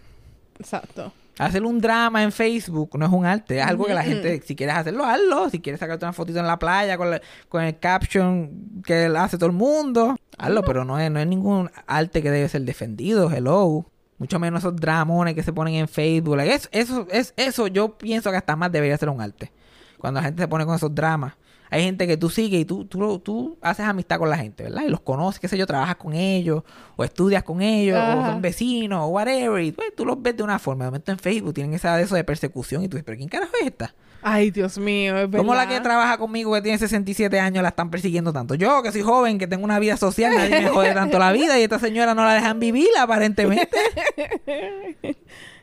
Exacto. 0.59 1.11
Hacer 1.39 1.63
un 1.63 1.81
drama 1.81 2.21
en 2.21 2.31
Facebook 2.31 2.91
no 2.99 3.07
es 3.07 3.11
un 3.11 3.25
arte, 3.25 3.57
es 3.57 3.65
algo 3.65 3.85
que 3.85 3.95
la 3.95 4.03
gente, 4.03 4.39
si 4.45 4.55
quieres 4.55 4.75
hacerlo, 4.75 5.03
hazlo. 5.03 5.49
Si 5.49 5.59
quieres 5.59 5.79
sacarte 5.79 6.05
una 6.05 6.13
fotito 6.13 6.37
en 6.37 6.45
la 6.45 6.59
playa 6.59 6.97
con, 6.97 7.09
la- 7.09 7.21
con 7.49 7.63
el 7.63 7.79
caption 7.79 8.83
que 8.85 9.05
hace 9.17 9.37
todo 9.39 9.47
el 9.47 9.55
mundo, 9.55 10.15
hazlo, 10.37 10.61
pero 10.61 10.85
no 10.85 10.99
es, 10.99 11.09
no 11.09 11.19
es 11.19 11.25
ningún 11.25 11.71
arte 11.87 12.21
que 12.21 12.29
debe 12.29 12.47
ser 12.49 12.61
defendido, 12.61 13.31
hello. 13.31 13.87
Mucho 14.21 14.37
menos 14.37 14.59
esos 14.59 14.75
dramones 14.75 15.33
que 15.33 15.41
se 15.41 15.51
ponen 15.51 15.73
en 15.73 15.87
Facebook. 15.87 16.35
like, 16.35 16.53
eso, 16.53 16.69
eso, 16.71 17.07
es, 17.09 17.33
eso 17.37 17.65
yo 17.65 17.97
pienso 17.97 18.29
que 18.29 18.37
hasta 18.37 18.55
más 18.55 18.71
debería 18.71 18.95
ser 18.95 19.09
un 19.09 19.19
arte. 19.19 19.51
Cuando 19.97 20.19
la 20.19 20.25
gente 20.25 20.43
se 20.43 20.47
pone 20.47 20.63
con 20.63 20.75
esos 20.75 20.93
dramas. 20.93 21.33
Hay 21.71 21.81
gente 21.81 22.05
que 22.05 22.17
tú 22.17 22.29
sigues 22.29 22.61
y 22.61 22.65
tú, 22.65 22.85
tú, 22.85 23.17
tú 23.17 23.57
haces 23.61 23.83
amistad 23.83 24.19
con 24.19 24.29
la 24.29 24.37
gente, 24.37 24.65
¿verdad? 24.65 24.83
Y 24.85 24.89
los 24.89 24.99
conoces, 24.99 25.39
qué 25.39 25.47
sé 25.47 25.57
yo, 25.57 25.65
trabajas 25.65 25.95
con 25.95 26.13
ellos, 26.13 26.61
o 26.97 27.03
estudias 27.03 27.41
con 27.41 27.63
ellos, 27.63 27.97
o 27.97 28.25
son 28.27 28.43
vecinos, 28.43 28.99
o 29.01 29.07
whatever. 29.07 29.63
Y 29.63 29.71
pues, 29.71 29.95
tú 29.95 30.05
los 30.05 30.21
ves 30.21 30.37
de 30.37 30.43
una 30.43 30.59
forma. 30.59 30.85
De 30.85 30.91
momento 30.91 31.11
en 31.11 31.17
Facebook 31.17 31.55
tienen 31.55 31.73
esa 31.73 31.97
de 31.97 32.03
eso 32.03 32.13
de 32.13 32.23
persecución 32.23 32.83
y 32.83 32.89
tú 32.89 32.97
dices, 32.97 33.05
¿pero 33.05 33.17
quién 33.17 33.27
carajo 33.27 33.53
es 33.59 33.65
esta? 33.65 33.95
Ay, 34.21 34.51
Dios 34.51 34.77
mío, 34.77 35.17
es 35.17 35.29
verdad. 35.29 35.39
¿Cómo 35.39 35.55
la 35.55 35.67
que 35.67 35.79
trabaja 35.79 36.17
conmigo 36.17 36.53
que 36.53 36.61
tiene 36.61 36.77
67 36.77 37.39
años 37.39 37.63
la 37.63 37.69
están 37.69 37.89
persiguiendo 37.89 38.31
tanto? 38.31 38.55
Yo, 38.55 38.83
que 38.83 38.91
soy 38.91 39.01
joven, 39.01 39.39
que 39.39 39.47
tengo 39.47 39.63
una 39.63 39.79
vida 39.79 39.97
social, 39.97 40.33
nadie 40.35 40.61
me 40.61 40.69
jode 40.69 40.93
tanto 40.93 41.17
la 41.17 41.31
vida 41.31 41.59
y 41.59 41.63
esta 41.63 41.79
señora 41.79 42.13
no 42.13 42.23
la 42.23 42.33
dejan 42.33 42.59
vivir 42.59 42.89
aparentemente. 42.99 43.69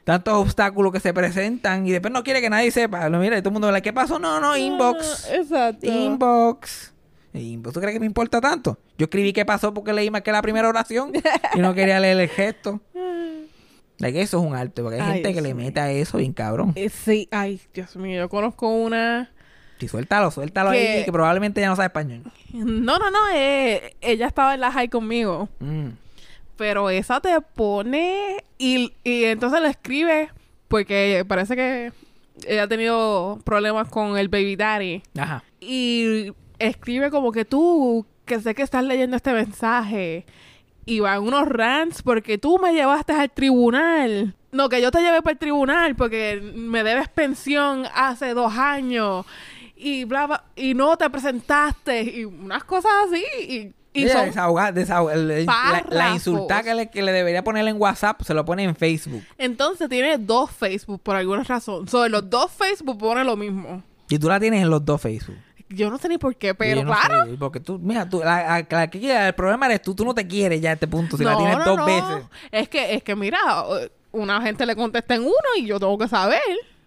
Tantos 0.05 0.35
obstáculos 0.35 0.91
que 0.93 1.01
se 1.01 1.13
presentan 1.13 1.87
y 1.87 1.91
después 1.91 2.13
no 2.13 2.25
quiere 2.25 2.41
que 2.41 2.49
nadie 2.49 2.71
sepa. 2.71 3.09
Lo 3.11 3.19
mira 3.19 3.37
y 3.37 3.43
todo 3.43 3.51
el 3.51 3.61
mundo 3.61 3.83
¿qué 3.83 3.93
pasó? 3.93 4.19
No, 4.19 4.41
no, 4.41 4.57
inbox. 4.57 5.29
Exacto. 5.31 5.87
Inbox. 5.87 6.95
Inbox. 7.35 7.75
¿Tú 7.75 7.81
crees 7.81 7.95
que 7.95 8.01
me 8.01 8.07
importa 8.07 8.41
tanto? 8.41 8.79
Yo 8.97 9.05
escribí 9.05 9.33
qué 9.33 9.45
pasó 9.45 9.75
porque 9.75 9.93
leí 9.93 10.11
más 10.11 10.23
que 10.23 10.33
la 10.33 10.41
primera 10.41 10.69
oración 10.69 11.13
y 11.55 11.59
no 11.59 11.75
quería 11.75 12.01
leer 12.01 12.19
el 12.19 12.29
gesto. 12.29 12.81
Que 13.99 14.21
eso 14.23 14.39
es 14.39 14.45
un 14.47 14.55
arte, 14.55 14.83
porque 14.83 14.97
hay 15.01 15.03
Ay, 15.03 15.13
gente 15.15 15.35
que 15.35 15.41
le 15.43 15.55
mete 15.55 15.81
a 15.81 15.91
eso 15.91 16.19
bien 16.19 16.33
cabrón. 16.33 16.73
Eh, 16.77 16.89
sí, 16.89 17.29
ay, 17.33 17.61
Dios 17.75 17.97
mío, 17.97 18.21
yo 18.21 18.29
conozco 18.29 18.69
una... 18.69 19.31
Si 19.81 19.87
suéltalo, 19.89 20.31
suéltalo 20.31 20.71
Que- 20.73 20.99
ahí, 20.99 21.05
que 21.05 21.13
probablemente 21.13 21.61
ya 21.61 21.69
no 21.69 21.77
sabe 21.77 21.87
español. 21.87 22.23
No, 22.53 22.99
no, 22.99 23.11
no, 23.11 23.19
eh, 23.35 23.95
ella 24.01 24.27
estaba 24.27 24.55
en 24.55 24.61
la 24.61 24.73
high 24.73 24.89
conmigo. 24.89 25.49
Mm. 25.61 25.89
Pero 26.57 26.91
esa 26.91 27.21
te 27.21 27.41
pone 27.41 28.45
y, 28.59 28.93
y 29.05 29.25
entonces 29.25 29.61
le 29.61 29.69
escribe 29.69 30.31
porque 30.67 31.25
parece 31.29 31.55
que 31.55 31.93
ella 32.47 32.65
ha 32.65 32.69
tenido 32.69 33.39
problemas 33.45 33.89
con 33.89 34.19
el 34.19 34.29
baby 34.29 34.57
daddy. 34.57 35.03
Ajá. 35.17 35.45
Y 35.61 36.33
escribe 36.59 37.11
como 37.11 37.31
que 37.31 37.45
tú, 37.45 38.05
que 38.25 38.41
sé 38.41 38.57
que 38.57 38.63
estás 38.63 38.83
leyendo 38.83 39.17
este 39.17 39.33
mensaje. 39.33 40.27
Y 40.89 41.01
van 41.01 41.23
unos 41.23 41.47
rants 41.47 42.03
porque 42.03 42.39
tú 42.39 42.59
me 42.59 42.73
llevaste 42.73 43.13
al 43.13 43.31
tribunal. 43.31 44.35
No, 44.53 44.69
que 44.71 44.81
yo 44.81 44.91
te 44.91 45.01
llevé 45.03 45.21
para 45.21 45.33
el 45.33 45.39
tribunal 45.39 45.95
porque 45.97 46.41
me 46.55 46.83
debes 46.83 47.09
pensión 47.09 47.85
hace 47.95 48.33
dos 48.33 48.55
años. 48.57 49.27
Y 49.77 50.05
bla, 50.05 50.27
bla, 50.27 50.45
y 50.57 50.73
no 50.75 50.97
te 50.97 51.09
presentaste. 51.11 52.03
Y 52.03 52.25
unas 52.25 52.65
cosas 52.65 52.91
así. 53.07 53.23
Y, 53.93 54.01
y 54.05 54.09
son- 54.09 54.27
desahoga- 54.31 54.73
desahoga- 54.73 55.13
el- 55.13 55.31
el- 55.31 55.47
la, 55.47 55.85
la 55.91 56.11
insulta 56.15 56.63
que 56.63 56.75
le, 56.75 56.91
que 56.91 57.03
le 57.03 57.13
debería 57.13 57.45
poner 57.45 57.67
en 57.69 57.77
WhatsApp 57.81 58.23
se 58.23 58.33
lo 58.33 58.45
pone 58.45 58.65
en 58.65 58.75
Facebook. 58.75 59.23
Entonces 59.37 59.89
tiene 59.91 60.17
dos 60.19 60.51
Facebook 60.51 61.01
por 61.03 61.17
alguna 61.17 61.43
razón. 61.45 61.87
Sobre 61.89 62.09
los 62.09 62.29
dos 62.31 62.51
Facebook 62.51 62.99
pone 62.99 63.25
lo 63.25 63.37
mismo. 63.37 63.83
Y 64.09 64.19
tú 64.19 64.29
la 64.29 64.41
tienes 64.41 64.63
en 64.63 64.71
los 64.71 64.83
dos 64.85 65.01
Facebook. 65.03 65.37
Yo 65.71 65.91
no 65.91 65.99
sé 65.99 66.09
ni 66.09 66.17
por 66.19 66.35
qué, 66.37 66.55
pero 66.55 66.83
no 66.83 66.93
claro. 66.93 67.27
sé, 67.27 67.37
porque 67.39 67.61
tú, 67.61 67.79
mira, 67.79 68.09
tú, 68.09 68.21
la, 68.21 68.65
la- 68.71 68.89
la 68.89 69.27
el 69.29 69.35
problema 69.35 69.67
eres 69.67 69.83
tú, 69.83 69.95
tú 69.95 70.05
no 70.05 70.15
te 70.15 70.27
quieres 70.27 70.61
ya 70.61 70.71
a 70.71 70.73
este 70.75 70.89
punto, 70.89 71.17
si 71.17 71.25
la 71.25 71.37
tienes 71.37 71.59
no, 71.59 71.65
dos 71.77 71.85
veces. 71.87 72.25
Es 72.51 72.69
que, 72.69 72.95
es 72.95 73.03
que 73.03 73.15
mira, 73.15 73.39
una 74.13 74.41
gente 74.41 74.65
le 74.65 74.75
contesta 74.75 75.15
en 75.15 75.23
uno 75.23 75.35
y 75.59 75.67
yo 75.67 75.79
tengo 75.79 75.99
que 75.99 76.09
saber. 76.09 76.41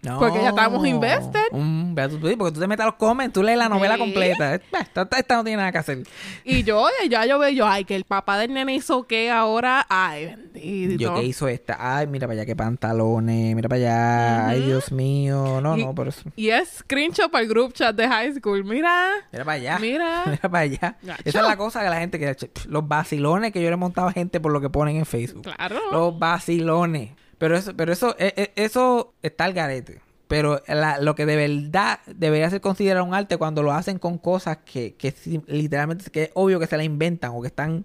No. 0.04 0.18
Porque 0.18 0.40
ya 0.42 0.50
estamos 0.50 0.86
invested. 0.88 1.40
A 1.52 2.10
tu 2.10 2.18
Twitter, 2.18 2.38
porque 2.38 2.54
tú 2.54 2.60
te 2.60 2.68
metes 2.68 2.82
a 2.84 2.88
los 2.88 2.96
comments, 2.96 3.34
tú 3.34 3.44
lees 3.44 3.58
la 3.58 3.70
novela 3.70 3.98
completa. 4.00 4.56
Eh, 4.56 4.62
Esta, 4.80 5.08
esta 5.18 5.36
no 5.36 5.44
tiene 5.44 5.58
nada 5.58 5.72
que 5.72 5.78
hacer. 5.78 6.00
Y 6.44 6.64
yo, 6.64 6.88
ya 7.08 7.26
yo 7.28 7.38
veo, 7.38 7.50
yo, 7.50 7.68
ay, 7.68 7.86
que 7.86 7.96
el 7.96 8.06
papá 8.06 8.38
del 8.40 8.52
nene 8.54 8.74
hizo 8.74 9.04
qué 9.04 9.30
ahora. 9.30 9.86
Ay, 9.90 10.36
bendito. 10.54 10.98
Yo 11.00 11.14
que 11.14 11.24
hizo 11.24 11.48
esta. 11.48 11.78
Ay, 11.80 12.08
mira 12.08 12.26
para 12.26 12.40
allá, 12.40 12.46
qué 12.48 12.56
pantalones. 12.56 13.56
Mira 13.56 13.70
para 13.70 13.80
allá. 13.80 14.48
Ay, 14.50 14.62
Dios 14.62 14.92
mío. 14.92 15.62
No, 15.62 15.78
Y- 15.78 15.86
no, 15.86 15.94
pero 15.94 16.10
eso. 16.10 16.24
Y 16.36 16.50
es 16.50 16.70
screenshot 16.80 17.30
para 17.30 17.44
el 17.44 17.50
group 17.50 17.74
chat 17.74 17.96
de 17.96 18.08
high 18.08 18.34
school. 18.34 18.64
Mira. 18.64 19.12
Mira 19.32 19.46
para 19.46 19.56
allá. 19.58 19.78
Mira. 19.80 20.24
Mira 20.26 20.42
para 20.50 20.60
allá. 20.60 20.98
Gacho. 21.04 21.22
Esa 21.26 21.40
es 21.42 21.46
la 21.46 21.58
cosa 21.58 21.84
que 21.84 21.90
la 21.90 22.00
gente 22.00 22.18
que 22.18 22.36
los 22.68 22.88
vacilones 22.88 23.52
que 23.52 23.62
yo 23.62 23.70
le 23.70 23.76
montaba 23.76 24.10
a 24.10 24.14
gente 24.14 24.40
por 24.40 24.52
lo 24.52 24.62
que 24.62 24.70
ponen 24.70 24.96
en 24.98 25.06
Facebook. 25.06 25.44
Claro. 25.44 25.80
Los 25.92 26.18
vacilones. 26.18 27.12
Pero 27.41 27.58
eso, 27.58 27.75
pero 27.75 27.91
eso, 27.91 28.15
eh, 28.19 28.34
eh, 28.38 28.51
eso 28.56 29.13
está 29.23 29.45
al 29.45 29.54
garete. 29.54 29.99
Pero 30.27 30.62
la- 30.67 30.99
lo 30.99 31.15
que 31.15 31.25
de 31.25 31.36
verdad 31.36 31.99
debería 32.06 32.47
ser 32.51 32.62
considerado 32.62 33.04
un 33.04 33.15
arte 33.15 33.36
cuando 33.38 33.63
lo 33.63 33.73
hacen 33.73 33.97
con 33.97 34.17
cosas 34.19 34.60
que, 34.63 34.93
que 34.93 35.13
literalmente 35.47 36.10
que 36.12 36.23
es 36.23 36.30
obvio 36.36 36.60
que 36.60 36.67
se 36.67 36.77
la 36.77 36.84
inventan 36.84 37.32
o 37.34 37.41
que 37.41 37.47
están 37.47 37.84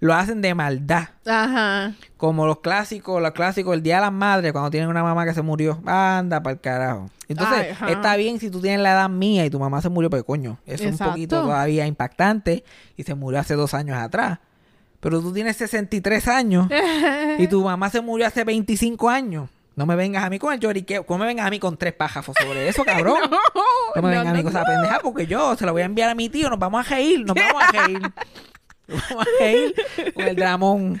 lo 0.00 0.14
hacen 0.14 0.40
de 0.42 0.54
maldad. 0.54 1.08
Ajá. 1.26 1.92
Como 2.16 2.46
los 2.46 2.60
clásicos, 2.60 3.20
los 3.20 3.32
clásicos, 3.32 3.74
el 3.74 3.82
Día 3.82 3.96
de 3.96 4.02
las 4.02 4.12
Madres, 4.12 4.52
cuando 4.52 4.70
tienen 4.70 4.88
una 4.88 5.02
mamá 5.02 5.24
que 5.24 5.34
se 5.34 5.42
murió. 5.42 5.82
Anda 5.84 6.40
para 6.40 6.54
el 6.54 6.60
carajo. 6.60 7.10
Entonces, 7.26 7.76
Ay, 7.80 7.94
está 7.94 8.14
bien 8.14 8.38
si 8.38 8.48
tú 8.48 8.60
tienes 8.60 8.80
la 8.80 8.92
edad 8.92 9.08
mía 9.10 9.44
y 9.44 9.50
tu 9.50 9.58
mamá 9.58 9.82
se 9.82 9.88
murió, 9.88 10.08
pero 10.08 10.24
coño, 10.24 10.58
eso 10.66 10.84
es 10.84 10.92
un 10.92 10.98
poquito 11.10 11.42
todavía 11.42 11.84
impactante 11.88 12.62
y 12.96 13.02
se 13.02 13.16
murió 13.16 13.40
hace 13.40 13.54
dos 13.54 13.74
años 13.74 13.98
atrás. 13.98 14.38
Pero 15.00 15.20
tú 15.20 15.32
tienes 15.32 15.56
63 15.56 16.28
años 16.28 16.68
y 17.38 17.46
tu 17.46 17.62
mamá 17.62 17.88
se 17.90 18.00
murió 18.00 18.26
hace 18.26 18.44
25 18.44 19.08
años. 19.08 19.48
No 19.76 19.86
me 19.86 19.94
vengas 19.94 20.24
a 20.24 20.30
mí 20.30 20.40
con 20.40 20.52
el 20.52 20.58
lloriqueo. 20.58 21.06
¿Cómo 21.06 21.20
me 21.20 21.26
vengas 21.26 21.46
a 21.46 21.50
mí 21.50 21.60
con 21.60 21.76
tres 21.76 21.92
pájafos 21.92 22.34
sobre 22.40 22.68
eso, 22.68 22.84
cabrón? 22.84 23.18
No, 23.94 24.02
me 24.02 24.14
no, 24.14 24.20
vengas 24.20 24.26
a 24.26 24.32
mí 24.32 24.38
no, 24.38 24.44
con 24.44 24.52
esa 24.52 24.64
pendeja 24.64 25.00
porque 25.00 25.26
yo 25.26 25.56
se 25.56 25.64
lo 25.64 25.72
voy 25.72 25.82
a 25.82 25.86
enviar 25.86 26.10
a 26.10 26.14
mi 26.14 26.28
tío. 26.28 26.50
Nos 26.50 26.58
vamos 26.58 26.86
a 26.86 26.90
reír, 26.90 27.24
nos 27.24 27.34
vamos 27.34 27.62
a 27.62 27.72
reír. 27.72 28.00
Nos 28.88 29.08
vamos 29.08 29.26
a 29.26 29.42
reír 29.42 29.74
con 30.14 30.24
el 30.24 30.36
dramón. 30.36 31.00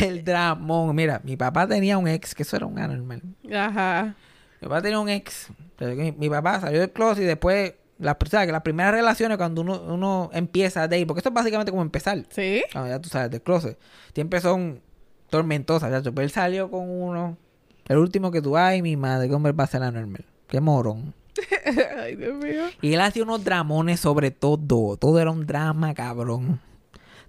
El 0.00 0.24
dramón. 0.24 0.94
Mira, 0.94 1.20
mi 1.24 1.36
papá 1.36 1.66
tenía 1.66 1.98
un 1.98 2.08
ex, 2.08 2.34
que 2.34 2.42
eso 2.42 2.56
era 2.56 2.66
un 2.66 2.78
anormal. 2.78 3.22
Ajá. 3.54 4.14
Mi 4.60 4.68
papá 4.68 4.82
tenía 4.82 4.98
un 4.98 5.08
ex. 5.08 5.48
Mi, 5.80 6.12
mi 6.12 6.30
papá 6.30 6.60
salió 6.60 6.80
del 6.80 6.90
closet 6.90 7.24
y 7.24 7.26
después, 7.26 7.74
las, 8.02 8.16
o 8.20 8.26
sea, 8.26 8.44
que 8.44 8.52
las 8.52 8.62
primeras 8.62 8.92
relaciones 8.92 9.38
cuando 9.38 9.60
uno, 9.60 9.80
uno 9.82 10.30
empieza 10.32 10.82
a 10.82 10.88
date, 10.88 11.06
porque 11.06 11.20
esto 11.20 11.28
es 11.28 11.34
básicamente 11.34 11.70
como 11.70 11.82
empezar. 11.82 12.24
Sí. 12.30 12.62
Ya 12.74 13.00
tú 13.00 13.08
sales 13.08 13.30
del 13.30 13.42
closet. 13.42 13.78
Siempre 14.14 14.40
son 14.40 14.80
tormentosas, 15.30 15.90
ya. 15.90 16.02
Pero 16.10 16.22
él 16.22 16.30
salió 16.30 16.70
con 16.70 16.90
uno. 16.90 17.36
El 17.86 17.98
último 17.98 18.30
que 18.30 18.42
tú, 18.42 18.56
ay, 18.56 18.82
mi 18.82 18.96
madre, 18.96 19.28
¿cómo 19.28 19.48
él 19.48 19.58
va 19.58 19.64
a 19.64 19.68
ser 19.68 19.82
anormal? 19.82 20.24
Qué 20.48 20.60
morón. 20.60 21.14
Ay, 21.98 22.14
Dios 22.16 22.34
mío. 22.34 22.64
Y 22.82 22.92
él 22.92 23.00
hacía 23.00 23.22
unos 23.22 23.42
dramones 23.42 24.00
sobre 24.00 24.30
todo. 24.30 24.96
Todo 24.98 25.18
era 25.18 25.30
un 25.30 25.46
drama, 25.46 25.94
cabrón. 25.94 26.60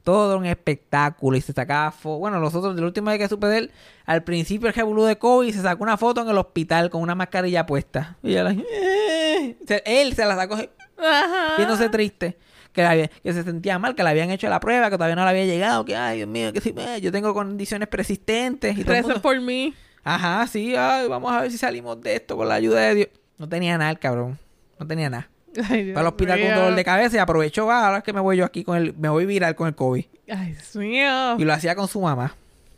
Todo 0.03 0.37
un 0.37 0.45
espectáculo. 0.45 1.37
Y 1.37 1.41
se 1.41 1.53
sacaba 1.53 1.91
fotos. 1.91 2.19
Bueno, 2.19 2.39
nosotros, 2.39 2.75
la 2.75 2.85
última 2.85 3.11
vez 3.11 3.19
que 3.19 3.29
supe 3.29 3.47
de 3.47 3.57
él, 3.59 3.71
al 4.05 4.23
principio 4.23 4.67
el 4.67 4.73
revolú 4.73 5.03
de 5.03 5.17
COVID 5.17 5.53
se 5.53 5.61
sacó 5.61 5.83
una 5.83 5.95
foto 5.97 6.21
en 6.21 6.29
el 6.29 6.37
hospital 6.37 6.89
con 6.89 7.01
una 7.01 7.15
mascarilla 7.15 7.65
puesta. 7.65 8.17
Y 8.21 8.33
él, 8.35 8.63
eh. 8.69 9.55
O 9.63 9.67
sea, 9.67 9.77
él 9.85 10.13
se 10.13 10.25
la 10.25 10.35
sacó 10.35 10.55
Ajá. 10.55 11.53
viéndose 11.57 11.89
triste. 11.89 12.37
Que, 12.73 12.81
la 12.81 12.89
había- 12.89 13.07
que 13.07 13.33
se 13.33 13.43
sentía 13.43 13.77
mal, 13.77 13.93
que 13.93 14.03
le 14.03 14.09
habían 14.09 14.31
hecho 14.31 14.49
la 14.49 14.59
prueba, 14.59 14.89
que 14.89 14.95
todavía 14.97 15.15
no 15.15 15.23
le 15.23 15.29
había 15.29 15.45
llegado. 15.45 15.85
Que, 15.85 15.95
ay, 15.95 16.17
Dios 16.17 16.27
mío, 16.29 16.51
que 16.51 16.59
sí, 16.59 16.73
eh, 16.75 16.99
yo 17.01 17.11
tengo 17.11 17.33
condiciones 17.33 17.87
persistentes. 17.87 18.75
Y 18.77 18.83
todo 18.83 18.95
el 18.95 19.03
mundo- 19.03 19.21
por 19.21 19.39
mí. 19.39 19.73
Ajá, 20.03 20.45
sí, 20.47 20.75
ay, 20.75 21.07
vamos 21.07 21.31
a 21.31 21.41
ver 21.41 21.51
si 21.51 21.57
salimos 21.57 22.01
de 22.01 22.15
esto 22.15 22.35
con 22.35 22.49
la 22.49 22.55
ayuda 22.55 22.81
de 22.81 22.95
Dios. 22.95 23.07
No 23.37 23.47
tenía 23.47 23.77
nada 23.77 23.91
el 23.91 23.99
cabrón. 23.99 24.37
No 24.79 24.87
tenía 24.87 25.09
nada. 25.09 25.29
Ay, 25.69 25.83
Dios 25.83 25.93
Para 25.93 26.07
el 26.07 26.13
hospital 26.13 26.39
con 26.39 26.47
mío. 26.47 26.57
dolor 26.57 26.75
de 26.75 26.83
cabeza 26.83 27.15
y 27.17 27.19
aprovechó, 27.19 27.69
ah, 27.71 27.85
ahora 27.85 27.97
es 27.99 28.03
que 28.03 28.13
me 28.13 28.19
voy 28.19 28.37
yo 28.37 28.45
aquí 28.45 28.63
con 28.63 28.77
el, 28.77 28.93
me 28.95 29.09
voy 29.09 29.25
viral 29.25 29.55
con 29.55 29.67
el 29.67 29.75
COVID. 29.75 30.05
Ay, 30.29 30.53
Dios 30.53 30.75
mío. 30.75 31.37
Y 31.37 31.43
lo 31.45 31.53
hacía 31.53 31.75
con 31.75 31.87
su 31.87 32.01
mamá. 32.01 32.35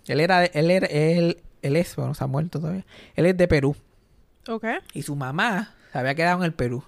Él 0.08 0.20
era, 0.20 0.46
él 0.46 0.72
era, 0.72 0.88
él, 0.88 1.38
él 1.62 1.76
es, 1.76 1.96
bueno, 1.96 2.14
se 2.14 2.24
ha 2.24 2.28
muerto 2.28 2.60
todavía. 2.60 2.86
Él 3.16 3.26
es 3.26 3.38
de 3.38 3.48
Perú. 3.48 3.76
Ok. 4.48 4.66
Y 4.94 5.02
su 5.02 5.16
mamá 5.16 5.74
se 5.92 5.98
había 5.98 6.14
quedado 6.16 6.40
en 6.40 6.44
el 6.46 6.54
Perú. 6.54 6.84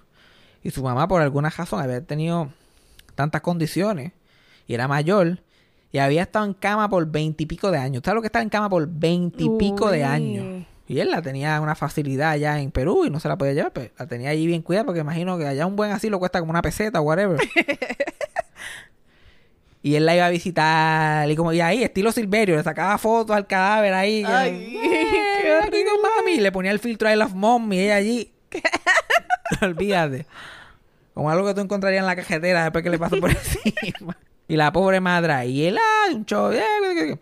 Y 0.62 0.70
su 0.70 0.82
mamá, 0.82 1.08
por 1.08 1.22
alguna 1.22 1.50
razón, 1.50 1.80
había 1.82 2.00
tenido 2.00 2.52
tantas 3.14 3.40
condiciones. 3.40 4.12
Y 4.66 4.74
era 4.74 4.86
mayor. 4.86 5.40
Y 5.90 5.98
había 5.98 6.22
estado 6.22 6.44
en 6.44 6.54
cama 6.54 6.88
por 6.88 7.06
veintipico 7.06 7.70
de 7.70 7.78
años. 7.78 8.02
¿Sabes 8.04 8.16
lo 8.16 8.20
que 8.20 8.26
está 8.26 8.42
en 8.42 8.50
cama 8.50 8.68
por 8.68 8.86
veintipico 8.86 9.90
de 9.90 10.04
años? 10.04 10.66
Y 10.88 11.00
él 11.00 11.10
la 11.10 11.20
tenía 11.20 11.60
una 11.60 11.74
facilidad 11.74 12.30
allá 12.30 12.58
en 12.60 12.70
Perú 12.70 13.04
y 13.04 13.10
no 13.10 13.20
se 13.20 13.28
la 13.28 13.36
podía 13.36 13.52
llevar. 13.52 13.72
Pero 13.72 13.92
la 13.98 14.06
tenía 14.06 14.30
allí 14.30 14.46
bien 14.46 14.62
cuidada 14.62 14.86
porque 14.86 15.00
imagino 15.00 15.36
que 15.36 15.46
allá 15.46 15.66
un 15.66 15.76
buen 15.76 15.90
asilo 15.92 16.18
cuesta 16.18 16.40
como 16.40 16.50
una 16.50 16.62
peseta 16.62 17.00
o 17.00 17.04
whatever. 17.04 17.38
y 19.82 19.94
él 19.94 20.06
la 20.06 20.14
iba 20.16 20.26
a 20.26 20.30
visitar 20.30 21.30
y 21.30 21.36
como 21.36 21.52
y 21.52 21.60
ahí, 21.60 21.84
estilo 21.84 22.10
Silverio, 22.10 22.56
le 22.56 22.62
sacaba 22.62 22.96
fotos 22.98 23.36
al 23.36 23.46
cadáver 23.46 23.92
ahí. 23.94 24.24
Ay, 24.26 24.76
"Eh, 24.82 25.68
qué 25.70 25.84
mami. 26.02 26.40
Le 26.40 26.50
ponía 26.52 26.70
el 26.72 26.78
filtro 26.78 27.10
I 27.12 27.16
love 27.16 27.34
mom 27.34 27.70
y 27.72 27.80
ella 27.80 27.96
allí. 27.96 28.32
Olvídate. 29.62 30.26
Como 31.14 31.30
algo 31.30 31.46
que 31.46 31.54
tú 31.54 31.60
encontrarías 31.60 32.00
en 32.00 32.06
la 32.06 32.16
cajetera 32.16 32.62
después 32.62 32.82
que 32.82 32.90
le 32.90 32.98
pasó 32.98 33.18
por 33.20 33.30
encima. 33.30 34.16
Y 34.46 34.56
la 34.56 34.72
pobre 34.72 35.00
madre. 35.00 35.46
Y 35.46 35.66
él, 35.66 35.78
ah, 35.78 36.14
un 36.14 36.24
show. 36.24 36.50
eh, 36.52 36.58
eh, 36.58 37.10
eh. 37.12 37.18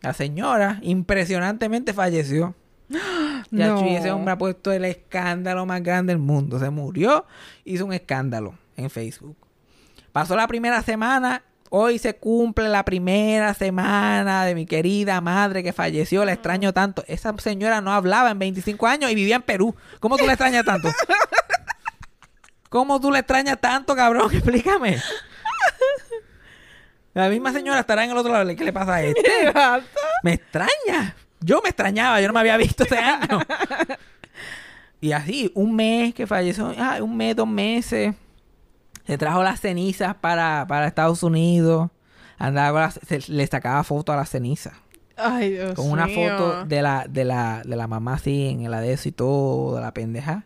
La 0.00 0.12
señora 0.14 0.78
impresionantemente 0.82 1.92
falleció. 1.92 2.54
Ya 3.50 3.68
No. 3.68 3.80
ese 3.86 4.10
hombre 4.10 4.32
ha 4.32 4.38
puesto 4.38 4.72
el 4.72 4.84
escándalo 4.84 5.66
más 5.66 5.82
grande 5.82 6.12
del 6.12 6.22
mundo. 6.22 6.58
Se 6.58 6.70
murió, 6.70 7.26
hizo 7.64 7.84
un 7.84 7.92
escándalo 7.92 8.54
en 8.76 8.88
Facebook. 8.90 9.36
Pasó 10.12 10.36
la 10.36 10.46
primera 10.46 10.82
semana. 10.82 11.42
Hoy 11.74 11.98
se 11.98 12.14
cumple 12.14 12.68
la 12.68 12.84
primera 12.84 13.54
semana 13.54 14.44
de 14.44 14.54
mi 14.54 14.66
querida 14.66 15.20
madre 15.22 15.62
que 15.62 15.72
falleció. 15.72 16.24
La 16.26 16.32
extraño 16.34 16.72
tanto. 16.74 17.02
Esa 17.06 17.34
señora 17.38 17.80
no 17.80 17.92
hablaba 17.92 18.30
en 18.30 18.38
25 18.38 18.86
años 18.86 19.10
y 19.10 19.14
vivía 19.14 19.36
en 19.36 19.42
Perú. 19.42 19.74
¿Cómo 19.98 20.18
tú 20.18 20.26
la 20.26 20.32
extrañas 20.34 20.64
tanto? 20.66 20.88
¿Cómo 22.68 23.00
tú 23.00 23.10
la 23.10 23.20
extrañas 23.20 23.58
tanto, 23.60 23.94
cabrón? 23.96 24.30
Explícame. 24.32 24.98
La 27.14 27.28
misma 27.28 27.52
señora 27.52 27.80
estará 27.80 28.04
en 28.04 28.10
el 28.10 28.16
otro 28.16 28.32
lado. 28.32 28.46
¿Qué 28.56 28.64
le 28.64 28.72
pasa 28.72 28.94
a 28.94 29.02
este? 29.02 29.22
Me 30.22 30.34
extraña. 30.34 31.14
Yo 31.44 31.60
me 31.62 31.68
extrañaba, 31.70 32.20
yo 32.20 32.28
no 32.28 32.34
me 32.34 32.40
había 32.40 32.56
visto 32.56 32.84
ese 32.84 32.96
año. 32.98 33.40
y 35.00 35.12
así, 35.12 35.50
un 35.54 35.74
mes 35.74 36.14
que 36.14 36.26
falleció, 36.26 36.72
ah, 36.78 36.98
un 37.02 37.16
mes, 37.16 37.34
dos 37.36 37.48
meses. 37.48 38.14
Se 39.06 39.18
trajo 39.18 39.42
las 39.42 39.60
cenizas 39.60 40.14
para, 40.14 40.64
para 40.68 40.86
Estados 40.86 41.22
Unidos. 41.24 41.90
Andaba 42.38 42.70
con 42.72 42.80
las- 42.82 43.00
se- 43.06 43.32
le 43.32 43.46
sacaba 43.46 43.82
foto 43.84 44.12
a 44.12 44.16
las 44.16 44.30
cenizas. 44.30 44.74
Ay, 45.16 45.50
Dios 45.52 45.74
Con 45.74 45.90
una 45.90 46.06
mío. 46.06 46.30
foto 46.30 46.64
de 46.64 46.82
la, 46.82 47.06
de 47.08 47.24
la, 47.24 47.62
de 47.64 47.76
la 47.76 47.86
mamá 47.86 48.14
así 48.14 48.48
en 48.48 48.62
el 48.62 48.72
adeso 48.74 49.08
y 49.08 49.12
todo, 49.12 49.74
de 49.76 49.80
la 49.80 49.92
pendeja. 49.92 50.44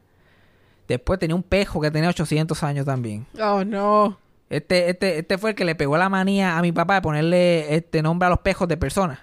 Después 0.88 1.18
tenía 1.18 1.36
un 1.36 1.42
pejo 1.42 1.80
que 1.80 1.90
tenía 1.90 2.08
800 2.10 2.62
años 2.62 2.86
también. 2.86 3.26
Oh, 3.40 3.64
no. 3.64 4.18
Este, 4.48 4.88
este, 4.90 5.18
este 5.18 5.38
fue 5.38 5.50
el 5.50 5.56
que 5.56 5.64
le 5.64 5.74
pegó 5.74 5.96
la 5.98 6.08
manía 6.08 6.56
a 6.58 6.62
mi 6.62 6.72
papá 6.72 6.94
de 6.94 7.02
ponerle 7.02 7.74
este 7.74 8.02
nombre 8.02 8.26
a 8.26 8.30
los 8.30 8.38
pejos 8.40 8.68
de 8.68 8.76
personas. 8.76 9.18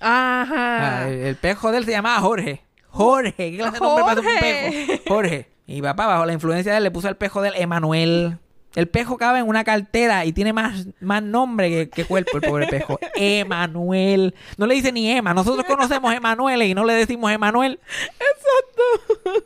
Ajá. 0.00 1.02
Ah, 1.02 1.08
el, 1.08 1.14
el 1.18 1.36
pejo 1.36 1.72
de 1.72 1.78
él 1.78 1.84
se 1.84 1.90
llamaba 1.92 2.20
Jorge. 2.20 2.62
Jorge, 2.88 3.32
¿qué 3.34 3.56
clase 3.56 3.72
de 3.72 3.80
nombre 3.80 4.04
para 4.04 4.20
un 4.20 4.26
pejo? 4.26 5.02
Jorge. 5.08 5.48
Y 5.66 5.82
papá, 5.82 6.06
bajo 6.06 6.26
la 6.26 6.32
influencia 6.32 6.72
de 6.72 6.78
él, 6.78 6.84
le 6.84 6.90
puso 6.90 7.08
el 7.08 7.16
pejo 7.16 7.42
del 7.42 7.54
Emanuel. 7.56 8.38
El 8.74 8.88
pejo 8.88 9.16
cabe 9.16 9.38
en 9.38 9.48
una 9.48 9.64
cartera 9.64 10.26
y 10.26 10.32
tiene 10.32 10.52
más, 10.52 10.86
más 11.00 11.22
nombre 11.22 11.70
que, 11.70 11.88
que 11.88 12.04
cuerpo, 12.04 12.36
el 12.36 12.42
pobre 12.42 12.66
pejo. 12.66 12.98
Emanuel. 13.14 14.34
No 14.58 14.66
le 14.66 14.74
dice 14.74 14.92
ni 14.92 15.10
Emma. 15.10 15.32
Nosotros 15.32 15.64
conocemos 15.64 16.12
Emanuel 16.12 16.62
y 16.62 16.74
no 16.74 16.84
le 16.84 16.92
decimos 16.92 17.32
Emanuel. 17.32 17.80
Exacto. 18.20 19.42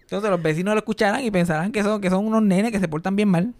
Entonces 0.00 0.30
los 0.30 0.42
vecinos 0.42 0.74
lo 0.74 0.78
escucharán 0.78 1.22
y 1.24 1.30
pensarán 1.30 1.72
que 1.72 1.82
son, 1.82 2.00
que 2.00 2.08
son 2.08 2.26
unos 2.26 2.42
nenes 2.42 2.72
que 2.72 2.80
se 2.80 2.88
portan 2.88 3.16
bien 3.16 3.28
mal. 3.28 3.52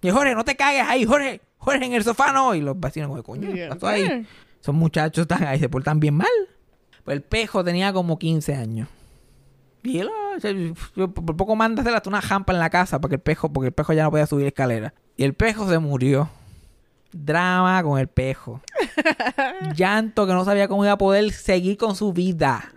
Y 0.00 0.10
Jorge, 0.10 0.34
no 0.36 0.44
te 0.44 0.54
cagues 0.54 0.84
ahí, 0.86 1.04
Jorge. 1.04 1.40
Jorge 1.58 1.84
en 1.84 1.94
el 1.94 2.04
sofá 2.04 2.32
no. 2.32 2.54
Y 2.54 2.60
los 2.60 2.78
vecinos 2.78 3.08
como, 3.08 3.22
coño, 3.24 3.52
¿qué 3.52 3.66
pasó 3.66 3.88
ahí? 3.88 4.26
Son 4.60 4.76
muchachos 4.76 5.22
están 5.22 5.44
ahí, 5.44 5.58
se 5.58 5.68
portan 5.68 6.00
bien 6.00 6.14
mal. 6.14 6.28
Pues 7.04 7.16
el 7.16 7.22
pejo 7.22 7.62
tenía 7.62 7.92
como 7.92 8.18
15 8.18 8.54
años. 8.54 8.88
Y 9.82 10.00
él, 10.00 10.10
yo 10.96 11.08
por 11.12 11.36
poco 11.36 11.54
manda 11.54 11.80
a 11.80 11.82
hacer 11.82 11.94
hasta 11.94 12.10
una 12.10 12.20
jampa 12.20 12.52
en 12.52 12.58
la 12.58 12.70
casa 12.70 13.00
porque 13.00 13.14
el 13.14 13.20
pejo, 13.20 13.52
porque 13.52 13.68
el 13.68 13.72
pejo 13.72 13.92
ya 13.92 14.02
no 14.02 14.10
podía 14.10 14.26
subir 14.26 14.46
escalera. 14.46 14.92
Y 15.16 15.22
el 15.22 15.34
pejo 15.34 15.68
se 15.68 15.78
murió. 15.78 16.28
Drama 17.12 17.82
con 17.84 17.98
el 17.98 18.08
pejo. 18.08 18.60
Llanto 19.76 20.26
que 20.26 20.32
no 20.32 20.44
sabía 20.44 20.66
cómo 20.66 20.84
iba 20.84 20.92
a 20.92 20.98
poder 20.98 21.30
seguir 21.32 21.76
con 21.76 21.94
su 21.94 22.12
vida. 22.12 22.72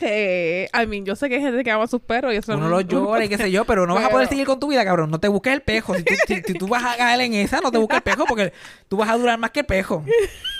Que, 0.00 0.68
I 0.72 0.86
mean, 0.86 1.04
yo 1.04 1.14
sé 1.14 1.28
que 1.28 1.34
hay 1.36 1.42
gente 1.42 1.62
que 1.62 1.70
ama 1.70 1.84
a 1.84 1.86
sus 1.86 2.00
perros 2.00 2.32
y 2.32 2.36
eso 2.36 2.52
Uno 2.54 2.64
no- 2.64 2.68
lo 2.70 2.80
llora 2.80 3.22
y 3.24 3.28
qué 3.28 3.36
sé 3.36 3.50
yo, 3.50 3.66
pero 3.66 3.86
no 3.86 3.94
vas 3.94 4.04
a 4.04 4.08
poder 4.08 4.28
seguir 4.28 4.46
con 4.46 4.58
tu 4.58 4.68
vida, 4.68 4.82
cabrón. 4.84 5.10
No 5.10 5.20
te 5.20 5.28
busques 5.28 5.52
el 5.52 5.60
pejo. 5.60 5.94
Si 5.94 6.02
tú, 6.02 6.14
si, 6.26 6.40
si 6.42 6.54
tú 6.54 6.66
vas 6.68 6.82
a 6.84 6.96
caer 6.96 7.20
en 7.20 7.34
esa, 7.34 7.60
no 7.60 7.70
te 7.70 7.76
busques 7.78 7.96
el 7.98 8.02
pejo 8.02 8.24
porque 8.26 8.52
tú 8.88 8.96
vas 8.96 9.10
a 9.10 9.16
durar 9.18 9.38
más 9.38 9.50
que 9.50 9.60
el 9.60 9.66
pejo. 9.66 10.02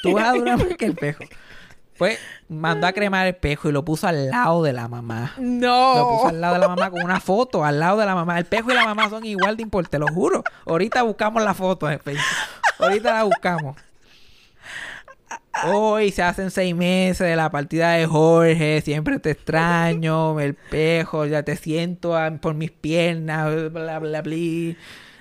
Tú 0.02 0.12
vas 0.12 0.28
a 0.28 0.32
durar 0.34 0.58
más 0.58 0.76
que 0.76 0.84
el 0.84 0.94
pejo. 0.94 1.24
Pues 1.96 2.18
mandó 2.48 2.86
a 2.86 2.92
cremar 2.92 3.26
el 3.26 3.34
espejo 3.34 3.68
y 3.68 3.72
lo 3.72 3.84
puso 3.84 4.08
al 4.08 4.30
lado 4.30 4.62
de 4.62 4.72
la 4.72 4.88
mamá. 4.88 5.34
No. 5.38 5.94
Lo 5.96 6.08
puso 6.08 6.28
al 6.28 6.40
lado 6.40 6.54
de 6.54 6.60
la 6.60 6.68
mamá 6.68 6.90
con 6.90 7.02
una 7.02 7.20
foto, 7.20 7.64
al 7.64 7.78
lado 7.78 7.98
de 7.98 8.06
la 8.06 8.14
mamá. 8.14 8.38
El 8.38 8.44
espejo 8.44 8.70
y 8.70 8.74
la 8.74 8.84
mamá 8.84 9.10
son 9.10 9.24
igual 9.26 9.56
de 9.56 9.62
importantes, 9.62 9.90
te 9.90 9.98
lo 9.98 10.06
juro. 10.14 10.42
Ahorita 10.66 11.02
buscamos 11.02 11.42
la 11.42 11.52
foto 11.54 11.86
Facebook. 11.86 12.24
Ahorita 12.78 13.12
la 13.12 13.24
buscamos. 13.24 13.76
Hoy 15.66 16.10
se 16.10 16.22
hacen 16.22 16.50
seis 16.50 16.74
meses 16.74 17.26
de 17.26 17.36
la 17.36 17.50
partida 17.50 17.90
de 17.92 18.06
Jorge, 18.06 18.80
siempre 18.82 19.18
te 19.18 19.32
extraño, 19.32 20.38
el 20.40 20.50
espejo, 20.50 21.26
ya 21.26 21.42
te 21.42 21.56
siento 21.56 22.16
a- 22.16 22.30
por 22.30 22.54
mis 22.54 22.70
piernas, 22.70 23.70
bla, 23.72 23.98
bla, 23.98 24.22
bla. 24.22 24.34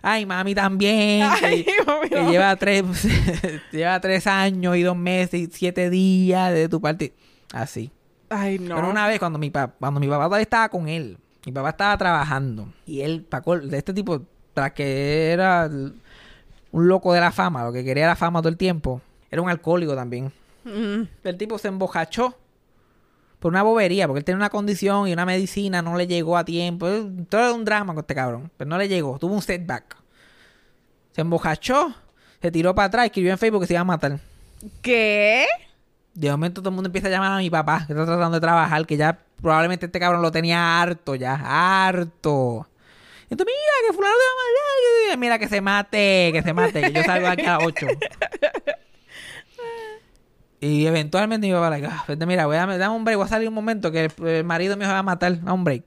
Ay, 0.01 0.25
mami 0.25 0.55
también. 0.55 1.23
Ay, 1.23 1.63
que- 1.65 1.73
mami, 1.85 2.09
que 2.09 2.23
lleva 2.31 2.55
tres, 2.55 2.83
lleva 3.71 3.99
tres 3.99 4.27
años 4.27 4.77
y 4.77 4.83
dos 4.83 4.95
meses 4.95 5.39
y 5.41 5.47
siete 5.51 5.89
días 5.89 6.53
de 6.53 6.69
tu 6.69 6.79
parte. 6.79 7.13
Así. 7.51 7.91
Ay, 8.29 8.59
no. 8.59 8.75
Pero 8.75 8.89
una 8.89 9.07
vez 9.07 9.19
cuando 9.19 9.39
mi 9.39 9.49
papá, 9.49 9.73
cuando 9.79 9.99
mi 9.99 10.07
papá 10.07 10.25
todavía 10.25 10.43
estaba 10.43 10.69
con 10.69 10.87
él, 10.87 11.17
mi 11.45 11.51
papá 11.51 11.69
estaba 11.71 11.97
trabajando 11.97 12.71
y 12.85 13.01
él, 13.01 13.25
pa' 13.27 13.41
col- 13.41 13.69
de 13.69 13.77
este 13.77 13.93
tipo, 13.93 14.21
tras 14.53 14.71
que 14.71 15.31
era 15.31 15.67
un 15.69 16.87
loco 16.87 17.11
de 17.11 17.19
la 17.19 17.31
fama, 17.31 17.63
lo 17.65 17.73
que 17.73 17.83
quería 17.83 18.03
era 18.05 18.15
fama 18.15 18.39
todo 18.39 18.49
el 18.49 18.57
tiempo, 18.57 19.01
era 19.31 19.41
un 19.41 19.49
alcohólico 19.49 19.95
también. 19.95 20.31
Mm. 20.63 21.03
El 21.23 21.37
tipo 21.37 21.57
se 21.57 21.67
embojachó 21.67 22.35
por 23.39 23.51
una 23.51 23.63
bobería, 23.63 24.07
porque 24.07 24.19
él 24.19 24.25
tenía 24.25 24.37
una 24.37 24.49
condición 24.49 25.07
y 25.07 25.13
una 25.13 25.25
medicina, 25.25 25.81
no 25.81 25.95
le 25.97 26.07
llegó 26.07 26.37
a 26.37 26.43
tiempo. 26.43 26.87
Todo 27.29 27.41
era 27.41 27.53
un 27.53 27.65
drama 27.65 27.93
con 27.93 28.01
este 28.01 28.15
cabrón, 28.15 28.51
pero 28.57 28.69
no 28.69 28.77
le 28.77 28.87
llegó, 28.87 29.17
tuvo 29.17 29.33
un 29.33 29.41
setback. 29.41 29.95
Se 31.13 31.21
embojachó, 31.21 31.93
se 32.41 32.51
tiró 32.51 32.75
para 32.75 32.87
atrás, 32.87 33.05
escribió 33.05 33.31
en 33.31 33.37
Facebook 33.37 33.61
que 33.61 33.67
se 33.67 33.73
iba 33.73 33.81
a 33.81 33.85
matar. 33.85 34.19
¿Qué? 34.81 35.45
De 36.13 36.29
momento 36.29 36.61
todo 36.61 36.69
el 36.69 36.75
mundo 36.75 36.89
empieza 36.89 37.07
a 37.07 37.11
llamar 37.11 37.31
a 37.31 37.37
mi 37.37 37.49
papá, 37.49 37.85
que 37.87 37.93
está 37.93 38.05
tratando 38.05 38.35
de 38.35 38.41
trabajar, 38.41 38.85
que 38.85 38.97
ya 38.97 39.17
probablemente 39.41 39.85
este 39.85 39.99
cabrón 39.99 40.21
lo 40.21 40.31
tenía 40.31 40.81
harto 40.81 41.15
ya, 41.15 41.35
harto. 41.85 42.67
Entonces, 43.29 43.55
mira, 43.55 43.87
que 43.87 43.93
fulano 43.93 44.15
te 44.15 44.23
va 44.25 44.31
a 44.31 45.09
matar, 45.09 45.17
mira, 45.19 45.39
que 45.39 45.47
se 45.47 45.61
mate, 45.61 46.31
que 46.33 46.41
se 46.41 46.53
mate, 46.53 46.81
que 46.81 46.91
yo 46.91 47.03
salgo 47.03 47.27
aquí 47.27 47.45
a 47.45 47.57
las 47.57 47.65
8. 47.65 47.87
Y 50.61 50.85
eventualmente 50.85 51.47
mi 51.47 51.53
papá, 51.53 51.69
like, 51.69 51.87
ah, 51.87 52.03
vete, 52.07 52.25
mira, 52.25 52.45
voy 52.45 52.57
a, 52.57 52.65
dame 52.65 52.89
un 52.95 53.05
break, 53.05 53.17
voy 53.17 53.25
a 53.25 53.29
salir 53.29 53.47
un 53.47 53.53
momento 53.53 53.91
que 53.91 54.05
el, 54.05 54.27
el 54.27 54.43
marido 54.43 54.75
mío 54.75 54.87
se 54.87 54.93
va 54.93 54.99
a 54.99 55.03
matar, 55.03 55.41
da 55.41 55.53
un 55.53 55.63
break. 55.63 55.83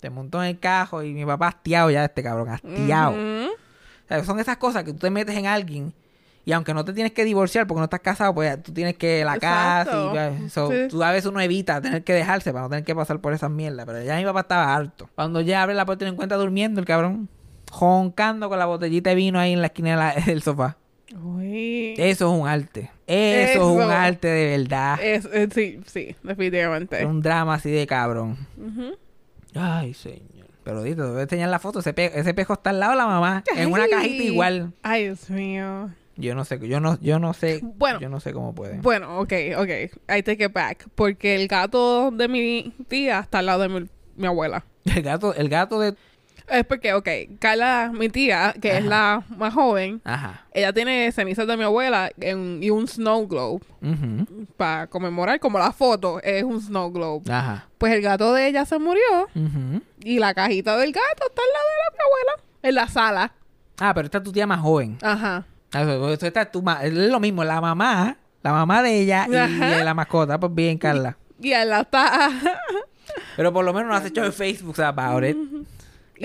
Se 0.00 0.08
montó 0.10 0.42
en 0.42 0.48
el 0.50 0.58
cajo 0.58 1.02
y 1.02 1.12
mi 1.12 1.24
papá 1.26 1.48
hastiado 1.48 1.90
ya 1.90 2.00
de 2.00 2.06
este 2.06 2.22
cabrón, 2.22 2.48
hastiado. 2.48 3.12
O 3.14 4.08
sea, 4.08 4.24
son 4.24 4.38
esas 4.40 4.56
cosas 4.58 4.84
que 4.84 4.92
tú 4.92 4.98
te 4.98 5.10
metes 5.10 5.34
en 5.36 5.46
alguien 5.46 5.92
y 6.46 6.52
aunque 6.52 6.74
no 6.74 6.84
te 6.84 6.92
tienes 6.92 7.12
que 7.12 7.24
divorciar 7.24 7.66
porque 7.66 7.78
no 7.80 7.84
estás 7.84 8.00
casado, 8.00 8.34
pues 8.34 8.62
tú 8.62 8.72
tienes 8.72 8.96
que 8.98 9.24
la 9.24 9.38
casa 9.38 10.04
y 10.06 10.08
pues, 10.10 10.52
so, 10.52 10.70
Sí. 10.70 10.88
tú 10.90 11.02
a 11.02 11.10
veces 11.10 11.26
uno 11.30 11.40
evita 11.40 11.80
tener 11.80 12.04
que 12.04 12.12
dejarse 12.12 12.52
para 12.52 12.64
no 12.64 12.68
tener 12.70 12.84
que 12.84 12.94
pasar 12.94 13.18
por 13.20 13.32
esas 13.32 13.50
mierdas. 13.50 13.86
Pero 13.86 14.02
ya 14.02 14.16
mi 14.16 14.24
papá 14.24 14.40
estaba 14.40 14.74
harto. 14.74 15.08
Cuando 15.14 15.40
ya 15.40 15.62
abre 15.62 15.74
la 15.74 15.86
puerta 15.86 16.04
y 16.04 16.08
lo 16.08 16.12
encuentra 16.12 16.36
durmiendo 16.36 16.80
el 16.80 16.86
cabrón, 16.86 17.30
joncando 17.70 18.50
con 18.50 18.58
la 18.58 18.66
botellita 18.66 19.08
de 19.10 19.16
vino 19.16 19.38
ahí 19.38 19.52
en 19.54 19.60
la 19.62 19.68
esquina 19.68 19.90
de 19.90 19.96
la- 19.96 20.14
del 20.26 20.42
sofá. 20.42 20.76
Uy. 21.22 21.94
Eso 21.96 22.32
es 22.34 22.40
un 22.40 22.46
arte. 22.46 22.90
Eso, 23.06 23.58
es 23.80 23.86
un 23.86 23.90
arte 23.92 24.28
de 24.28 24.56
verdad. 24.58 24.98
Es- 25.02 25.28
eh, 25.32 25.48
sí, 25.52 25.80
sí, 25.86 26.16
definitivamente. 26.22 26.98
Es 27.00 27.06
un 27.06 27.20
drama 27.20 27.54
así 27.54 27.70
de 27.70 27.86
cabrón. 27.86 28.36
Ay, 29.54 29.94
señor. 29.94 30.24
Pero 30.64 30.82
dito, 30.82 31.04
te 31.04 31.10
voy 31.10 31.20
a 31.20 31.22
enseñar 31.24 31.50
la 31.50 31.58
foto. 31.58 31.80
Ese, 31.80 31.92
pe- 31.92 32.18
ese 32.18 32.32
pejo 32.32 32.54
está 32.54 32.70
al 32.70 32.80
lado 32.80 32.92
de 32.92 32.98
la 32.98 33.06
mamá. 33.06 33.44
En 33.56 33.70
una 33.70 33.86
cajita 33.86 34.22
igual. 34.22 34.72
Ay, 34.82 35.04
Dios 35.04 35.28
mío. 35.30 35.90
Yo 36.16 36.34
no 36.34 36.44
sé, 36.44 36.58
yo 36.66 36.78
no, 36.80 36.98
yo 37.00 37.18
no 37.18 37.34
sé, 37.34 37.58
Bueno. 37.62 37.98
yo 38.00 38.08
no 38.08 38.20
sé 38.20 38.32
cómo 38.32 38.54
puede. 38.54 38.78
Bueno, 38.78 39.18
ok, 39.18 39.32
ok. 39.58 39.68
I 40.16 40.22
take 40.22 40.44
it 40.44 40.52
back. 40.52 40.86
Porque 40.94 41.34
el 41.34 41.48
gato 41.48 42.10
de 42.12 42.28
mi 42.28 42.72
tía 42.88 43.18
está 43.20 43.40
al 43.40 43.46
lado 43.46 43.62
de 43.62 43.68
mi, 43.68 43.88
mi 44.16 44.26
abuela. 44.26 44.64
El 44.84 45.02
gato, 45.02 45.34
el 45.34 45.48
gato 45.48 45.80
de, 45.80 45.94
Es 46.48 46.64
porque, 46.66 46.92
ok, 46.92 47.08
Carla, 47.38 47.90
mi 47.94 48.08
tía, 48.10 48.54
que 48.60 48.76
es 48.76 48.84
la 48.84 49.22
más 49.38 49.54
joven, 49.54 50.00
ajá, 50.04 50.42
ella 50.52 50.72
tiene 50.74 51.10
cenizas 51.10 51.46
de 51.46 51.56
mi 51.56 51.64
abuela 51.64 52.10
en- 52.20 52.62
y 52.62 52.68
un 52.70 52.86
snow 52.86 53.26
globe 53.26 53.64
para 54.56 54.86
conmemorar, 54.88 55.40
como 55.40 55.58
la 55.58 55.72
foto 55.72 56.20
es 56.22 56.44
un 56.44 56.60
snow 56.60 56.90
globe. 56.92 57.32
ajá, 57.32 57.66
Pues 57.78 57.92
el 57.94 58.02
gato 58.02 58.32
de 58.34 58.46
ella 58.48 58.64
se 58.66 58.78
murió 58.78 59.02
y 60.02 60.18
la 60.18 60.34
cajita 60.34 60.76
del 60.76 60.92
gato 60.92 61.26
está 61.28 61.42
al 61.42 61.52
lado 61.52 61.66
de 61.68 61.82
la 61.82 61.90
mi 61.92 61.98
abuela, 62.04 62.42
en 62.62 62.74
la 62.74 62.88
sala. 62.88 63.32
Ah, 63.80 63.92
pero 63.94 64.04
esta 64.06 64.18
es 64.18 64.24
tu 64.24 64.32
tía 64.32 64.46
más 64.46 64.60
joven. 64.60 64.98
Ajá. 65.02 65.44
Ah, 65.72 65.82
eso- 65.82 66.10
eso 66.12 66.26
esta 66.26 66.42
es 66.42 66.52
tu 66.52 66.62
ma- 66.62 66.84
es 66.84 66.92
lo 66.92 67.20
mismo, 67.20 67.42
la 67.42 67.60
mamá, 67.60 68.16
la 68.42 68.52
mamá 68.52 68.82
de 68.82 69.00
ella 69.00 69.26
y 69.30 69.34
Ajá. 69.34 69.82
la 69.82 69.94
mascota, 69.94 70.38
pues 70.38 70.54
bien, 70.54 70.76
Carla. 70.78 71.16
Y 71.40 71.52
él 71.52 71.70
la 71.70 71.80
está. 71.80 72.30
Pero 73.36 73.52
por 73.52 73.64
lo 73.64 73.72
menos 73.72 73.88
no 73.90 73.94
has 73.96 74.04
hecho 74.06 74.24
en 74.24 74.32
Facebook 74.32 74.80
about 74.80 75.24
it. 75.24 75.36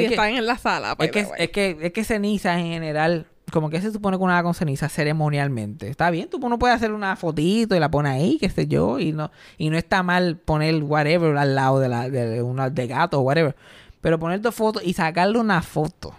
Y 0.01 0.05
Es 0.05 0.09
que- 0.09 0.15
están 0.15 0.29
en 0.35 0.45
la 0.45 0.57
sala. 0.57 0.95
Es 0.99 1.11
que, 1.11 1.27
es 1.37 1.49
que, 1.51 1.77
es 1.81 1.91
que 1.93 2.03
ceniza 2.03 2.57
en 2.59 2.65
general, 2.67 3.25
como 3.51 3.69
que 3.69 3.81
se 3.81 3.91
supone 3.91 4.17
que 4.17 4.23
uno 4.23 4.33
haga 4.33 4.43
con 4.43 4.53
ceniza 4.53 4.89
ceremonialmente. 4.89 5.89
Está 5.89 6.09
bien, 6.11 6.29
tú 6.29 6.39
uno 6.41 6.59
puede 6.59 6.73
hacer 6.73 6.91
una 6.93 7.15
fotito 7.15 7.75
y 7.75 7.79
la 7.79 7.89
pone 7.89 8.09
ahí, 8.09 8.37
qué 8.39 8.49
sé 8.49 8.67
yo, 8.67 8.99
y 8.99 9.11
no, 9.11 9.31
y 9.57 9.69
no 9.69 9.77
está 9.77 10.03
mal 10.03 10.37
poner 10.37 10.83
whatever 10.83 11.35
al 11.37 11.55
lado 11.55 11.79
de 11.79 11.89
la, 11.89 12.09
de 12.09 12.41
una 12.41 12.69
de 12.69 12.87
gato 12.87 13.19
o 13.19 13.21
whatever. 13.21 13.55
Pero 14.01 14.19
poner 14.19 14.39
dos 14.41 14.55
fotos 14.55 14.81
y 14.85 14.93
sacarle 14.93 15.39
una 15.39 15.61
foto 15.61 16.13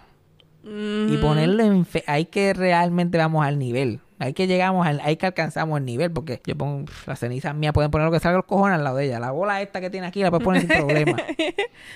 y 0.63 1.17
ponerlo 1.17 1.63
en 1.63 1.85
fe- 1.85 2.03
hay 2.05 2.25
que 2.25 2.53
realmente 2.53 3.17
vamos 3.17 3.43
al 3.45 3.57
nivel. 3.57 3.99
Hay 4.21 4.33
que 4.33 4.45
llegamos 4.45 4.85
hay 4.85 5.17
que 5.17 5.25
alcanzamos 5.25 5.79
el 5.79 5.85
nivel, 5.85 6.11
porque 6.11 6.39
yo 6.45 6.55
pongo 6.55 6.85
las 7.07 7.17
cenizas 7.17 7.55
mías, 7.55 7.73
pueden 7.73 7.89
poner 7.89 8.05
lo 8.05 8.11
que 8.11 8.19
salga 8.19 8.37
los 8.37 8.45
cojones 8.45 8.77
al 8.77 8.83
lado 8.83 8.97
de 8.97 9.05
ella. 9.05 9.19
La 9.19 9.31
bola 9.31 9.63
esta 9.63 9.81
que 9.81 9.89
tiene 9.89 10.05
aquí 10.05 10.21
la 10.21 10.29
puedes 10.29 10.45
poner 10.45 10.61
sin 10.61 10.69
problema. 10.69 11.17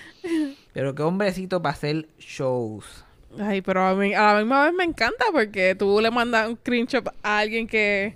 Pero 0.74 0.96
qué 0.96 1.04
hombrecito 1.04 1.62
para 1.62 1.76
hacer 1.76 2.08
shows. 2.18 3.06
Ay, 3.40 3.62
pero 3.62 3.86
a, 3.86 3.94
mí, 3.94 4.16
a 4.16 4.34
la 4.34 4.40
misma 4.40 4.64
vez 4.64 4.74
me 4.74 4.86
encanta 4.86 5.26
porque 5.32 5.76
tú 5.76 6.00
le 6.02 6.10
mandas 6.10 6.50
un 6.50 6.56
screenshot 6.56 7.08
a 7.22 7.38
alguien 7.40 7.68
que, 7.68 8.16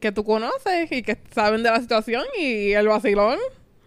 que 0.00 0.10
tú 0.10 0.24
conoces 0.24 0.90
y 0.90 1.02
que 1.02 1.16
saben 1.30 1.62
de 1.62 1.70
la 1.70 1.80
situación 1.80 2.24
y 2.36 2.72
el 2.72 2.88
vacilón. 2.88 3.38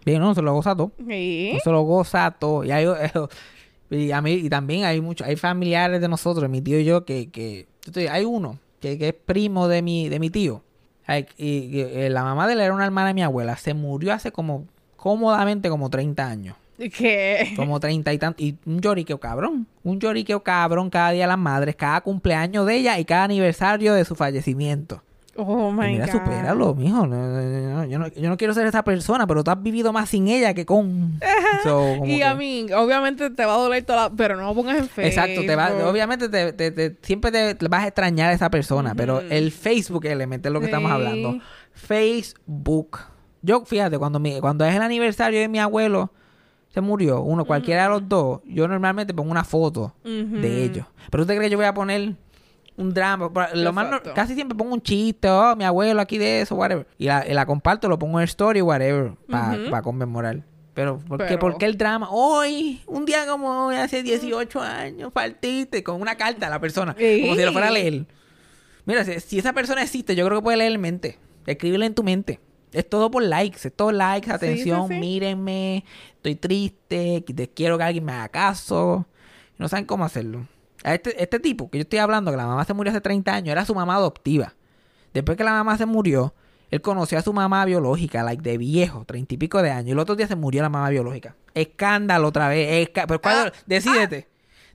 Bien, 0.06 0.20
no, 0.20 0.34
se 0.34 0.40
lo 0.40 0.54
goza 0.54 0.74
todo. 0.74 0.92
No 0.96 1.06
se 1.06 1.70
lo 1.70 1.82
goza 1.82 2.30
todo. 2.30 2.64
Y, 2.64 2.70
hay, 2.70 2.86
y 3.90 4.10
a 4.10 4.22
mí, 4.22 4.32
y 4.32 4.48
también 4.48 4.84
hay 4.84 5.02
muchos, 5.02 5.26
hay 5.26 5.36
familiares 5.36 6.00
de 6.00 6.08
nosotros, 6.08 6.48
mi 6.48 6.62
tío 6.62 6.80
y 6.80 6.84
yo, 6.84 7.04
que, 7.04 7.30
que 7.30 7.66
hay 8.08 8.24
uno 8.24 8.58
que, 8.80 8.98
que 8.98 9.08
es 9.08 9.14
primo 9.14 9.68
de 9.68 9.82
mi, 9.82 10.08
de 10.08 10.18
mi 10.18 10.30
tío. 10.30 10.62
Ay, 11.06 11.26
Y, 11.36 11.46
y, 11.46 11.80
eh, 11.80 12.10
la 12.10 12.22
mamá 12.22 12.46
de 12.46 12.52
él 12.54 12.60
era 12.60 12.74
una 12.74 12.84
hermana 12.84 13.08
de 13.08 13.14
mi 13.14 13.22
abuela. 13.22 13.56
Se 13.56 13.74
murió 13.74 14.12
hace 14.12 14.30
como, 14.30 14.66
cómodamente 14.96 15.68
como 15.70 15.88
30 15.90 16.26
años. 16.26 16.56
que... 16.76 17.54
Como 17.56 17.80
30 17.80 18.12
y 18.12 18.18
tantos. 18.18 18.44
Y 18.44 18.56
un 18.66 18.80
lloriqueo 18.80 19.18
cabrón. 19.18 19.66
Un 19.82 20.00
lloriqueo 20.00 20.42
cabrón 20.42 20.90
cada 20.90 21.10
día 21.10 21.24
de 21.24 21.28
las 21.28 21.38
madres, 21.38 21.76
cada 21.76 22.00
cumpleaños 22.02 22.66
de 22.66 22.76
ella 22.76 22.98
y 22.98 23.04
cada 23.04 23.24
aniversario 23.24 23.94
de 23.94 24.04
su 24.04 24.14
fallecimiento. 24.14 25.02
Oh, 25.40 25.70
my 25.70 25.86
mira, 25.92 26.06
God. 26.06 26.12
supéralo, 26.14 26.74
mijo. 26.74 27.06
No, 27.06 27.84
yo, 27.84 27.98
no, 28.00 28.08
yo 28.08 28.28
no 28.28 28.36
quiero 28.36 28.52
ser 28.54 28.66
esa 28.66 28.82
persona, 28.82 29.24
pero 29.26 29.44
tú 29.44 29.52
has 29.52 29.62
vivido 29.62 29.92
más 29.92 30.08
sin 30.08 30.26
ella 30.26 30.52
que 30.52 30.66
con. 30.66 31.20
So, 31.62 32.04
Y 32.04 32.18
que- 32.18 32.24
a 32.24 32.34
mí, 32.34 32.66
obviamente 32.76 33.30
te 33.30 33.44
va 33.46 33.54
a 33.54 33.58
doler 33.58 33.84
toda 33.84 34.08
la... 34.08 34.14
Pero 34.16 34.36
no 34.36 34.46
lo 34.48 34.54
pongas 34.54 34.78
en 34.78 34.88
Facebook. 34.88 35.06
Exacto, 35.06 35.40
te 35.46 35.56
va, 35.56 35.70
obviamente 35.88 36.28
te, 36.28 36.52
te- 36.52 36.70
te- 36.70 36.96
siempre 37.02 37.30
te, 37.32 37.68
vas 37.68 37.84
a 37.84 37.86
extrañar 37.88 38.30
a 38.30 38.32
esa 38.32 38.50
persona, 38.50 38.94
pero 38.94 39.20
el 39.20 39.50
Facebook 39.52 40.04
element 40.06 40.44
es 40.44 40.52
lo 40.52 40.60
que 40.60 40.66
estamos 40.66 40.90
hablando. 40.90 41.38
Facebook. 41.72 42.98
Yo, 43.42 43.64
fíjate, 43.64 43.98
cuando 43.98 44.18
mi, 44.18 44.40
cuando 44.40 44.64
es 44.64 44.74
el 44.74 44.82
aniversario 44.82 45.40
de 45.40 45.48
mi 45.48 45.58
abuelo, 45.58 46.12
se 46.68 46.80
murió, 46.80 47.22
uno, 47.22 47.44
cualquiera 47.44 47.84
de 47.84 47.88
los 47.88 48.08
dos, 48.08 48.40
yo 48.46 48.68
normalmente 48.68 49.14
pongo 49.14 49.30
una 49.30 49.44
foto 49.44 49.94
de 50.04 50.64
ellos. 50.64 50.86
Pero 51.10 51.24
tú 51.24 51.28
te 51.28 51.36
crees 51.36 51.46
que 51.48 51.52
yo 51.52 51.58
voy 51.58 51.66
a 51.66 51.74
poner 51.74 52.14
un 52.78 52.94
drama. 52.94 53.30
Lo 53.54 53.72
más, 53.74 53.90
no- 53.90 54.14
casi 54.14 54.34
siempre 54.34 54.56
pongo 54.56 54.72
un 54.72 54.80
chiste, 54.80 55.28
oh, 55.28 55.54
mi 55.56 55.64
abuelo 55.64 56.00
aquí 56.00 56.16
de 56.16 56.40
eso, 56.40 56.54
whatever. 56.54 56.86
Y 56.96 57.04
la, 57.06 57.26
y 57.28 57.34
la 57.34 57.44
comparto, 57.44 57.88
lo 57.88 57.98
pongo 57.98 58.18
en 58.20 58.24
story, 58.24 58.62
whatever, 58.62 59.12
para 59.28 59.58
Ujú. 59.58 59.82
conmemorar. 59.82 60.42
Pero, 60.74 60.98
¿por, 61.00 61.18
qué, 61.18 61.24
Pero- 61.26 61.38
¿por 61.40 61.58
qué 61.58 61.66
el 61.66 61.76
drama? 61.76 62.08
Hoy, 62.10 62.80
un 62.86 63.04
día 63.04 63.26
como 63.26 63.66
hoy, 63.66 63.76
hace 63.76 64.02
18 64.02 64.60
años, 64.62 65.12
partiste 65.12 65.82
con 65.82 66.00
una 66.00 66.16
carta 66.16 66.46
a 66.46 66.50
la 66.50 66.60
persona, 66.60 66.94
como 66.94 67.34
si 67.34 67.42
lo 67.44 67.52
fuera 67.52 67.68
a 67.68 67.70
leer. 67.72 68.06
Mira, 68.86 69.04
si, 69.04 69.18
si 69.20 69.38
esa 69.40 69.52
persona 69.52 69.82
existe, 69.82 70.14
yo 70.14 70.24
creo 70.24 70.38
que 70.38 70.44
puede 70.44 70.56
leer 70.58 70.72
en 70.72 70.80
mente, 70.80 71.18
escribirle 71.46 71.84
en 71.86 71.94
tu 71.94 72.02
mente. 72.04 72.40
Es 72.72 72.88
todo 72.88 73.10
por 73.10 73.22
likes, 73.22 73.66
es 73.66 73.74
todo 73.74 73.90
likes, 73.92 74.30
atención, 74.30 74.88
sí, 74.88 74.94
sí. 74.94 75.00
mírenme, 75.00 75.84
estoy 76.14 76.36
triste, 76.36 77.24
quiero 77.54 77.76
que 77.76 77.84
alguien 77.84 78.04
me 78.04 78.12
haga 78.12 78.28
caso. 78.28 79.06
No 79.56 79.68
saben 79.68 79.84
cómo 79.86 80.04
hacerlo. 80.04 80.46
A 80.84 80.94
este, 80.94 81.20
este 81.22 81.40
tipo 81.40 81.70
que 81.70 81.78
yo 81.78 81.82
estoy 81.82 81.98
hablando, 81.98 82.30
que 82.30 82.36
la 82.36 82.46
mamá 82.46 82.64
se 82.64 82.72
murió 82.74 82.90
hace 82.92 83.00
30 83.00 83.34
años, 83.34 83.48
era 83.52 83.64
su 83.64 83.74
mamá 83.74 83.94
adoptiva. 83.96 84.54
Después 85.12 85.36
que 85.36 85.44
la 85.44 85.52
mamá 85.52 85.76
se 85.78 85.86
murió, 85.86 86.34
él 86.70 86.80
conoció 86.82 87.18
a 87.18 87.22
su 87.22 87.32
mamá 87.32 87.64
biológica, 87.64 88.22
like 88.22 88.42
de 88.42 88.58
viejo, 88.58 89.04
treinta 89.04 89.34
y 89.34 89.38
pico 89.38 89.62
de 89.62 89.70
años. 89.70 89.88
Y 89.88 89.92
el 89.92 89.98
otro 89.98 90.14
día 90.16 90.26
se 90.28 90.36
murió 90.36 90.62
la 90.62 90.68
mamá 90.68 90.88
biológica. 90.90 91.34
Escándalo 91.54 92.28
otra 92.28 92.48
vez. 92.48 92.88
esca- 92.88 93.06
Pero 93.08 93.20
¿cuál, 93.20 93.48
Ah, 93.48 93.52
decídete. 93.66 94.28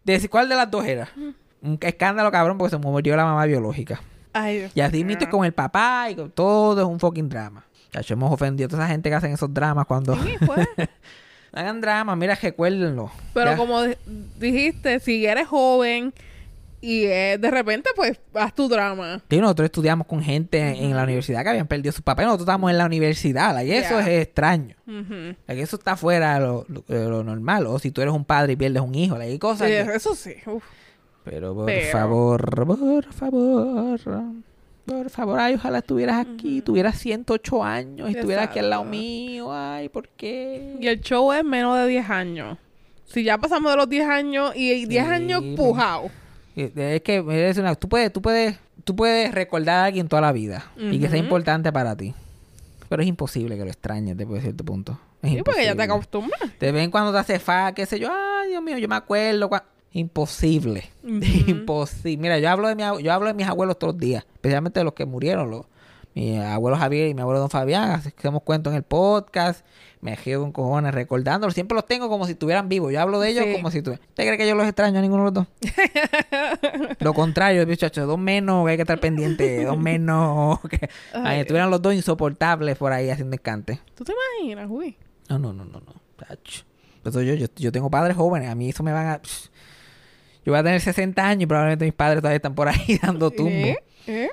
Deci- 0.06 0.28
¿Cuál 0.30 0.50
de 0.50 0.56
las 0.56 0.70
dos 0.70 0.84
era? 0.86 1.08
Un 1.62 1.78
escándalo 1.82 2.30
cabrón 2.32 2.58
porque 2.58 2.72
se 2.72 2.78
murió 2.78 3.16
la 3.16 3.24
mamá 3.26 3.46
biológica. 3.46 4.02
Ay, 4.34 4.70
Y 4.74 4.82
así 4.82 5.04
mismo 5.06 5.30
con 5.30 5.46
el 5.46 5.54
papá 5.54 6.08
y 6.10 6.16
con 6.16 6.32
todo 6.32 6.82
es 6.82 6.88
un 6.88 7.00
fucking 7.00 7.30
drama. 7.30 7.64
Chacho, 7.92 8.16
hemos 8.16 8.34
ofendido 8.34 8.66
a 8.66 8.70
toda 8.70 8.84
esa 8.84 8.92
gente 8.92 9.10
que 9.10 9.16
hacen 9.16 9.32
esos 9.32 9.54
dramas 9.54 9.86
cuando... 9.86 10.16
Sí, 10.18 10.34
pues. 10.46 10.68
Hagan 11.54 11.82
drama, 11.82 12.16
mira, 12.16 12.36
recuérdenlo. 12.36 13.12
Pero 13.34 13.52
Ya. 13.52 13.58
como 13.58 13.84
di- 13.84 13.96
dijiste, 14.40 15.00
si 15.00 15.26
eres 15.26 15.48
joven 15.48 16.14
y 16.82 17.04
eh, 17.06 17.38
de 17.40 17.50
repente, 17.52 17.92
pues, 17.96 18.20
haz 18.34 18.54
tu 18.56 18.68
drama. 18.68 19.22
Sí, 19.30 19.38
nosotros 19.38 19.66
estudiamos 19.68 20.06
con 20.08 20.22
gente 20.22 20.60
en, 20.60 20.76
en 20.92 20.96
la 20.98 21.04
universidad 21.04 21.44
que 21.44 21.50
habían 21.50 21.68
perdido 21.68 21.92
sus 21.94 22.02
papeles. 22.02 22.28
Nosotros 22.28 22.46
estábamos 22.46 22.72
en 22.72 22.78
la 22.80 22.86
universidad. 22.86 23.54
like, 23.54 23.78
eso 23.78 24.00
es 24.00 24.08
extraño. 24.08 24.76
Like, 24.86 25.62
eso 25.62 25.78
está 25.78 25.96
fuera 25.96 26.34
de 26.34 26.40
lo, 26.42 26.66
lo- 26.88 27.24
normal. 27.24 27.68
O 27.68 27.78
si 27.80 27.92
tú 27.92 28.02
eres 28.02 28.14
un 28.14 28.26
padre 28.26 28.54
y 28.54 28.56
pierdes 28.58 28.82
un 28.82 28.96
hijo. 28.96 29.18
like, 29.18 29.32
hay 29.32 29.40
cosas 29.40 29.68
Sí, 29.68 29.74
que- 29.74 29.96
eso 29.96 30.16
sí. 30.16 30.34
uf. 30.48 30.64
Pero 31.24 31.54
por 31.54 31.66
Pero- 31.68 31.92
favor, 31.92 32.66
por 32.68 33.14
favor. 33.14 34.00
Por 34.86 35.10
favor, 35.10 35.40
ay, 35.40 35.56
ojalá 35.56 35.78
estuvieras 35.80 36.26
aquí, 36.26 36.62
tuvieras 36.62 36.98
108 37.00 37.64
años 37.64 38.10
y 38.10 38.16
estuvieras 38.16 38.50
aquí 38.50 38.60
al 38.60 38.70
lado 38.70 38.84
mío. 38.84 39.48
Ay, 39.54 39.88
¿por 39.90 40.10
qué? 40.10 40.76
Y 40.80 40.88
el 40.88 41.00
show 41.00 41.32
es 41.32 41.44
menos 41.44 41.78
de 41.80 41.88
10 41.88 42.10
años. 42.10 42.58
Si 43.06 43.24
ya 43.24 43.38
pasamos 43.38 43.72
de 43.72 43.78
los 43.78 43.88
10 43.88 44.08
años 44.08 44.52
y 44.56 44.86
10 44.86 45.06
Sí, 45.06 45.12
años 45.12 45.42
pujado. 45.56 46.10
Es 46.56 47.02
que 47.02 47.24
es 47.50 47.58
una- 47.58 47.76
tú 47.76 47.88
puedes, 47.88 48.12
tú 48.12 48.22
puedes, 48.22 48.58
tú 48.84 48.96
puedes 48.96 49.34
recordar 49.34 49.76
a 49.78 49.86
alguien 49.86 50.08
toda 50.08 50.22
la 50.22 50.32
vida 50.34 50.66
y 50.78 51.00
que 51.00 51.08
sea 51.10 51.18
importante 51.18 51.72
para 51.72 51.96
ti. 51.96 52.14
Pero 52.90 53.02
es 53.02 53.08
imposible 53.08 53.56
que 53.58 53.64
lo 53.64 53.70
extrañes 53.72 54.18
después 54.18 54.42
de 54.42 54.50
cierto 54.50 54.64
punto. 54.66 55.00
Es 55.22 55.32
Sí, 55.32 55.38
porque 55.44 55.62
ya 55.64 55.68
te 55.76 55.84
imposible. 55.84 55.84
acostumbras. 55.86 56.42
Te 56.60 56.72
ven 56.74 56.92
cuando 56.92 57.12
te 57.14 57.18
hace 57.20 57.40
fa, 57.40 57.74
qué 57.74 57.86
sé 57.86 57.98
yo, 58.00 58.10
ay, 58.12 58.50
Dios 58.50 58.62
mío, 58.62 58.78
yo 58.78 58.88
me 58.90 58.96
acuerdo. 58.96 59.50
cua- 59.50 59.64
Imposible. 59.94 60.90
Imposible. 61.48 62.18
Mira, 62.22 62.40
yo 62.40 62.50
hablo 62.50 62.68
de 62.68 62.76
mi, 62.76 62.84
yo 63.04 63.14
hablo 63.14 63.28
de 63.28 63.34
mis 63.34 63.48
abuelos 63.48 63.78
todos 63.80 63.94
los 63.94 64.02
días, 64.02 64.26
especialmente 64.34 64.80
de 64.80 64.84
los 64.84 64.94
que 64.94 65.06
murieron, 65.06 65.50
los, 65.52 65.66
mi 66.16 66.38
abuelo 66.40 66.78
Javier 66.78 67.10
y 67.10 67.14
mi 67.14 67.22
abuelo 67.22 67.40
Don 67.40 67.50
Fabián, 67.50 67.92
hacemos 67.92 68.44
cuentos 68.44 68.72
en 68.72 68.78
el 68.78 68.84
podcast, 68.84 69.66
me 70.02 70.16
río 70.16 70.42
con 70.42 70.52
cojones 70.52 70.94
recordándolos, 70.94 71.54
siempre 71.54 71.76
los 71.76 71.86
tengo 71.86 72.10
como 72.10 72.26
si 72.26 72.34
estuvieran 72.34 72.70
vivos, 72.70 72.92
yo 72.92 73.02
hablo 73.02 73.20
de 73.20 73.30
ellos 73.30 73.46
Sí. 73.46 73.54
como 73.54 73.72
si 73.72 73.78
estuvieran. 73.80 74.06
¿Usted 74.10 74.26
cree 74.26 74.38
que 74.38 74.48
yo 74.48 74.56
los 74.56 74.66
extraño 74.68 75.00
a 75.00 75.02
ninguno 75.02 75.24
de 75.24 75.32
los 75.32 75.34
dos? 75.34 75.48
Lo 77.00 77.14
contrario, 77.14 77.66
muchachos, 77.68 78.08
dos 78.08 78.20
menos, 78.20 78.66
que 78.66 78.72
hay 78.72 78.78
que 78.78 78.84
estar 78.84 79.00
pendiente, 79.00 79.64
dos 79.64 79.78
menos, 79.78 80.60
que 80.70 80.90
ay, 81.14 81.42
estuvieran 81.42 81.70
los 81.70 81.82
dos 81.82 81.94
insoportables 81.94 82.78
por 82.78 82.92
ahí 82.94 83.10
haciendo 83.10 83.36
escante. 83.36 83.80
¿Tú 83.96 84.04
te 84.04 84.14
imaginas, 84.40 84.68
uy? 84.70 84.98
No, 85.30 85.40
no, 85.40 85.54
no, 85.54 85.66
no, 85.66 85.80
no. 85.80 85.94
Tacho. 86.18 86.64
Eso 87.06 87.22
yo, 87.22 87.34
yo, 87.34 87.48
yo 87.58 87.72
tengo 87.72 87.90
padres 87.90 88.16
jóvenes. 88.16 88.50
A 88.50 88.56
mí 88.56 88.70
eso 88.70 88.82
me 88.84 88.94
van 88.94 89.08
a... 89.08 89.22
psh. 89.22 89.50
Yo 90.46 90.52
voy 90.52 90.60
a 90.60 90.64
tener 90.64 90.82
60 90.82 91.26
años 91.26 91.44
y 91.44 91.46
probablemente 91.46 91.86
mis 91.86 91.94
padres 91.94 92.22
todavía 92.22 92.38
están 92.38 92.56
por 92.56 92.68
ahí 92.68 93.00
dando 93.02 93.32
tumbo. 93.32 93.50
¿Eh? 93.50 93.78
¿Eh? 94.08 94.30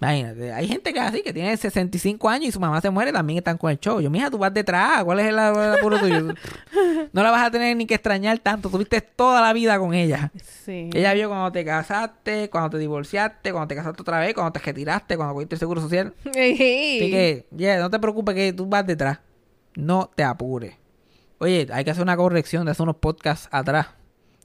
Imagínate. 0.00 0.52
Hay 0.52 0.66
gente 0.66 0.94
que 0.94 0.98
así, 0.98 1.22
que 1.22 1.32
tiene 1.32 1.54
65 1.54 2.26
años 2.28 2.48
y 2.48 2.52
su 2.52 2.58
mamá 2.58 2.80
se 2.80 2.88
muere 2.88 3.12
también 3.12 3.38
están 3.38 3.58
con 3.58 3.70
el 3.70 3.78
show. 3.78 4.00
Yo, 4.00 4.08
mija, 4.08 4.30
tú 4.30 4.38
vas 4.38 4.52
detrás. 4.52 5.04
¿Cuál 5.04 5.20
es 5.20 5.26
el, 5.26 5.38
apuro 5.38 5.98
tuyo? 5.98 6.34
No 7.12 7.22
la 7.22 7.30
vas 7.30 7.46
a 7.46 7.50
tener 7.50 7.76
ni 7.76 7.86
que 7.86 7.94
extrañar 7.94 8.38
tanto. 8.38 8.70
Tuviste 8.70 9.00
toda 9.02 9.42
la 9.42 9.52
vida 9.52 9.78
con 9.78 9.92
ella. 9.92 10.30
Sí. 10.42 10.88
Ella 10.94 11.12
vio 11.12 11.28
cuando 11.28 11.52
te 11.52 11.64
casaste, 11.64 12.48
cuando 12.48 12.70
te 12.70 12.78
divorciaste, 12.78 13.52
cuando 13.52 13.68
te 13.68 13.74
casaste 13.74 14.00
otra 14.00 14.20
vez, 14.20 14.32
cuando 14.32 14.52
te 14.52 14.60
retiraste, 14.60 15.16
cuando 15.16 15.34
cogiste 15.34 15.56
el 15.56 15.58
seguro 15.58 15.80
social. 15.82 16.14
Así 16.24 16.56
que, 16.56 17.46
yeah, 17.56 17.78
no 17.78 17.90
te 17.90 17.98
preocupes 17.98 18.34
que 18.34 18.52
tú 18.52 18.66
vas 18.66 18.86
detrás. 18.86 19.18
No 19.74 20.10
te 20.14 20.24
apures. 20.24 20.74
Oye, 21.38 21.66
hay 21.72 21.84
que 21.84 21.90
hacer 21.90 22.02
una 22.02 22.16
corrección 22.16 22.64
de 22.64 22.70
hace 22.70 22.82
unos 22.82 22.96
podcasts 22.96 23.48
atrás. 23.50 23.88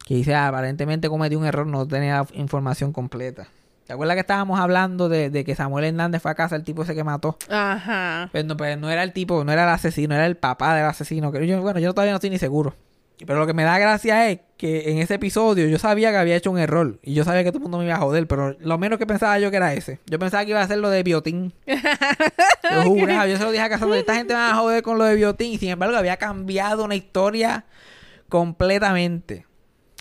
Que 0.06 0.16
dice, 0.16 0.36
ah, 0.36 0.47
aparentemente 0.47 1.10
cometí 1.10 1.36
un 1.36 1.45
error, 1.45 1.66
no 1.66 1.88
tenía 1.88 2.26
información 2.34 2.93
completa. 2.93 3.47
¿Te 3.86 3.93
acuerdas 3.93 4.16
que 4.16 4.22
estábamos 4.22 4.60
hablando 4.60 5.10
de, 5.10 5.30
de 5.30 5.43
que 5.43 5.56
Samuel 5.56 5.86
Hernández 5.86 6.22
fue 6.22 6.32
a 6.32 6.36
casa 6.36 6.56
el 6.56 6.64
tipo 6.64 6.84
ese 6.84 6.95
que 6.95 7.03
mató? 7.03 7.38
Ajá. 7.49 8.30
Pues 8.32 8.43
no, 8.45 8.58
pues 8.58 8.78
no 8.80 8.89
era 8.89 9.03
el 9.03 9.14
tipo, 9.14 9.43
no 9.43 9.51
era 9.51 9.64
el 9.64 9.70
asesino, 9.70 10.16
era 10.16 10.26
el 10.26 10.38
papá 10.38 10.76
del 10.76 10.86
asesino. 10.86 11.32
Que 11.32 11.45
yo, 11.45 11.62
bueno, 11.62 11.80
yo 11.80 11.93
todavía 11.93 12.12
no 12.12 12.18
estoy 12.18 12.32
ni 12.32 12.39
seguro. 12.39 12.76
Pero 13.26 13.39
lo 13.39 13.47
que 13.47 13.53
me 13.53 13.64
da 13.64 13.78
gracia 13.78 14.30
es 14.30 14.39
que 14.58 14.91
en 14.91 14.97
ese 14.97 15.16
episodio 15.16 15.68
yo 15.68 15.80
sabía 15.80 16.12
que 16.12 16.18
había 16.18 16.36
hecho 16.36 16.51
un 16.51 16.58
error. 16.58 16.99
Y 17.01 17.14
yo 17.14 17.24
sabía 17.24 17.43
que 17.43 17.51
todo 17.51 17.60
el 17.60 17.64
mundo 17.64 17.78
me 17.78 17.86
iba 17.86 17.95
a 17.95 17.99
joder. 17.99 18.28
Pero 18.28 18.58
lo 18.60 18.78
menos 18.78 18.99
que 18.99 19.06
pensaba 19.06 19.39
yo 19.39 19.51
que 19.51 19.58
era 19.58 19.74
ese. 19.74 19.99
Yo 20.08 20.20
pensaba 20.20 20.43
que 20.43 20.51
iba 20.51 20.62
a 20.62 20.68
ser 20.68 20.80
lo 20.80 20.89
de 20.89 21.03
Biotín. 21.03 21.53
Yo 21.66 22.82
juraba, 22.82 23.28
yo 23.28 23.38
se 23.38 23.43
lo 23.43 23.51
dije 23.51 23.64
a 23.64 23.70
Casandra. 23.70 23.99
Esta 23.99 24.16
gente 24.16 24.34
me 24.34 24.39
va 24.39 24.49
a 24.49 24.56
joder 24.56 24.82
con 24.82 24.97
lo 24.97 25.03
de 25.03 25.14
Biotín. 25.16 25.53
Y 25.53 25.58
sin 25.60 25.70
embargo 25.70 25.95
había 25.95 26.18
cambiado 26.18 26.84
una 26.84 26.95
historia 26.95 27.66
completamente. 28.28 29.45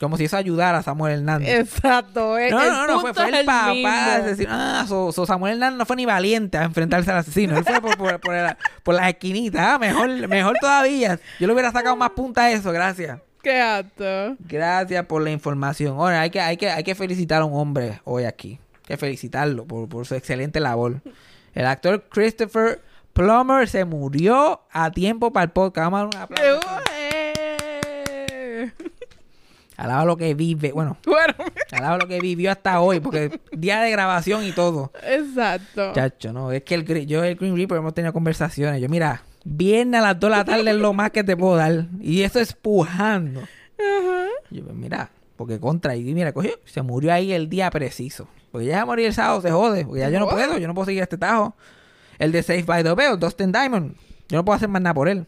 Como 0.05 0.17
si 0.17 0.25
eso 0.25 0.37
ayudara 0.37 0.79
a 0.79 0.83
Samuel 0.83 1.15
Hernández. 1.19 1.49
Exacto. 1.61 2.39
el- 2.39 2.51
No, 2.51 2.59
no, 2.65 2.87
no, 2.87 3.01
fue, 3.01 3.13
fue 3.15 3.29
el, 3.29 3.35
el 3.35 3.47
papá 3.47 4.15
asesino. 4.17 4.49
Ah, 4.53 4.85
so, 4.89 5.13
so 5.13 5.27
Samuel 5.27 5.55
Hernández 5.55 5.79
no 5.79 5.87
fue 5.87 5.97
ni 5.97 6.07
valiente 6.07 6.57
a 6.59 6.65
enfrentarse 6.65 7.11
al 7.11 7.19
asesino. 7.19 7.57
Él 7.57 7.65
fue 7.65 7.81
por, 7.81 7.97
por, 7.97 8.21
por, 8.21 8.35
la- 8.35 8.57
por 8.83 8.95
las 8.95 9.09
esquinitas. 9.09 9.61
Ah, 9.67 9.79
mejor, 9.79 10.09
mejor 10.29 10.57
todavía. 10.61 11.19
Yo 11.41 11.47
le 11.47 11.53
hubiera 11.53 11.73
sacado 11.73 11.97
más 11.97 12.11
punta 12.11 12.43
a 12.45 12.51
eso, 12.53 12.71
gracias. 12.73 13.19
Qué 13.43 13.61
alto. 13.61 14.37
Gracias 14.41 15.05
por 15.07 15.23
la 15.23 15.31
información. 15.31 15.97
Ahora, 15.99 16.21
hay 16.23 16.31
que, 16.31 16.41
hay 16.41 16.57
que, 16.57 16.71
hay 16.71 16.83
que 16.83 16.95
felicitar 16.95 17.43
a 17.43 17.45
un 17.45 17.59
hombre 17.61 18.01
hoy 18.05 18.25
aquí. 18.25 18.59
Hay 18.77 18.81
que 18.87 18.97
felicitarlo 18.97 19.65
por, 19.67 19.89
por 19.89 20.07
su 20.07 20.15
excelente 20.15 20.61
labor. 20.61 21.01
El 21.55 21.67
actor 21.67 22.05
Christopher 22.11 22.81
Plummer 23.13 23.69
se 23.69 23.85
murió 23.85 24.63
a 24.73 24.91
tiempo 24.91 25.33
para 25.33 25.45
el 25.45 25.51
podcast. 25.51 25.91
Vamos 25.91 26.17
a 26.17 26.19
dar 26.19 26.29
un 26.29 26.35
aplauso. 26.37 26.69
Alaba 29.85 30.05
lo 30.07 30.17
que 30.17 30.35
vive. 30.35 30.73
Bueno, 30.73 30.97
Bueno, 31.07 31.35
alaba 31.73 31.99
lo 31.99 32.09
que 32.09 32.19
vivió 32.21 32.51
hasta 32.51 32.81
hoy, 32.81 33.01
porque 33.01 33.39
día 33.53 33.81
de 33.83 33.91
grabación 33.91 34.43
y 34.45 34.53
todo. 34.53 34.91
exacto. 35.07 35.93
Chacho, 35.93 36.33
no, 36.33 36.53
es 36.53 36.63
que 36.63 36.75
el, 36.75 36.85
yo 37.07 37.23
y 37.25 37.29
el 37.29 37.37
Green 37.37 37.55
Reaper 37.55 37.79
hemos 37.79 37.93
tenido 37.93 38.13
conversaciones. 38.15 38.81
Yo, 38.81 38.89
mira, 38.89 39.23
viernes 39.45 40.01
a 40.01 40.03
las 40.05 40.19
2 40.21 40.31
de 40.31 40.37
la 40.37 40.45
tarde 40.45 40.71
es 40.71 40.77
lo 40.77 40.93
más 40.95 41.11
que 41.11 41.23
te 41.23 41.37
puedo 41.37 41.57
dar. 41.57 41.87
Y 42.01 42.23
eso 42.23 42.41
es 42.41 42.55
pujando. 42.55 43.41
Ajá. 43.41 44.27
Yo, 44.51 44.65
pues, 44.65 44.75
mira, 44.75 45.11
porque 45.37 45.61
contra, 45.61 45.95
y 45.97 46.03
mira, 46.15 46.33
cogió, 46.33 46.53
se 46.65 46.81
murió 46.81 47.13
ahí 47.13 47.33
el 47.33 47.49
día 47.51 47.71
preciso. 47.71 48.27
Porque 48.53 48.67
ya 48.69 48.83
a 48.83 48.87
morir 48.87 49.07
el 49.07 49.13
sábado 49.13 49.41
se 49.43 49.51
jode, 49.51 49.85
porque 49.85 50.01
ya 50.01 50.09
yo 50.09 50.19
no 50.21 50.29
puedo, 50.29 50.57
yo 50.59 50.67
no 50.67 50.75
puedo 50.75 50.87
seguir 50.87 51.03
este 51.03 51.19
tajo. 51.19 51.55
El 52.19 52.33
de 52.33 52.43
Safe 52.43 52.63
by 52.63 52.83
the 52.85 52.95
Bell, 52.95 53.19
Dustin 53.19 53.51
Diamond, 53.53 53.97
yo 54.29 54.39
no 54.39 54.45
puedo 54.45 54.57
hacer 54.57 54.69
más 54.69 54.81
nada 54.81 54.95
por 54.95 55.09
él. 55.09 55.27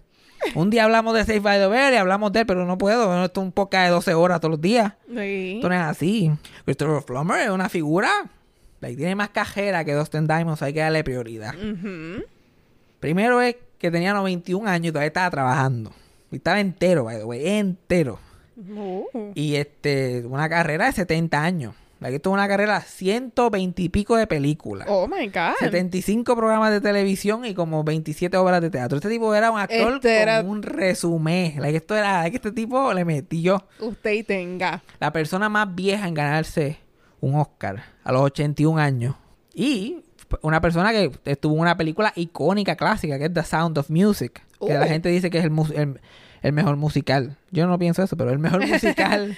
Un 0.55 0.70
día 0.70 0.84
hablamos 0.84 1.14
de 1.14 1.20
Safe 1.20 1.41
by 1.41 1.59
the 1.59 1.66
Bell 1.66 1.93
y 1.93 1.97
hablamos 1.97 2.32
de 2.32 2.41
él, 2.41 2.47
pero 2.47 2.64
no 2.64 2.78
puedo. 2.78 3.24
Esto 3.24 3.41
es 3.41 3.45
un 3.45 3.53
podcast 3.53 3.87
de 3.87 3.91
12 3.91 4.14
horas 4.14 4.41
todos 4.41 4.53
los 4.53 4.61
días. 4.61 4.93
Sí. 5.09 5.57
Esto 5.57 5.68
no 5.68 5.74
es 5.74 5.80
así. 5.80 6.30
Christopher 6.64 7.05
Plummer 7.05 7.41
es 7.41 7.51
una 7.51 7.68
figura. 7.68 8.11
Like, 8.80 8.97
tiene 8.97 9.14
más 9.14 9.30
cajera 9.30 9.84
que 9.84 9.95
Dustin 9.95 10.26
Diamond, 10.26 10.62
hay 10.62 10.72
que 10.72 10.80
darle 10.80 11.03
prioridad. 11.03 11.55
Primero 13.01 13.41
es 13.41 13.57
que 13.78 13.91
tenía 13.91 14.12
91 14.12 14.68
años 14.68 14.89
y 14.89 14.93
todavía 14.93 15.09
estaba 15.09 15.30
trabajando. 15.30 15.93
Y 16.30 16.37
estaba 16.37 16.61
entero, 16.61 17.05
by 17.05 17.18
the 17.18 17.24
way, 17.24 17.47
entero. 17.47 18.18
Oh. 18.76 19.07
Y 19.34 19.57
este, 19.57 20.24
una 20.26 20.49
carrera 20.49 20.87
de 20.87 20.93
70 20.93 21.43
años. 21.43 21.74
Esto 22.01 22.30
es 22.30 22.34
una 22.34 22.47
carrera 22.47 22.80
de 22.80 22.84
120 22.86 23.82
y 23.82 23.88
pico 23.88 24.16
de 24.16 24.26
películas. 24.26 24.86
Oh 24.90 25.09
my 25.09 25.26
God. 25.28 25.55
75 25.61 26.36
programas 26.36 26.70
de 26.70 26.80
televisión 26.80 27.44
y 27.44 27.55
como 27.55 27.82
27 27.84 28.36
obras 28.36 28.61
de 28.61 28.70
teatro. 28.70 28.99
Este 28.99 29.09
tipo 29.09 29.34
era 29.34 29.51
un 29.51 29.59
actor 29.59 29.94
Este 29.94 30.20
era- 30.20 30.42
con 30.42 30.51
un 30.51 30.62
resumen. 30.62 31.55
Like, 31.61 31.76
esto 31.78 31.97
era, 31.97 32.22
like, 32.22 32.36
este 32.36 32.53
tipo 32.53 32.92
le 32.92 33.05
metió 33.05 33.64
Usted 33.80 34.12
y 34.12 34.22
tenga. 34.22 34.82
la 35.01 35.12
persona 35.12 35.49
más 35.49 35.74
vieja 35.74 36.07
en 36.07 36.14
ganarse 36.14 36.78
un 37.20 37.34
Oscar 37.36 37.82
a 38.05 38.12
los 38.12 38.22
81 38.22 38.78
años. 38.78 39.14
Y 39.55 40.03
una 40.42 40.61
persona 40.61 40.92
que 40.92 41.11
estuvo 41.24 41.55
en 41.55 41.61
una 41.61 41.76
película 41.78 42.12
icónica, 42.14 42.76
clásica, 42.76 43.18
que 43.18 43.24
es 43.24 43.32
The 43.32 43.42
Sound 43.42 43.78
of 43.78 43.88
Music. 43.90 44.42
Que 44.61 44.74
la 44.74 44.86
gente 44.86 45.09
dice 45.09 45.30
que 45.30 45.38
es 45.38 45.44
el, 45.44 45.53
el, 45.74 46.01
el 46.42 46.53
mejor 46.53 46.76
musical. 46.76 47.36
Yo 47.51 47.66
no 47.66 47.78
pienso 47.78 48.03
eso, 48.03 48.16
pero 48.18 48.30
el 48.30 48.38
mejor 48.38 48.66
musical 48.68 49.36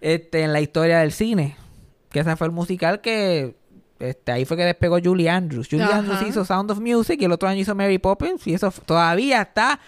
este, 0.00 0.42
en 0.42 0.52
la 0.54 0.60
historia 0.62 0.98
del 1.00 1.12
cine. 1.12 1.56
Que 2.14 2.20
ese 2.20 2.36
fue 2.36 2.46
el 2.46 2.52
musical 2.52 3.00
que... 3.00 3.56
Este, 3.98 4.30
ahí 4.30 4.44
fue 4.44 4.56
que 4.56 4.64
despegó 4.64 4.98
Julie 5.02 5.28
Andrews. 5.28 5.66
Julie 5.68 5.82
Ajá. 5.82 5.98
Andrews 5.98 6.22
hizo 6.22 6.44
Sound 6.44 6.70
of 6.70 6.78
Music 6.78 7.20
y 7.20 7.24
el 7.24 7.32
otro 7.32 7.48
año 7.48 7.60
hizo 7.60 7.74
Mary 7.74 7.98
Poppins. 7.98 8.46
Y 8.46 8.54
eso 8.54 8.70
todavía 8.86 9.42
está 9.42 9.80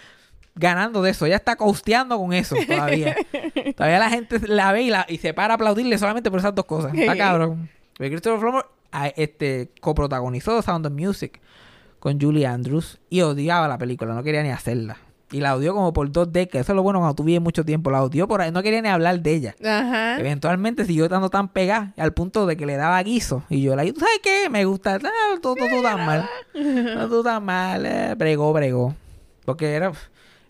ganando 0.55 1.01
de 1.01 1.11
eso. 1.11 1.25
Ella 1.25 1.37
está 1.37 1.55
costeando 1.55 2.17
con 2.17 2.33
eso 2.33 2.57
todavía. 2.67 3.15
todavía 3.77 3.99
la 3.99 4.09
gente 4.09 4.45
la 4.45 4.73
ve 4.73 4.81
y, 4.83 4.89
la, 4.89 5.05
y 5.07 5.19
se 5.19 5.33
para 5.33 5.53
a 5.53 5.55
aplaudirle 5.55 5.97
solamente 5.97 6.29
por 6.29 6.39
esas 6.39 6.53
dos 6.53 6.65
cosas. 6.65 6.93
Está 6.93 7.15
cabrón. 7.15 7.69
Pero 7.97 8.09
Christopher 8.09 8.39
Plummer 8.41 8.65
este, 9.15 9.69
coprotagonizó 9.79 10.61
Sound 10.61 10.85
of 10.85 10.91
Music 10.91 11.39
con 11.99 12.19
Julie 12.19 12.45
Andrews 12.45 12.99
y 13.09 13.21
odiaba 13.21 13.69
la 13.69 13.77
película. 13.77 14.13
No 14.13 14.23
quería 14.23 14.43
ni 14.43 14.49
hacerla. 14.49 14.97
Y 15.31 15.41
la 15.41 15.55
odió 15.55 15.73
como 15.73 15.91
por 15.91 16.09
dos 16.09 16.31
décadas. 16.31 16.65
Eso 16.65 16.71
es 16.71 16.75
lo 16.77 16.83
bueno 16.83 16.99
cuando 16.99 17.15
tú 17.15 17.23
vives 17.23 17.41
mucho 17.41 17.65
tiempo. 17.65 17.91
La 17.91 18.01
odió 18.01 18.27
por 18.27 18.41
ahí. 18.41 18.51
No 18.51 18.63
quería 18.63 18.81
ni 18.81 18.87
hablar 18.87 19.19
de 19.19 19.33
ella. 19.33 19.55
Ajá. 19.61 20.19
Eventualmente 20.19 20.85
siguió 20.85 21.03
estando 21.03 21.29
tan 21.29 21.49
pegada 21.49 21.93
al 21.97 22.13
punto 22.13 22.45
de 22.45 22.55
que 22.55 22.65
le 22.65 22.77
daba 22.77 23.03
guiso. 23.03 23.43
Y 23.49 23.61
yo 23.61 23.75
la 23.75 23.83
¿tú 23.85 23.99
sabes 23.99 24.19
qué? 24.23 24.49
Me 24.49 24.63
gusta. 24.63 24.95
Ah, 24.95 25.35
tú, 25.41 25.55
tú, 25.55 25.65
tú 25.69 25.81
tan 25.81 26.05
mal. 26.05 26.29
No, 26.53 27.09
tú 27.09 27.23
tan 27.23 27.43
mal. 27.43 27.85
Eh, 27.85 28.15
bregó, 28.17 28.53
bregó. 28.53 28.95
Porque 29.43 29.73
era... 29.73 29.91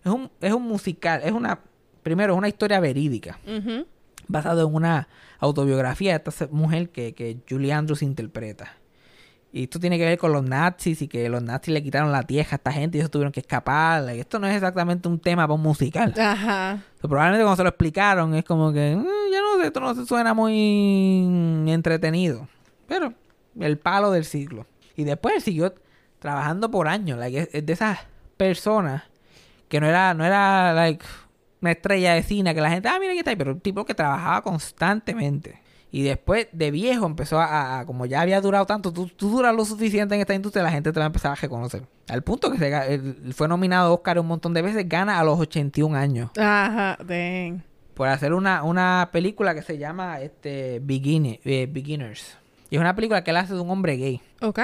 Es 0.04 0.12
un, 0.12 0.30
es 0.40 0.52
un 0.52 0.62
musical. 0.62 1.22
Es 1.24 1.32
una... 1.32 1.58
Primero, 2.04 2.34
es 2.34 2.38
una 2.38 2.48
historia 2.48 2.78
verídica. 2.78 3.38
Ujú. 3.46 3.84
Basado 4.28 4.68
en 4.68 4.74
una 4.74 5.08
autobiografía 5.40 6.16
de 6.16 6.30
esta 6.30 6.46
mujer 6.52 6.90
que, 6.90 7.14
que 7.14 7.38
Julie 7.48 7.72
Andrews 7.72 8.02
interpreta. 8.02 8.76
Y 9.52 9.64
esto 9.64 9.80
tiene 9.80 9.96
que 9.96 10.04
ver 10.04 10.18
con 10.18 10.32
los 10.32 10.42
nazis 10.44 11.00
y 11.00 11.08
que 11.08 11.28
los 11.30 11.42
nazis 11.42 11.72
le 11.72 11.82
quitaron 11.82 12.12
la 12.12 12.22
tierra 12.22 12.50
a 12.52 12.54
esta 12.56 12.70
gente 12.72 12.98
y 12.98 13.00
ellos 13.00 13.10
tuvieron 13.10 13.32
que 13.32 13.40
escapar. 13.40 14.14
Y 14.14 14.20
esto 14.20 14.38
no 14.38 14.46
es 14.46 14.54
exactamente 14.54 15.08
un 15.08 15.18
tema 15.18 15.44
para 15.44 15.54
un 15.54 15.62
musical. 15.62 16.12
Ajá. 16.18 16.82
Pero 16.96 17.08
probablemente 17.08 17.44
cuando 17.44 17.56
se 17.56 17.62
lo 17.62 17.70
explicaron 17.70 18.34
es 18.34 18.44
como 18.44 18.72
que, 18.72 18.94
"Mm, 18.94 19.32
ya 19.32 19.40
no 19.40 19.58
sé, 19.60 19.66
esto 19.68 19.80
no 19.80 19.94
se 19.94 20.04
suena 20.04 20.34
muy 20.34 21.64
entretenido. 21.66 22.46
Pero 22.86 23.14
el 23.58 23.78
palo 23.78 24.10
del 24.10 24.24
siglo. 24.24 24.66
Y 24.96 25.04
después 25.04 25.36
él 25.36 25.42
siguió 25.42 25.74
trabajando 26.18 26.70
por 26.70 26.88
años. 26.88 27.18
Like, 27.18 27.48
es, 27.52 27.64
de 27.66 27.72
esas 27.72 28.00
personas 28.36 29.04
que 29.68 29.80
no 29.80 29.86
era, 29.86 30.12
no 30.14 30.24
era 30.24 30.72
like, 30.74 31.04
una 31.60 31.72
estrella 31.72 32.14
de 32.14 32.22
cine 32.22 32.54
que 32.54 32.60
la 32.60 32.70
gente, 32.70 32.88
ah, 32.88 32.98
mira 33.00 33.12
aquí 33.12 33.18
está 33.20 33.30
ahí, 33.30 33.36
pero 33.36 33.52
un 33.52 33.60
tipo 33.60 33.84
que 33.84 33.94
trabajaba 33.94 34.42
constantemente. 34.42 35.60
Y 35.90 36.02
después 36.02 36.48
de 36.52 36.70
viejo 36.70 37.06
empezó 37.06 37.40
a, 37.40 37.80
a- 37.80 37.86
como 37.86 38.04
ya 38.04 38.20
había 38.20 38.40
durado 38.42 38.66
tanto, 38.66 38.92
tú, 38.92 39.06
tú 39.06 39.30
duras 39.30 39.54
lo 39.54 39.64
suficiente 39.64 40.14
en 40.14 40.20
esta 40.20 40.34
industria, 40.34 40.62
la 40.62 40.70
gente 40.70 40.92
te 40.92 40.98
va 41.00 41.06
a 41.06 41.08
empezar 41.08 41.32
a 41.32 41.34
reconocer. 41.34 41.82
Al 42.08 42.22
punto 42.22 42.50
que 42.50 42.58
se 42.58 42.94
él 42.94 43.32
fue 43.34 43.48
nominado 43.48 43.88
a 43.90 43.94
Oscar 43.94 44.18
un 44.18 44.26
montón 44.26 44.52
de 44.52 44.60
veces, 44.62 44.86
gana 44.88 45.18
a 45.18 45.24
los 45.24 45.38
81 45.40 45.96
años 45.96 46.30
Ajá. 46.38 46.98
Dang. 47.04 47.62
por 47.94 48.08
hacer 48.08 48.34
una, 48.34 48.62
una 48.64 49.08
película 49.12 49.54
que 49.54 49.62
se 49.62 49.78
llama 49.78 50.20
este 50.20 50.80
Begin- 50.82 51.40
eh, 51.44 51.66
Beginners. 51.70 52.36
Y 52.70 52.74
es 52.76 52.80
una 52.82 52.94
película 52.94 53.24
que 53.24 53.30
él 53.30 53.38
hace 53.38 53.54
de 53.54 53.60
un 53.60 53.70
hombre 53.70 53.96
gay. 53.96 54.20
Ok. 54.42 54.58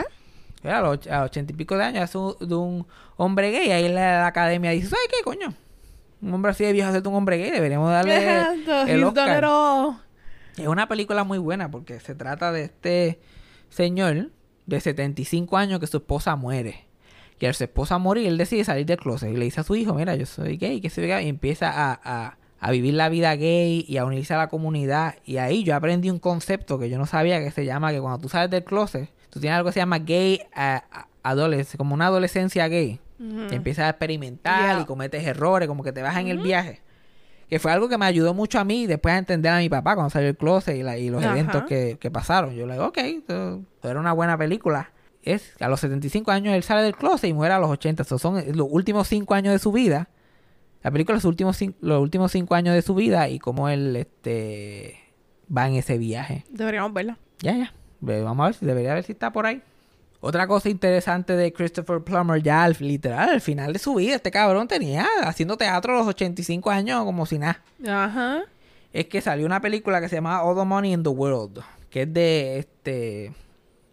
A 0.64 0.80
los, 0.80 0.98
och- 0.98 1.10
a 1.10 1.20
los 1.20 1.26
ochenta 1.30 1.52
y 1.52 1.56
pico 1.56 1.76
de 1.78 1.84
años 1.84 2.02
hace 2.04 2.18
un- 2.18 2.36
de 2.38 2.54
un 2.54 2.86
hombre 3.16 3.50
gay. 3.50 3.70
Ahí 3.70 3.88
la, 3.88 4.20
la 4.20 4.26
academia 4.26 4.70
dice, 4.72 4.88
¿sabes 4.88 5.06
qué, 5.10 5.22
coño? 5.24 5.54
Un 6.20 6.34
hombre 6.34 6.50
así 6.52 6.64
de 6.64 6.72
viejo 6.72 6.88
hacer 6.90 7.02
de 7.02 7.08
un 7.08 7.14
hombre 7.14 7.38
gay. 7.38 7.50
Deberíamos 7.50 7.90
darle 7.90 8.16
el 8.88 9.04
Oscar. 9.04 9.26
Es 10.56 10.66
una 10.68 10.88
película 10.88 11.24
muy 11.24 11.38
buena 11.38 11.70
porque 11.70 12.00
se 12.00 12.14
trata 12.14 12.52
de 12.52 12.64
este 12.64 13.18
señor 13.70 14.30
de 14.66 14.80
75 14.80 15.56
años 15.56 15.80
que 15.80 15.86
su 15.86 15.96
esposa 15.98 16.36
muere. 16.36 16.86
Y 17.40 17.46
al 17.46 17.54
su 17.54 17.64
esposa 17.64 17.98
morir, 17.98 18.26
él 18.28 18.38
decide 18.38 18.64
salir 18.64 18.86
del 18.86 18.96
closet 18.98 19.30
y 19.30 19.36
le 19.36 19.44
dice 19.44 19.60
a 19.60 19.64
su 19.64 19.74
hijo, 19.76 19.92
mira, 19.94 20.14
yo 20.14 20.24
soy 20.24 20.56
gay, 20.56 20.80
que 20.80 20.88
soy 20.88 21.06
gay. 21.08 21.26
Y 21.26 21.28
empieza 21.28 21.70
a, 21.70 22.00
a- 22.04 22.38
a 22.60 22.70
vivir 22.70 22.94
la 22.94 23.10
vida 23.10 23.34
gay 23.36 23.84
y 23.86 23.98
a 23.98 24.06
unirse 24.06 24.32
a 24.32 24.38
la 24.38 24.48
comunidad. 24.48 25.16
Y 25.26 25.36
ahí 25.36 25.64
yo 25.64 25.74
aprendí 25.76 26.08
un 26.08 26.18
concepto 26.18 26.78
que 26.78 26.88
yo 26.88 26.96
no 26.96 27.04
sabía 27.04 27.38
que 27.40 27.50
se 27.50 27.66
llama 27.66 27.92
que 27.92 28.00
cuando 28.00 28.20
tú 28.20 28.30
sales 28.30 28.50
del 28.50 28.64
closet, 28.64 29.10
tú 29.28 29.38
tienes 29.40 29.56
algo 29.58 29.68
que 29.68 29.74
se 29.74 29.80
llama 29.80 29.98
gay 29.98 30.40
adolescencia, 31.22 31.76
como 31.76 31.94
una 31.94 32.06
adolescencia 32.06 32.68
gay. 32.68 33.00
Que 33.48 33.54
empiezas 33.56 33.84
a 33.86 33.90
experimentar 33.90 34.74
Yeah. 34.76 34.80
y 34.82 34.84
cometes 34.86 35.24
errores, 35.24 35.68
como 35.68 35.82
que 35.82 35.92
te 35.92 36.02
vas 36.02 36.16
en 36.16 36.28
el 36.28 36.38
viaje. 36.38 36.80
Que 37.48 37.58
fue 37.58 37.70
algo 37.72 37.88
que 37.88 37.98
me 37.98 38.06
ayudó 38.06 38.34
mucho 38.34 38.58
a 38.58 38.64
mí 38.64 38.86
después 38.86 39.14
a 39.14 39.18
entender 39.18 39.52
a 39.52 39.58
mi 39.58 39.68
papá 39.68 39.94
cuando 39.94 40.10
salió 40.10 40.28
el 40.28 40.36
closet 40.36 40.76
y, 40.76 40.82
la- 40.82 40.96
y 40.98 41.10
los 41.10 41.22
Ajá. 41.22 41.32
eventos 41.32 41.64
que, 41.64 41.98
que 42.00 42.10
pasaron. 42.10 42.54
Yo 42.54 42.66
le 42.66 42.72
digo, 42.74 42.86
ok, 42.86 42.98
esto, 42.98 43.62
esto 43.74 43.90
era 43.90 44.00
una 44.00 44.12
buena 44.12 44.36
película. 44.38 44.90
Es 45.22 45.54
a 45.60 45.68
los 45.68 45.80
75 45.80 46.30
años 46.30 46.54
él 46.54 46.62
sale 46.62 46.82
del 46.82 46.94
closet 46.96 47.30
y 47.30 47.32
muere 47.32 47.54
a 47.54 47.58
los 47.58 47.70
80. 47.70 48.02
Esos 48.02 48.20
son 48.20 48.42
los 48.56 48.68
últimos 48.70 49.08
5 49.08 49.34
años 49.34 49.52
de 49.52 49.58
su 49.58 49.72
vida. 49.72 50.08
La 50.82 50.90
película 50.90 51.16
es 51.16 51.24
los 51.24 51.30
últimos, 51.30 51.60
cin- 51.60 51.74
los 51.80 52.00
últimos 52.02 52.30
5 52.32 52.54
años 52.54 52.74
de 52.74 52.82
su 52.82 52.94
vida 52.94 53.28
y 53.28 53.38
cómo 53.38 53.68
él 53.70 53.96
este, 53.96 54.98
va 55.54 55.66
en 55.66 55.74
ese 55.76 55.96
viaje. 55.98 56.44
Deberíamos 56.50 56.92
verla. 56.92 57.18
Ya, 57.40 57.56
ya. 57.56 57.72
Vamos 58.00 58.44
a 58.44 58.46
ver 58.48 58.54
si 58.54 58.66
debería 58.66 58.92
ver 58.94 59.04
si 59.04 59.12
está 59.12 59.32
por 59.32 59.46
ahí. 59.46 59.62
Otra 60.26 60.46
cosa 60.46 60.70
interesante 60.70 61.36
de 61.36 61.52
Christopher 61.52 62.00
Plummer, 62.00 62.42
ya 62.42 62.64
al, 62.64 62.74
literal, 62.80 63.28
al 63.28 63.42
final 63.42 63.74
de 63.74 63.78
su 63.78 63.94
vida, 63.96 64.14
este 64.14 64.30
cabrón 64.30 64.66
tenía 64.66 65.06
haciendo 65.22 65.58
teatro 65.58 65.92
a 65.92 65.98
los 65.98 66.06
85 66.06 66.70
años 66.70 67.04
como 67.04 67.26
si 67.26 67.38
nada. 67.38 67.60
Ajá. 67.86 68.40
Es 68.94 69.04
que 69.04 69.20
salió 69.20 69.44
una 69.44 69.60
película 69.60 70.00
que 70.00 70.08
se 70.08 70.14
llama 70.14 70.42
All 70.42 70.56
the 70.56 70.64
Money 70.64 70.94
in 70.94 71.02
the 71.02 71.10
World, 71.10 71.60
que 71.90 72.02
es 72.02 72.14
de 72.14 72.58
este. 72.58 73.34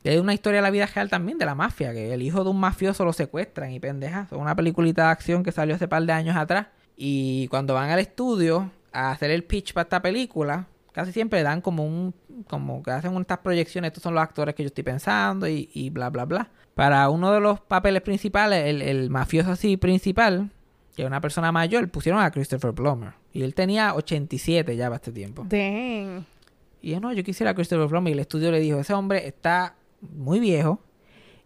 Es 0.05 0.21
una 0.21 0.33
historia 0.33 0.59
de 0.59 0.61
la 0.61 0.69
vida 0.69 0.85
real 0.85 1.09
también, 1.09 1.37
de 1.37 1.45
la 1.45 1.53
mafia, 1.53 1.91
que 1.91 2.13
el 2.13 2.21
hijo 2.21 2.45
de 2.45 2.49
un 2.49 2.61
mafioso 2.61 3.03
lo 3.03 3.11
secuestran 3.11 3.73
y 3.73 3.81
pendeja. 3.81 4.27
Es 4.31 4.37
una 4.37 4.55
peliculita 4.55 5.07
de 5.07 5.09
acción 5.09 5.43
que 5.43 5.51
salió 5.51 5.75
hace 5.75 5.89
par 5.89 6.03
de 6.03 6.13
años 6.13 6.37
atrás. 6.37 6.67
Y 6.95 7.49
cuando 7.49 7.73
van 7.73 7.89
al 7.89 7.99
estudio 7.99 8.71
a 8.93 9.11
hacer 9.11 9.31
el 9.31 9.43
pitch 9.43 9.73
para 9.73 9.83
esta 9.83 10.01
película, 10.01 10.65
casi 10.91 11.11
siempre 11.11 11.43
dan 11.43 11.61
como 11.61 11.85
un. 11.85 12.13
como 12.47 12.83
que 12.83 12.91
hacen 12.91 13.15
estas 13.17 13.39
proyecciones, 13.39 13.89
estos 13.89 14.03
son 14.03 14.13
los 14.13 14.23
actores 14.23 14.55
que 14.55 14.63
yo 14.63 14.67
estoy 14.67 14.83
pensando 14.83 15.47
y, 15.47 15.69
y 15.73 15.89
bla 15.89 16.09
bla 16.09 16.25
bla. 16.25 16.49
Para 16.75 17.09
uno 17.09 17.31
de 17.31 17.39
los 17.39 17.59
papeles 17.59 18.01
principales, 18.01 18.65
el, 18.65 18.81
el 18.81 19.09
mafioso 19.09 19.51
así 19.51 19.77
principal, 19.77 20.49
que 20.95 21.03
es 21.03 21.07
una 21.07 21.21
persona 21.21 21.51
mayor, 21.51 21.89
pusieron 21.89 22.21
a 22.21 22.31
Christopher 22.31 22.73
Plummer. 22.73 23.13
Y 23.33 23.43
él 23.43 23.55
tenía 23.55 23.93
87 23.95 24.75
ya 24.75 24.85
para 24.85 24.95
este 24.95 25.11
tiempo. 25.11 25.45
Dang. 25.47 26.25
Y 26.81 26.91
yo, 26.91 26.99
no, 26.99 27.13
yo 27.13 27.23
quisiera 27.23 27.51
a 27.51 27.53
Christopher 27.53 27.87
Plummer. 27.87 28.11
Y 28.11 28.13
el 28.13 28.19
estudio 28.19 28.51
le 28.51 28.59
dijo, 28.59 28.79
ese 28.79 28.93
hombre 28.93 29.27
está 29.27 29.75
muy 30.01 30.39
viejo 30.39 30.81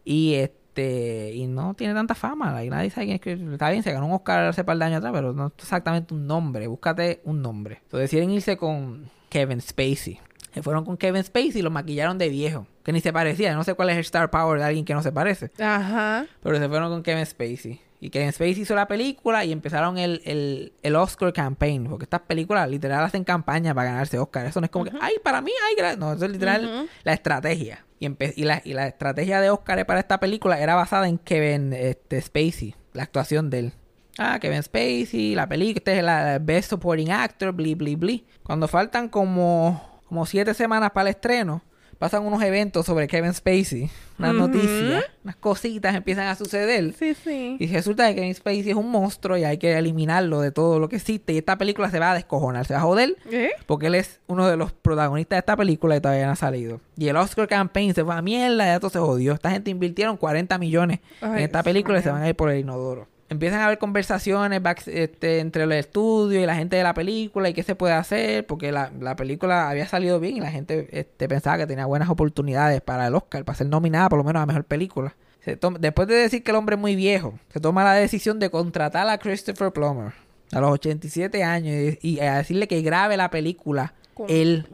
y 0.04 0.36
este 0.36 1.32
y 1.34 1.48
no 1.48 1.74
tiene 1.74 1.94
tanta 1.94 2.16
fama. 2.16 2.64
Y 2.64 2.70
nadie 2.70 2.90
sabe 2.90 3.06
quién 3.08 3.16
es 3.16 3.22
Christopher. 3.22 3.54
Está 3.54 3.70
bien, 3.70 3.84
se 3.84 3.92
ganó 3.92 4.08
un 4.08 4.14
Oscar 4.14 4.46
hace 4.46 4.64
par 4.64 4.78
de 4.78 4.86
años 4.86 4.98
atrás, 4.98 5.14
pero 5.14 5.34
no 5.34 5.48
es 5.48 5.54
exactamente 5.58 6.14
un 6.14 6.28
nombre. 6.28 6.68
Búscate 6.68 7.22
un 7.24 7.42
nombre. 7.42 7.80
Entonces 7.84 8.12
deciden 8.12 8.32
irse 8.32 8.58
con 8.58 9.10
Kevin 9.36 9.60
Spacey. 9.60 10.18
Se 10.54 10.64
fueron 10.64 10.86
con 10.86 10.96
Kevin 10.96 11.22
Spacey 11.22 11.58
y 11.58 11.62
lo 11.62 11.70
maquillaron 11.70 12.18
de 12.18 12.30
viejo. 12.30 12.68
Que 12.86 12.94
ni 12.94 13.02
se 13.02 13.12
parecía. 13.12 13.54
No 13.54 13.66
sé 13.66 13.74
cuál 13.74 13.90
es 13.90 13.96
el 13.96 14.02
star 14.04 14.32
power 14.32 14.60
de 14.60 14.64
alguien 14.64 14.86
que 14.86 14.94
no 14.94 15.04
se 15.04 15.12
parece. 15.12 15.52
Ajá. 15.60 16.26
Pero 16.42 16.58
se 16.58 16.70
fueron 16.70 16.90
con 16.90 17.04
Kevin 17.04 17.26
Spacey. 17.26 17.82
Y 18.00 18.12
Kevin 18.12 18.32
Spacey 18.32 18.62
hizo 18.62 18.76
la 18.76 18.88
película 18.88 19.44
y 19.44 19.52
empezaron 19.52 19.98
el, 19.98 20.22
el, 20.24 20.72
el 20.84 20.96
Oscar 20.96 21.34
campaign. 21.34 21.88
Porque 21.90 22.06
estas 22.06 22.22
películas 22.22 22.70
literal 22.70 23.04
hacen 23.04 23.26
campaña 23.26 23.76
para 23.76 23.90
ganarse 23.90 24.18
Oscar. 24.18 24.46
Eso 24.46 24.62
no 24.62 24.66
es 24.68 24.72
como 24.72 24.86
que, 24.86 24.92
ay, 25.02 25.16
para 25.22 25.42
mí, 25.42 25.52
ay, 25.68 25.76
gra-". 25.78 25.98
no, 25.98 26.14
eso 26.14 26.24
es 26.24 26.32
literal 26.32 26.88
la 27.04 27.12
estrategia. 27.12 27.86
Y, 28.00 28.08
y, 28.08 28.46
la, 28.46 28.62
y 28.64 28.72
la 28.72 28.88
estrategia 28.88 29.42
de 29.42 29.50
Oscar 29.50 29.86
para 29.86 30.00
esta 30.00 30.22
película 30.22 30.62
era 30.62 30.76
basada 30.76 31.10
en 31.10 31.18
Kevin 31.18 31.74
este, 31.74 32.22
Spacey, 32.22 32.74
la 32.94 33.04
actuación 33.04 33.50
de 33.50 33.60
él. 33.60 33.74
Ah, 34.18 34.40
Kevin 34.40 34.64
Spacey, 34.64 35.36
la 35.36 35.48
película, 35.48 35.78
este 35.78 35.98
es 35.98 36.04
la 36.04 36.40
Best 36.40 36.70
Supporting 36.70 37.12
Actor, 37.12 37.52
bli, 37.52 37.76
bli, 37.76 37.96
bli. 37.96 38.26
Cuando 38.44 38.68
faltan 38.68 39.10
como, 39.10 40.02
como 40.08 40.26
siete 40.26 40.54
semanas 40.54 40.92
para 40.92 41.10
el 41.10 41.16
estreno, 41.16 41.62
pasan 42.00 42.26
unos 42.26 42.42
eventos 42.44 42.86
sobre 42.86 43.08
Kevin 43.08 43.34
Spacey, 43.34 43.90
unas 44.18 44.34
noticias, 44.34 45.04
unas 45.24 45.36
cositas 45.36 45.96
empiezan 45.96 46.28
a 46.28 46.36
suceder. 46.36 46.94
Sí, 46.94 47.14
sí. 47.14 47.58
Y 47.60 47.68
resulta 47.68 48.08
que 48.08 48.16
Kevin 48.16 48.36
Spacey 48.36 48.70
es 48.70 48.76
un 48.76 48.90
monstruo 48.90 49.38
y 49.38 49.44
hay 49.44 49.58
que 49.58 49.78
eliminarlo 49.78 50.40
de 50.40 50.52
todo 50.52 50.80
lo 50.80 50.88
que 50.88 50.96
existe. 50.98 51.34
Y 51.34 51.38
esta 51.38 51.58
película 51.58 51.90
se 51.90 52.00
va 52.00 52.12
a 52.12 52.14
descojonar, 52.14 52.66
se 52.66 52.74
va 52.74 52.80
a 52.80 52.84
joder. 52.84 53.18
¿Eh? 53.32 53.52
Porque 53.66 53.88
él 53.88 53.96
es 53.96 54.22
uno 54.28 54.48
de 54.48 54.56
los 54.56 54.72
protagonistas 54.72 55.38
de 55.38 55.40
esta 55.40 55.58
película 55.58 55.96
y 55.96 56.02
todavía 56.02 56.26
no 56.26 56.34
ha 56.34 56.38
salido. 56.38 56.80
Y 56.98 57.08
el 57.08 57.18
Oscar 57.18 57.48
Campaign 57.48 57.94
se 57.94 58.04
fue 58.04 58.16
a 58.16 58.22
mierda, 58.22 58.66
ya 58.66 58.80
todo 58.80 58.90
se 58.90 59.00
jodió. 59.00 59.34
Esta 59.34 59.52
gente 59.52 59.72
invirtieron 59.72 60.16
40 60.16 60.58
millones 60.58 61.00
en 61.22 61.38
esta 61.38 61.64
película 61.64 62.00
y 62.00 62.04
se 62.04 62.12
van 62.12 62.22
a 62.22 62.30
ir 62.30 62.36
por 62.36 62.50
el 62.50 62.60
inodoro. 62.60 63.08
Empiezan 63.28 63.62
a 63.62 63.66
haber 63.66 63.80
conversaciones 63.80 64.62
back- 64.62 64.88
este, 64.88 65.40
entre 65.40 65.64
el 65.64 65.72
estudio 65.72 66.40
y 66.42 66.46
la 66.46 66.56
gente 66.56 66.76
de 66.76 66.84
la 66.84 66.94
película 66.94 67.50
y 67.50 67.54
qué 67.54 67.64
se 67.64 67.74
puede 67.76 67.94
hacer, 67.94 68.46
porque 68.46 68.72
la, 68.72 68.92
la 69.00 69.16
película 69.16 69.68
había 69.70 69.88
salido 69.88 70.20
bien 70.20 70.38
y 70.38 70.40
la 70.42 70.52
gente 70.52 70.88
este, 70.92 71.28
pensaba 71.28 71.58
que 71.58 71.66
tenía 71.66 71.86
buenas 71.88 72.10
oportunidades 72.10 72.82
para 72.82 73.08
el 73.08 73.16
Oscar, 73.16 73.44
para 73.44 73.58
ser 73.58 73.68
nominada 73.68 74.10
por 74.10 74.18
lo 74.20 74.24
menos 74.24 74.44
a 74.44 74.46
mejor 74.46 74.64
película. 74.66 75.16
Se 75.44 75.58
toma- 75.58 75.80
después 75.80 76.08
de 76.08 76.16
decir 76.16 76.44
que 76.44 76.52
el 76.52 76.58
hombre 76.58 76.76
es 76.76 76.82
muy 76.82 76.96
viejo, 76.96 77.34
se 77.52 77.60
toma 77.60 77.84
la 77.84 77.94
decisión 77.94 78.38
de 78.40 78.50
contratar 78.52 79.10
a 79.10 79.18
Christopher 79.18 79.72
Plummer 79.72 80.14
a 80.52 80.60
los 80.62 80.70
87 80.72 81.44
años 81.44 81.96
y, 82.04 82.10
y 82.16 82.20
a 82.20 82.38
decirle 82.38 82.68
que 82.68 82.82
grabe 82.84 83.18
la 83.18 83.32
película 83.32 83.94
él 84.30 84.68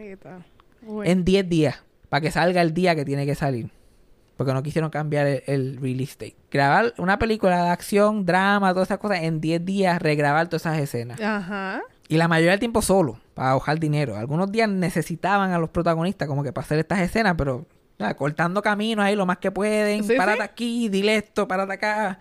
en 1.06 1.24
10 1.24 1.48
días 1.50 1.84
para 2.10 2.20
que 2.22 2.32
salga 2.32 2.62
el 2.62 2.74
día 2.74 2.96
que 2.96 3.06
tiene 3.06 3.26
que 3.26 3.36
salir. 3.36 3.70
Porque 4.42 4.56
no 4.56 4.64
quisieron 4.64 4.90
cambiar 4.90 5.28
el, 5.28 5.44
el 5.46 5.78
release 5.80 6.14
date. 6.14 6.36
Grabar 6.50 6.96
una 6.98 7.20
película 7.20 7.66
de 7.66 7.70
acción, 7.70 8.26
drama, 8.26 8.74
todas 8.74 8.88
esas 8.88 8.98
cosas 8.98 9.20
en 9.22 9.40
10 9.40 9.64
días, 9.64 10.02
regrabar 10.02 10.48
todas 10.48 10.66
esas 10.66 10.80
escenas. 10.80 11.22
Ajá. 11.22 11.84
Y 12.08 12.18
la 12.18 12.28
mayoría 12.28 12.50
del 12.50 12.60
tiempo 12.60 12.82
solo, 12.82 13.20
para 13.36 13.52
ahorrar 13.52 13.80
dinero. 13.80 14.18
Algunos 14.18 14.52
días 14.52 14.68
necesitaban 14.68 15.52
a 15.52 15.60
los 15.60 15.70
protagonistas 15.70 16.28
como 16.28 16.42
que 16.42 16.52
para 16.52 16.66
hacer 16.66 16.80
estas 16.80 17.02
escenas, 17.02 17.36
pero 17.38 17.68
cortando 18.18 18.64
caminos 18.64 19.06
ahí 19.06 19.16
lo 19.16 19.28
más 19.28 19.38
que 19.38 19.52
pueden. 19.52 20.04
Sí, 20.04 20.16
párate 20.18 20.40
sí. 20.40 20.44
aquí, 20.44 20.90
dile 20.90 21.18
esto, 21.18 21.48
párate 21.48 21.74
acá. 21.74 22.18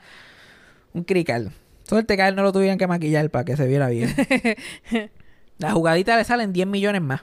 Un 0.93 1.05
crical. 1.05 1.53
Suerte 1.85 2.17
que 2.17 2.23
a 2.23 2.29
él 2.29 2.37
no 2.37 2.43
lo 2.43 2.53
tuvieran 2.53 2.77
que 2.77 2.87
maquillar 2.87 3.31
para 3.31 3.47
que 3.47 3.57
se 3.57 3.67
viera 3.67 3.89
bien. 3.89 4.15
la 5.57 5.73
jugadita 5.73 6.19
le 6.19 6.25
salen 6.25 6.53
10 6.53 6.67
millones 6.67 7.01
más 7.01 7.23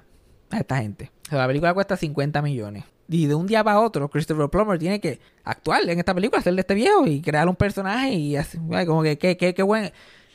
a 0.50 0.58
esta 0.58 0.78
gente. 0.78 1.12
O 1.28 1.30
sea, 1.30 1.38
la 1.38 1.46
película 1.46 1.76
cuesta 1.76 1.98
50 1.98 2.42
millones. 2.42 2.84
Y 3.10 3.26
de 3.28 3.36
un 3.36 3.48
día 3.48 3.64
para 3.64 3.80
otro, 3.80 4.10
Christopher 4.10 4.50
Plummer 4.50 4.78
tiene 4.78 5.00
que 5.00 5.20
actuar 5.44 5.82
en 5.90 5.98
esta 6.00 6.14
película, 6.14 6.40
hacer 6.40 6.54
de 6.56 6.62
este 6.62 6.74
viejo 6.74 7.08
y 7.08 7.22
crear 7.22 7.48
un 7.48 7.56
personaje 7.56 8.14
y 8.14 8.36
así, 8.36 8.58
como 8.86 9.02
que 9.04 9.18
qué 9.18 9.38
qué- 9.38 9.54
qué 9.54 9.64
buen... 9.64 9.92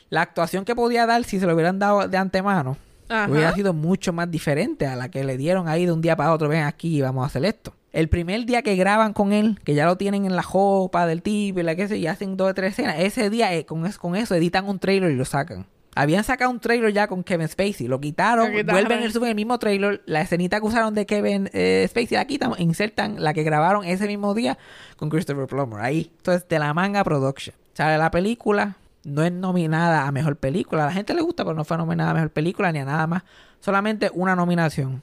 La 0.09 0.21
actuación 0.21 0.63
que 0.65 0.75
podía 0.75 1.05
dar 1.05 1.23
si 1.23 1.39
se 1.39 1.45
lo 1.47 1.53
hubieran 1.53 1.79
dado 1.79 2.07
de 2.07 2.17
antemano 2.17 2.77
Ajá. 3.09 3.31
hubiera 3.31 3.53
sido 3.53 3.73
mucho 3.73 4.13
más 4.13 4.29
diferente 4.29 4.85
a 4.85 4.95
la 4.95 5.09
que 5.09 5.23
le 5.23 5.37
dieron 5.37 5.67
ahí 5.67 5.85
de 5.85 5.91
un 5.91 6.01
día 6.01 6.15
para 6.15 6.31
otro. 6.33 6.49
Ven 6.49 6.63
aquí 6.63 6.97
y 6.97 7.01
vamos 7.01 7.23
a 7.23 7.27
hacer 7.27 7.43
esto. 7.45 7.73
El 7.91 8.09
primer 8.09 8.45
día 8.45 8.61
que 8.63 8.75
graban 8.75 9.13
con 9.13 9.33
él, 9.33 9.59
que 9.63 9.73
ya 9.75 9.85
lo 9.85 9.97
tienen 9.97 10.25
en 10.25 10.35
la 10.35 10.41
jopa 10.43 11.05
del 11.07 11.21
tipo 11.21 11.59
y 11.59 11.63
la 11.63 11.75
que 11.75 11.87
sé, 11.87 11.97
y 11.97 12.07
hacen 12.07 12.37
dos 12.37 12.49
o 12.51 12.53
tres 12.53 12.73
escenas, 12.73 12.95
ese 12.99 13.29
día 13.29 13.53
eh, 13.53 13.65
con, 13.65 13.87
con 13.93 14.15
eso 14.15 14.33
editan 14.35 14.67
un 14.67 14.79
trailer 14.79 15.11
y 15.11 15.15
lo 15.15 15.25
sacan. 15.25 15.65
Habían 15.95 16.23
sacado 16.23 16.49
un 16.51 16.59
trailer 16.59 16.91
ya 16.93 17.07
con 17.07 17.23
Kevin 17.23 17.47
Spacey, 17.47 17.87
lo 17.87 17.99
quitaron, 18.01 18.51
Lo 18.51 18.57
quitaron. 18.57 18.83
vuelven 18.87 19.07
a 19.07 19.11
subir 19.11 19.29
el 19.29 19.35
mismo 19.35 19.59
trailer, 19.59 20.01
la 20.05 20.21
escenita 20.21 20.59
que 20.59 20.65
usaron 20.65 20.93
de 20.93 21.05
Kevin 21.05 21.49
eh, 21.53 21.85
Spacey 21.89 22.17
la 22.17 22.25
quitan, 22.25 22.53
insertan 22.57 23.21
la 23.23 23.33
que 23.33 23.43
grabaron 23.43 23.85
ese 23.85 24.07
mismo 24.07 24.33
día 24.33 24.57
con 24.97 25.09
Christopher 25.09 25.47
Plummer. 25.47 25.79
Ahí, 25.81 26.11
entonces 26.17 26.47
de 26.47 26.59
la 26.59 26.73
manga 26.73 27.03
production. 27.03 27.55
Sale 27.73 27.97
la 27.97 28.11
película, 28.11 28.77
no 29.03 29.23
es 29.23 29.31
nominada 29.31 30.07
a 30.07 30.11
mejor 30.11 30.37
película, 30.37 30.83
a 30.83 30.87
la 30.87 30.93
gente 30.93 31.13
le 31.13 31.21
gusta, 31.21 31.43
pero 31.43 31.55
no 31.55 31.63
fue 31.65 31.77
nominada 31.77 32.11
a 32.11 32.13
mejor 32.13 32.29
película 32.31 32.71
ni 32.71 32.79
a 32.79 32.85
nada 32.85 33.05
más, 33.07 33.23
solamente 33.59 34.09
una 34.13 34.35
nominación. 34.35 35.01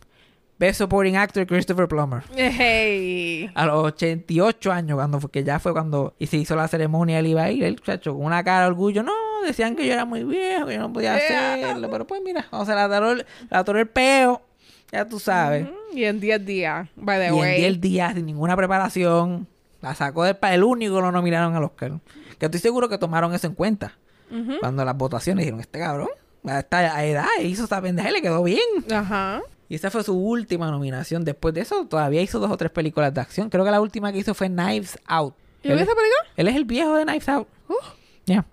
Best 0.60 0.76
Supporting 0.78 1.16
Actor 1.16 1.46
Christopher 1.46 1.88
Plummer. 1.88 2.22
Hey. 2.36 3.50
A 3.54 3.64
los 3.64 3.82
88 3.82 4.70
años, 4.70 4.96
cuando 4.96 5.18
fue, 5.18 5.30
que 5.30 5.42
ya 5.42 5.58
fue 5.58 5.72
cuando 5.72 6.12
y 6.18 6.26
se 6.26 6.36
hizo 6.36 6.54
la 6.54 6.68
ceremonia, 6.68 7.18
él 7.18 7.28
iba 7.28 7.44
a 7.44 7.50
ir, 7.50 7.64
el 7.64 7.80
chacho, 7.80 8.12
con 8.14 8.26
una 8.26 8.44
cara 8.44 8.64
de 8.64 8.66
orgullo. 8.66 9.02
No, 9.02 9.12
decían 9.46 9.74
que 9.74 9.86
yo 9.86 9.94
era 9.94 10.04
muy 10.04 10.22
viejo, 10.22 10.66
que 10.66 10.74
yo 10.74 10.80
no 10.80 10.92
podía 10.92 11.14
hacerlo. 11.14 11.88
Pero 11.90 12.06
pues 12.06 12.20
mira, 12.22 12.46
o 12.50 12.66
sea, 12.66 12.74
la 12.74 12.84
atoró 12.84 13.12
el, 13.12 13.26
la 13.48 13.60
el 13.80 13.88
peo, 13.88 14.42
ya 14.92 15.08
tú 15.08 15.18
sabes. 15.18 15.66
Y 15.94 16.04
en 16.04 16.20
10 16.20 16.44
días, 16.44 16.88
by 16.94 17.18
the 17.18 17.24
y 17.24 17.28
en 17.28 17.34
way. 17.34 17.56
10 17.62 17.80
días, 17.80 18.14
sin 18.14 18.26
ninguna 18.26 18.54
preparación, 18.54 19.46
la 19.80 19.94
sacó 19.94 20.24
del 20.24 20.36
pa- 20.36 20.52
el 20.54 20.62
único 20.62 20.96
que 20.96 21.00
lo 21.00 21.10
nominaron 21.10 21.56
al 21.56 21.64
Oscar. 21.64 21.92
Que 22.38 22.44
estoy 22.46 22.60
seguro 22.60 22.86
que 22.90 22.98
tomaron 22.98 23.32
eso 23.34 23.46
en 23.46 23.54
cuenta. 23.54 23.96
Cuando 24.60 24.84
las 24.84 24.94
votaciones 24.96 25.42
dijeron, 25.42 25.60
este 25.60 25.78
cabrón, 25.78 26.08
a 26.46 26.58
esta 26.60 27.02
edad 27.04 27.24
hizo 27.42 27.64
esta 27.64 27.80
pendeja 27.80 28.10
y 28.10 28.12
le 28.12 28.20
quedó 28.22 28.42
bien. 28.42 28.60
Ajá. 28.92 29.40
Y 29.70 29.76
esa 29.76 29.88
fue 29.88 30.02
su 30.02 30.18
última 30.18 30.68
nominación. 30.68 31.24
Después 31.24 31.54
de 31.54 31.60
eso, 31.60 31.86
todavía 31.86 32.20
hizo 32.20 32.40
dos 32.40 32.50
o 32.50 32.56
tres 32.56 32.72
películas 32.72 33.14
de 33.14 33.20
acción. 33.20 33.48
Creo 33.48 33.64
que 33.64 33.70
la 33.70 33.80
última 33.80 34.12
que 34.12 34.18
hizo 34.18 34.34
fue 34.34 34.48
Knives 34.48 34.98
Out. 35.06 35.32
¿Y 35.62 35.68
esa 35.68 35.78
película? 35.78 36.26
él 36.36 36.48
es 36.48 36.56
el 36.56 36.64
viejo 36.64 36.96
de 36.96 37.04
Knives 37.04 37.28
Out. 37.28 37.46
Uh. 37.68 37.74
Ya. 38.26 38.44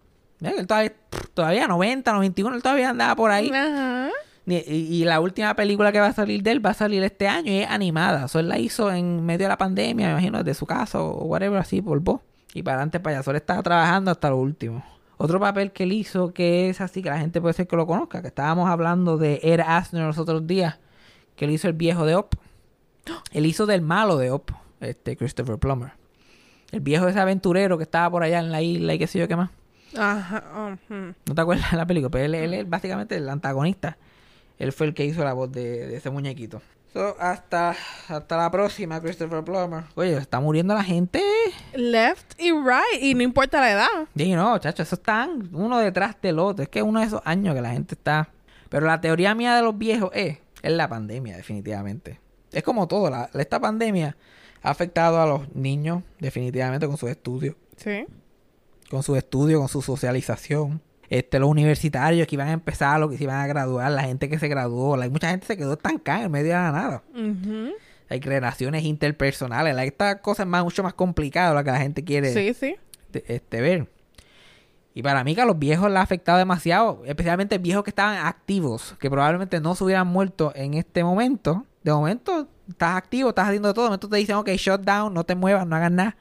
Él 0.42 0.68
todavía, 0.68 0.94
todavía 1.34 1.68
90, 1.68 2.14
91, 2.14 2.56
él 2.56 2.62
todavía 2.62 2.92
andaba 2.92 3.16
por 3.16 3.32
ahí. 3.32 3.50
Ajá. 3.50 4.12
Y, 4.46 5.04
la 5.06 5.20
última 5.20 5.56
película 5.56 5.92
que 5.92 6.00
va 6.00 6.06
a 6.06 6.14
salir 6.14 6.44
de 6.44 6.52
él 6.52 6.66
va 6.66 6.70
a 6.70 6.76
salir 6.76 7.04
este 7.04 7.28
año 7.28 7.52
y 7.52 7.58
es 7.62 7.68
animada. 7.68 8.26
Eso 8.26 8.38
él 8.38 8.48
la 8.48 8.60
hizo 8.60 8.94
en 8.94 9.26
medio 9.26 9.46
de 9.46 9.50
la 9.50 9.58
pandemia, 9.58 10.06
me 10.06 10.12
imagino, 10.12 10.44
desde 10.44 10.54
su 10.54 10.68
casa 10.68 11.02
o 11.02 11.26
whatever, 11.26 11.58
así, 11.58 11.82
por 11.82 12.00
voz. 12.00 12.22
Y 12.54 12.62
para 12.62 12.76
adelante, 12.78 13.00
payaso. 13.00 13.32
Él 13.32 13.38
estaba 13.38 13.64
trabajando 13.64 14.12
hasta 14.12 14.30
lo 14.30 14.38
último. 14.38 14.86
Otro 15.18 15.40
papel 15.40 15.72
que 15.72 15.84
él 15.84 15.94
hizo 15.94 16.32
que 16.32 16.70
es 16.70 16.80
así, 16.80 17.02
que 17.02 17.10
la 17.10 17.18
gente 17.18 17.42
puede 17.42 17.56
ser 17.56 17.68
que 17.68 17.76
lo 17.76 17.88
conozca, 17.88 18.22
que 18.22 18.28
estábamos 18.28 18.70
hablando 18.70 19.18
de 19.18 19.40
Ed 19.42 19.62
Asner 19.62 20.04
los 20.04 20.20
otros 20.20 20.46
días, 20.46 20.78
que 21.38 21.46
él 21.46 21.52
hizo 21.52 21.70
el 21.70 21.74
viejo 21.74 22.06
de 22.06 22.16
Op. 22.16 22.34
Él 23.32 23.46
hizo 23.46 23.66
del 23.66 23.82
malo 23.82 24.18
de 24.18 24.32
Op, 24.32 24.52
este 24.82 25.16
Christopher 25.16 25.58
Plummer. 25.58 25.92
El 26.72 26.82
viejo 26.82 27.08
ese 27.08 27.20
aventurero 27.20 27.78
que 27.78 27.84
estaba 27.84 28.10
por 28.10 28.24
allá 28.24 28.40
en 28.40 28.52
la 28.52 28.62
isla 28.62 28.94
y 28.94 29.00
qué 29.00 29.08
sé 29.08 29.20
yo 29.20 29.28
qué 29.30 29.38
más. 29.38 29.52
Ajá. 29.98 30.44
ujú. 30.90 31.14
¿No 31.26 31.36
te 31.36 31.42
acuerdas 31.42 31.72
de 31.72 31.78
la 31.78 31.86
película? 31.86 32.10
Pero 32.10 32.26
él, 32.26 32.36
él 32.36 32.54
es 32.54 32.70
básicamente 32.70 33.16
el 33.16 33.30
antagonista. 33.30 33.98
Él 34.58 34.74
fue 34.74 34.88
el 34.88 34.94
que 34.94 35.06
hizo 35.06 35.24
la 35.24 35.32
voz 35.32 35.50
de, 35.52 35.88
de 35.88 35.96
ese 35.96 36.10
muñequito. 36.10 36.62
So, 36.92 37.16
hasta, 37.20 37.76
hasta 38.08 38.38
la 38.38 38.50
próxima, 38.50 39.00
Christopher 39.00 39.44
Plummer. 39.44 39.84
Oye, 39.96 40.18
está 40.18 40.40
muriendo 40.40 40.74
la 40.74 40.84
gente. 40.84 41.22
Left 41.76 42.34
y 42.40 42.52
right. 42.52 43.02
Y 43.02 43.14
no 43.14 43.22
importa 43.22 43.62
la 43.62 43.72
edad. 43.72 43.88
Y 44.16 44.34
no, 44.34 44.58
chacho, 44.58 44.82
eso 44.82 44.96
están 44.96 45.50
uno 45.54 45.78
detrás 45.78 46.16
del 46.22 46.40
otro. 46.40 46.64
Es 46.64 46.70
que 46.70 46.80
es 46.80 46.86
uno 46.86 47.00
de 47.00 47.06
esos 47.06 47.22
años 47.24 47.54
que 47.54 47.62
la 47.62 47.70
gente 47.70 47.94
está. 47.94 48.30
Pero 48.70 48.88
la 48.88 49.00
teoría 49.00 49.36
mía 49.36 49.56
de 49.56 49.62
los 49.62 49.78
viejos 49.78 50.10
es, 50.14 50.40
es 50.68 50.74
la 50.78 50.88
pandemia, 50.88 51.36
definitivamente. 51.38 52.20
Es 52.52 52.64
como 52.64 52.88
todo, 52.88 53.10
la, 53.10 53.30
esta 53.34 53.60
pandemia 53.60 54.16
ha 54.62 54.70
afectado 54.70 55.22
a 55.22 55.26
los 55.26 55.54
niños, 55.56 56.04
definitivamente, 56.20 56.88
con 56.88 56.98
sus 56.98 57.10
estudios. 57.10 57.56
Sí. 57.78 58.06
con 58.90 59.04
su 59.04 59.16
estudio, 59.16 59.60
con 59.60 59.68
su 59.68 59.82
socialización. 59.82 60.82
Este, 61.10 61.40
los 61.40 61.50
universitarios 61.50 62.28
que 62.28 62.36
iban 62.36 62.48
a 62.50 62.54
empezar, 62.54 63.00
los 63.00 63.10
que 63.12 63.18
se 63.18 63.24
iban 63.24 63.38
a 63.38 63.48
graduar, 63.48 63.92
la 63.92 64.04
gente 64.04 64.28
que 64.30 64.40
se 64.40 64.48
graduó, 64.48 64.98
like, 64.98 65.12
mucha 65.12 65.30
gente 65.30 65.46
se 65.46 65.56
quedó 65.58 65.74
estancada 65.74 66.24
en 66.24 66.32
medio 66.32 66.48
de 66.48 66.54
la 66.54 66.72
nada. 66.72 67.04
Hay 68.10 68.20
relaciones 68.22 68.84
interpersonales, 68.84 69.76
like, 69.76 69.90
esta 69.90 70.22
cosa 70.22 70.44
es 70.44 70.50
más, 70.50 70.64
mucho 70.64 70.84
más 70.84 70.94
complicada 70.94 71.54
lo 71.54 71.64
que 71.64 71.72
la 71.72 71.80
gente 71.80 72.04
quiere 72.04 72.34
Sí, 72.34 72.54
sí. 72.54 72.76
este, 73.14 73.62
ver. 73.62 73.88
Y 74.98 75.04
para 75.04 75.24
mí 75.24 75.36
que 75.36 75.42
a 75.42 75.46
los 75.46 75.60
viejos 75.60 75.90
les 75.90 75.98
ha 76.00 76.02
afectado 76.02 76.40
demasiado, 76.40 77.04
especialmente 77.06 77.60
viejos 77.60 77.84
que 77.84 77.92
estaban 77.92 78.18
activos, 78.26 78.96
que 79.00 79.10
probablemente 79.12 79.60
no 79.60 79.76
se 79.76 79.84
hubieran 79.84 80.08
muerto 80.08 80.52
en 80.56 80.74
este 80.74 81.04
momento. 81.04 81.66
De 81.84 81.92
momento 81.94 82.48
estás 82.68 82.96
activo, 82.98 83.30
estás 83.30 83.48
haciendo 83.48 83.74
todo, 83.76 83.86
de 83.86 83.90
momento 83.90 84.10
te 84.10 84.18
dicen, 84.18 84.38
ok, 84.38 84.50
shut 84.58 84.82
down, 84.82 85.14
no 85.14 85.24
te 85.24 85.36
muevas, 85.36 85.68
no 85.68 85.76
hagas 85.76 85.92
nada. 85.92 86.16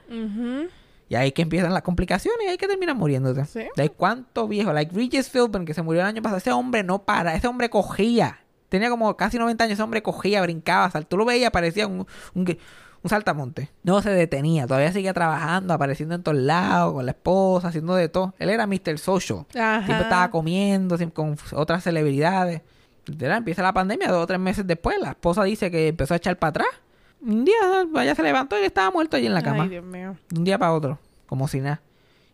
Y 1.08 1.14
ahí 1.14 1.32
que 1.32 1.40
empiezan 1.42 1.72
las 1.72 1.82
complicaciones 1.82 2.38
y 2.44 2.50
ahí 2.50 2.56
que 2.58 2.66
terminan 2.68 2.98
muriéndote. 2.98 3.44
Sí. 3.46 3.62
De 3.76 3.88
cuánto 3.88 4.46
viejo, 4.46 4.72
like 4.74 4.94
Regis 4.94 5.30
Philbin, 5.30 5.64
que 5.64 5.72
se 5.72 5.80
murió 5.80 6.02
el 6.02 6.08
año 6.08 6.20
pasado, 6.20 6.36
ese 6.38 6.52
hombre 6.52 6.82
no 6.82 7.02
para, 7.02 7.34
ese 7.34 7.46
hombre 7.48 7.70
cogía. 7.70 8.40
Tenía 8.68 8.90
como 8.90 9.16
casi 9.16 9.38
90 9.38 9.64
años, 9.64 9.72
ese 9.74 9.82
hombre 9.84 10.02
cogía, 10.02 10.42
brincaba, 10.42 10.90
sal- 10.90 11.06
tú 11.06 11.16
lo 11.16 11.24
veías, 11.24 11.50
parecía 11.50 11.86
un, 11.86 12.06
un, 12.34 12.58
un 13.06 13.10
saltamonte. 13.10 13.70
No 13.84 14.02
se 14.02 14.10
detenía, 14.10 14.66
todavía 14.66 14.92
seguía 14.92 15.14
trabajando, 15.14 15.72
apareciendo 15.74 16.14
en 16.14 16.22
todos 16.22 16.38
lados, 16.38 16.92
con 16.94 17.06
la 17.06 17.12
esposa, 17.12 17.68
haciendo 17.68 17.94
de 17.94 18.08
todo. 18.08 18.34
Él 18.38 18.50
era 18.50 18.66
Mr. 18.66 18.98
Social. 18.98 19.46
Ajá. 19.54 19.84
Siempre 19.84 20.02
estaba 20.04 20.30
comiendo 20.30 20.96
siempre 20.96 21.14
con 21.14 21.36
otras 21.52 21.82
celebridades. 21.84 22.62
Literal, 23.06 23.38
empieza 23.38 23.62
la 23.62 23.72
pandemia, 23.72 24.08
dos 24.08 24.24
o 24.24 24.26
tres 24.26 24.40
meses 24.40 24.66
después, 24.66 24.98
la 25.00 25.10
esposa 25.10 25.44
dice 25.44 25.70
que 25.70 25.88
empezó 25.88 26.14
a 26.14 26.16
echar 26.16 26.36
para 26.38 26.50
atrás. 26.50 26.68
Un 27.22 27.44
día, 27.44 27.54
vaya 27.90 28.14
se 28.14 28.22
levantó 28.22 28.60
y 28.60 28.64
estaba 28.64 28.90
muerto 28.90 29.16
allí 29.16 29.26
en 29.26 29.34
la 29.34 29.42
cama 29.42 29.62
Ay, 29.64 29.68
Dios 29.70 29.84
mío. 29.84 30.16
de 30.28 30.38
un 30.38 30.44
día 30.44 30.58
para 30.58 30.72
otro, 30.72 30.98
como 31.26 31.46
si 31.48 31.60
nada. 31.60 31.80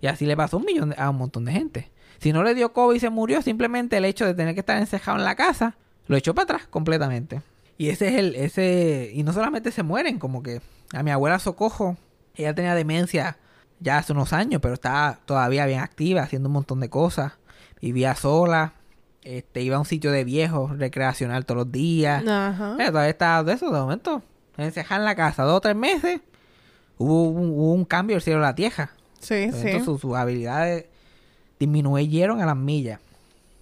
Y 0.01 0.07
así 0.07 0.27
le 0.27 0.37
pasó 0.37 0.57
a 0.57 0.61
un 0.61 0.66
millón 0.66 0.91
de- 0.91 0.97
a 0.99 1.11
un 1.11 1.16
montón 1.16 1.45
de 1.45 1.53
gente. 1.53 1.91
Si 2.18 2.33
no 2.33 2.43
le 2.43 2.55
dio 2.55 2.73
COVID 2.73 2.97
y 2.97 3.01
se 3.01 3.11
murió, 3.11 3.43
simplemente 3.43 3.97
el 3.97 4.05
hecho 4.05 4.25
de 4.27 4.35
tener 4.35 4.55
que 4.55 4.61
estar 4.61 4.79
encejado 4.79 5.18
en 5.18 5.25
la 5.25 5.35
casa 5.35 5.77
lo 6.09 6.16
echó 6.16 6.35
para 6.35 6.45
atrás 6.45 6.66
completamente. 6.68 7.43
Y 7.83 7.89
ese 7.89 8.07
es 8.07 8.14
el, 8.14 8.37
ese, 8.37 9.11
y 9.12 9.24
no 9.24 9.33
solamente 9.33 9.72
se 9.72 9.83
mueren, 9.83 10.20
como 10.20 10.41
que 10.41 10.61
a 10.93 11.03
mi 11.03 11.11
abuela 11.11 11.41
Socojo, 11.41 11.97
ella 12.37 12.55
tenía 12.55 12.76
demencia 12.76 13.39
ya 13.80 13.99
hace 13.99 14.12
unos 14.12 14.33
años, 14.33 14.61
pero 14.62 14.74
estaba 14.74 15.18
todavía 15.24 15.66
bien 15.66 15.80
activa, 15.80 16.22
haciendo 16.22 16.49
un 16.49 16.53
montón 16.53 16.78
de 16.78 16.89
cosas. 16.89 17.33
Vivía 17.80 18.14
sola, 18.14 18.74
este, 19.22 19.62
iba 19.62 19.74
a 19.74 19.78
un 19.80 19.85
sitio 19.85 20.12
de 20.12 20.22
viejos 20.22 20.78
recreacional 20.78 21.45
todos 21.45 21.57
los 21.57 21.72
días. 21.72 22.24
Ajá. 22.24 22.76
Eh, 22.78 22.87
todavía 22.87 23.11
está 23.11 23.43
de 23.43 23.55
eso, 23.55 23.68
de 23.72 23.80
momento. 23.80 24.22
Encejada 24.57 25.01
en 25.01 25.05
la 25.05 25.16
casa 25.16 25.43
dos 25.43 25.57
o 25.57 25.61
tres 25.61 25.74
meses. 25.74 26.20
Hubo 26.99 27.30
un, 27.30 27.51
hubo 27.51 27.72
un 27.72 27.85
cambio 27.85 28.14
del 28.14 28.22
cielo 28.22 28.39
a 28.39 28.43
la 28.43 28.55
tierra. 28.55 28.93
Sí, 29.18 29.51
momento 29.51 29.85
sus, 29.85 30.01
sus 30.03 30.14
habilidades 30.14 30.87
disminuyeron 31.59 32.41
a 32.41 32.47
las 32.47 32.57
millas. 32.57 33.01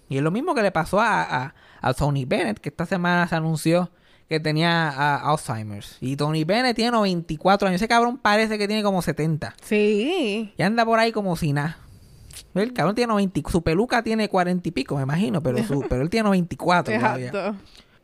Y 0.09 0.17
es 0.17 0.21
lo 0.21 0.29
mismo 0.29 0.53
que 0.53 0.61
le 0.61 0.71
pasó 0.71 0.99
a, 0.99 1.23
a, 1.23 1.55
a 1.81 1.93
Tony 1.95 2.25
Bennett, 2.25 2.59
que 2.59 2.69
esta 2.69 2.85
semana 2.85 3.27
se 3.27 3.33
anunció 3.33 3.89
que 4.31 4.39
tenía 4.39 4.89
ah, 4.89 5.29
Alzheimer's. 5.29 5.97
Y 5.99 6.15
Tony 6.15 6.45
Bennett 6.45 6.75
tiene 6.75 6.91
94 6.91 7.67
años. 7.67 7.81
Ese 7.81 7.89
cabrón 7.89 8.17
parece 8.17 8.57
que 8.57 8.65
tiene 8.65 8.81
como 8.81 9.01
70. 9.01 9.55
Sí. 9.61 10.53
Y 10.57 10.63
anda 10.63 10.85
por 10.85 10.99
ahí 10.99 11.11
como 11.11 11.35
si 11.35 11.51
nada. 11.51 11.77
El 12.53 12.71
cabrón 12.71 12.95
tiene 12.95 13.11
90. 13.11 13.41
Su 13.51 13.61
peluca 13.61 14.01
tiene 14.01 14.29
40 14.29 14.69
y 14.69 14.71
pico, 14.71 14.95
me 14.95 15.03
imagino. 15.03 15.43
Pero, 15.43 15.61
su, 15.65 15.81
pero 15.89 16.01
él 16.01 16.09
tiene 16.09 16.23
94 16.23 16.97
todavía. 16.97 17.27
Exacto. 17.27 17.55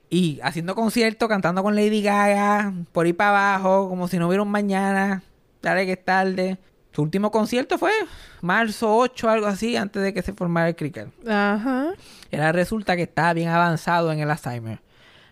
Y 0.09 0.39
haciendo 0.43 0.75
conciertos, 0.75 1.29
cantando 1.29 1.63
con 1.63 1.75
Lady 1.75 2.01
Gaga, 2.01 2.73
por 2.91 3.05
ahí 3.05 3.13
para 3.13 3.55
abajo, 3.55 3.87
como 3.87 4.09
si 4.09 4.19
no 4.19 4.27
hubiera 4.27 4.43
un 4.43 4.51
mañana, 4.51 5.23
dale 5.61 5.85
que 5.85 5.93
es 5.93 6.03
tarde. 6.03 6.57
Su 6.91 7.03
último 7.03 7.31
concierto 7.31 7.77
fue 7.77 7.91
marzo 8.41 8.97
8, 8.97 9.29
algo 9.29 9.47
así, 9.47 9.77
antes 9.77 10.01
de 10.03 10.13
que 10.13 10.21
se 10.21 10.33
formara 10.33 10.67
el 10.67 10.75
cricket. 10.75 11.07
Ajá. 11.25 11.93
Era 12.31 12.51
resulta 12.51 12.97
que 12.97 13.03
estaba 13.03 13.33
bien 13.33 13.49
avanzado 13.49 14.11
en 14.11 14.19
el 14.19 14.29
Alzheimer. 14.29 14.79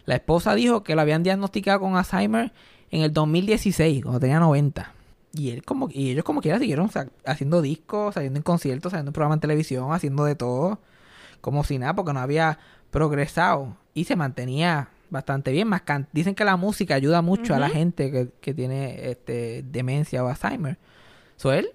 La 0.06 0.16
esposa 0.16 0.54
dijo 0.56 0.84
que 0.84 0.96
lo 0.96 1.02
habían 1.02 1.24
diagnosticado 1.24 1.80
con 1.80 1.96
Alzheimer 1.98 2.52
en 2.92 3.02
el 3.02 3.12
2016, 3.14 4.04
cuando 4.04 4.20
tenía 4.20 4.40
90. 4.40 4.92
Y 5.34 5.50
él 5.52 5.64
como 5.66 5.90
y 5.92 6.12
ellos 6.12 6.24
como 6.24 6.42
quiera 6.42 6.60
siguieron 6.60 6.90
haciendo 7.26 7.62
discos, 7.62 8.14
saliendo 8.14 8.38
en 8.38 8.44
conciertos, 8.44 8.92
saliendo 8.92 9.10
en 9.10 9.14
programas 9.14 9.38
en 9.38 9.42
televisión, 9.42 9.92
haciendo 9.92 10.24
de 10.24 10.36
todo, 10.36 10.80
como 11.42 11.64
si 11.64 11.78
nada, 11.78 11.94
porque 11.96 12.14
no 12.14 12.20
había 12.20 12.58
progresado 12.92 13.76
y 13.94 14.06
se 14.06 14.16
mantenía 14.16 14.90
bastante 15.10 15.52
bien. 15.52 15.68
Más 15.68 15.82
can- 15.82 16.08
dicen 16.14 16.36
que 16.36 16.46
la 16.46 16.56
música 16.56 16.96
ayuda 16.96 17.22
mucho 17.22 17.54
a 17.54 17.60
la 17.60 17.68
gente 17.70 18.12
que, 18.12 18.30
que 18.42 18.54
tiene 18.54 19.10
este 19.12 19.64
demencia 19.70 20.24
o 20.24 20.28
Alzheimer. 20.30 20.78
So 21.36 21.52
él, 21.52 21.70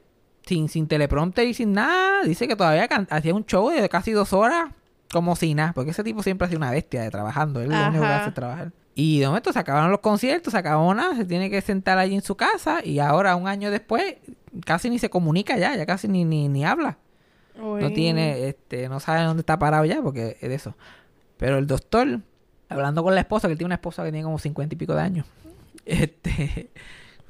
sin, 0.47 0.69
sin 0.71 0.87
teleprompter 0.89 1.47
y 1.47 1.53
sin 1.55 1.73
nada, 1.75 2.23
dice 2.25 2.49
que 2.49 2.57
todavía 2.57 2.89
hacía 3.11 3.35
un 3.35 3.45
show 3.45 3.69
de 3.71 3.87
casi 3.91 4.13
dos 4.13 4.33
horas 4.33 4.71
como 5.13 5.37
si 5.37 5.55
nada, 5.55 5.73
porque 5.73 5.91
ese 5.91 6.05
tipo 6.05 6.23
siempre 6.23 6.47
ha 6.47 6.49
sido 6.49 6.59
una 6.59 6.71
bestia 6.71 7.03
de 7.03 7.11
trabajando, 7.11 7.61
él 7.61 7.71
lo 7.71 7.89
único 7.89 8.03
que 8.03 8.07
Ajá. 8.07 8.21
hace 8.21 8.29
es 8.29 8.35
trabajar. 8.35 8.73
Y 8.95 9.21
de 9.21 9.27
momento 9.27 9.53
se 9.53 9.59
acabaron 9.59 9.91
los 9.91 10.01
conciertos, 10.01 10.53
se 10.53 10.59
acabó 10.59 10.93
nada, 10.95 11.17
se 11.17 11.25
tiene 11.25 11.49
que 11.49 11.61
sentar 11.61 11.99
allí 11.99 12.15
en 12.15 12.23
su 12.23 12.37
casa 12.37 12.85
y 12.85 12.99
ahora 12.99 13.37
un 13.37 13.49
año 13.49 13.71
después 13.71 14.17
casi 14.65 14.91
ni 14.91 14.99
se 14.99 15.11
comunica 15.11 15.57
ya, 15.57 15.77
ya 15.77 15.87
casi 15.87 16.09
ni, 16.09 16.25
ni, 16.25 16.49
ni 16.49 16.65
habla. 16.65 16.99
No 17.57 17.93
tiene, 17.93 18.49
este, 18.49 18.89
no 18.89 19.01
sabe 19.01 19.23
dónde 19.23 19.41
está 19.41 19.59
parado 19.59 19.85
ya 19.85 20.01
porque 20.03 20.39
es 20.41 20.49
de 20.49 20.55
eso. 20.55 20.75
Pero 21.37 21.59
el 21.59 21.67
doctor, 21.67 22.21
hablando 22.69 23.03
con 23.03 23.15
la 23.15 23.21
esposa, 23.21 23.49
que 23.49 23.53
él 23.53 23.59
tiene 23.59 23.69
una 23.69 23.75
esposa 23.75 24.05
que 24.05 24.13
tiene 24.13 24.25
como 24.25 24.39
cincuenta 24.39 24.75
y 24.75 24.79
pico 24.79 24.95
de 24.95 25.03
años, 25.03 25.27
este, 25.85 26.71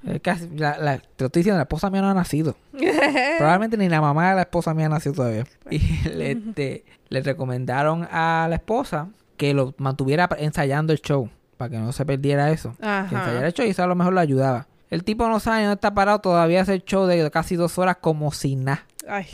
Es 0.06 0.20
casi- 0.20 0.48
la- 0.56 0.78
la- 0.78 0.98
te 0.98 1.04
lo 1.18 1.26
estoy 1.26 1.40
diciendo, 1.40 1.58
la 1.58 1.62
esposa 1.64 1.90
mía 1.90 2.00
no 2.02 2.08
ha 2.10 2.14
nacido. 2.14 2.56
Probablemente 3.38 3.76
ni 3.76 3.88
la 3.88 4.00
mamá 4.00 4.30
de 4.30 4.34
la 4.36 4.42
esposa 4.42 4.74
mía 4.74 4.86
ha 4.86 4.90
nacido 4.90 5.14
todavía. 5.14 5.44
Y 5.70 5.78
le, 6.08 6.32
este, 6.32 6.84
le 7.08 7.20
recomendaron 7.22 8.08
a 8.10 8.46
la 8.48 8.56
esposa 8.56 9.08
que 9.36 9.54
lo 9.54 9.74
mantuviera 9.78 10.28
ensayando 10.38 10.92
el 10.92 11.00
show. 11.00 11.28
Para 11.56 11.70
que 11.70 11.78
no 11.78 11.92
se 11.92 12.04
perdiera 12.06 12.50
eso. 12.50 12.70
Que 12.80 12.86
ensayara 12.86 13.38
Ajá. 13.38 13.46
el 13.46 13.52
show 13.52 13.66
y 13.66 13.70
eso 13.70 13.82
a 13.82 13.86
lo 13.86 13.94
mejor 13.94 14.12
lo 14.14 14.20
ayudaba. 14.20 14.66
El 14.88 15.04
tipo 15.04 15.28
no 15.28 15.38
sabe 15.40 15.60
dónde 15.62 15.74
está 15.74 15.94
parado. 15.94 16.18
Todavía 16.20 16.62
hace 16.62 16.74
el 16.74 16.84
show 16.84 17.06
de 17.06 17.30
casi 17.30 17.56
dos 17.56 17.78
horas 17.78 17.98
como 18.00 18.32
si 18.32 18.56
nada. 18.56 18.84
Ay. 19.08 19.26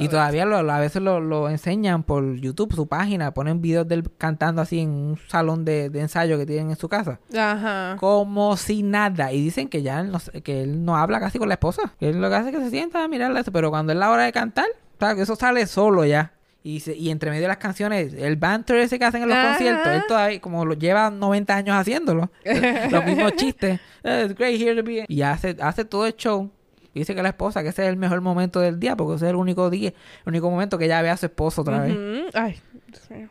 Y 0.00 0.08
todavía 0.08 0.44
lo, 0.44 0.62
lo- 0.62 0.72
a 0.72 0.78
veces 0.80 1.02
lo, 1.02 1.20
lo 1.20 1.48
enseñan 1.48 2.02
por 2.02 2.36
YouTube, 2.36 2.74
su 2.74 2.86
página. 2.86 3.32
Ponen 3.34 3.60
videos 3.60 3.86
de 3.88 3.96
él 3.96 4.10
cantando 4.18 4.62
así 4.62 4.80
en 4.80 4.90
un 4.90 5.18
salón 5.28 5.64
de, 5.64 5.90
de 5.90 6.00
ensayo 6.00 6.36
que 6.38 6.46
tienen 6.46 6.70
en 6.70 6.76
su 6.76 6.88
casa. 6.88 7.20
Ajá. 7.36 7.96
Como 7.98 8.56
si 8.56 8.82
nada. 8.82 9.32
Y 9.32 9.40
dicen 9.42 9.68
que 9.68 9.82
ya 9.82 10.00
él 10.00 10.10
no, 10.12 10.18
que 10.42 10.62
él 10.62 10.84
no 10.84 10.96
habla 10.96 11.20
casi 11.20 11.38
con 11.38 11.48
la 11.48 11.54
esposa. 11.54 11.94
Que 11.98 12.10
él 12.10 12.20
lo 12.20 12.28
que 12.28 12.36
hace 12.36 12.50
es 12.50 12.56
que 12.56 12.62
se 12.62 12.70
sienta 12.70 13.02
a 13.02 13.08
mirarla. 13.08 13.40
eso, 13.40 13.50
Pero 13.52 13.70
cuando 13.70 13.92
es 13.92 13.98
la 13.98 14.10
hora 14.10 14.24
de 14.24 14.32
cantar, 14.32 14.66
que 14.98 15.22
eso 15.22 15.36
sale 15.36 15.66
solo 15.66 16.04
ya. 16.04 16.32
Y, 16.62 16.80
se- 16.80 16.96
y 16.96 17.10
entre 17.10 17.30
medio 17.30 17.42
de 17.42 17.48
las 17.48 17.56
canciones, 17.58 18.12
el 18.12 18.36
banter 18.36 18.76
ese 18.78 18.98
que 18.98 19.04
hacen 19.04 19.22
en 19.22 19.28
los 19.28 19.38
Ajá. 19.38 19.48
conciertos, 19.50 19.86
él 19.92 20.02
todavía, 20.06 20.40
como 20.40 20.64
lo 20.64 20.74
lleva 20.74 21.08
90 21.08 21.54
años 21.56 21.76
haciéndolo, 21.76 22.30
los 22.90 23.04
mismos 23.04 23.32
chistes. 23.36 23.80
"Eh, 24.02 24.24
It's 24.26 24.34
great 24.36 24.60
here 24.60 24.74
to 24.74 24.82
be. 24.86 25.04
Y 25.08 25.22
hace, 25.22 25.56
hace 25.60 25.84
todo 25.84 26.04
el 26.06 26.14
show. 26.16 26.50
Y 26.98 27.02
dice 27.02 27.14
que 27.14 27.22
la 27.22 27.28
esposa, 27.30 27.62
que 27.62 27.68
ese 27.68 27.82
es 27.84 27.88
el 27.88 27.96
mejor 27.96 28.20
momento 28.20 28.60
del 28.60 28.78
día, 28.80 28.96
porque 28.96 29.14
ese 29.16 29.26
es 29.26 29.30
el 29.30 29.36
único 29.36 29.70
día, 29.70 29.88
el 29.90 30.28
único 30.28 30.50
momento 30.50 30.78
que 30.78 30.86
ella 30.86 31.00
ve 31.00 31.10
a 31.10 31.16
su 31.16 31.26
esposo 31.26 31.62
otra 31.62 31.80
vez. 31.80 31.96
Ay, 32.34 32.58
Dios 32.88 33.10
mío. 33.10 33.28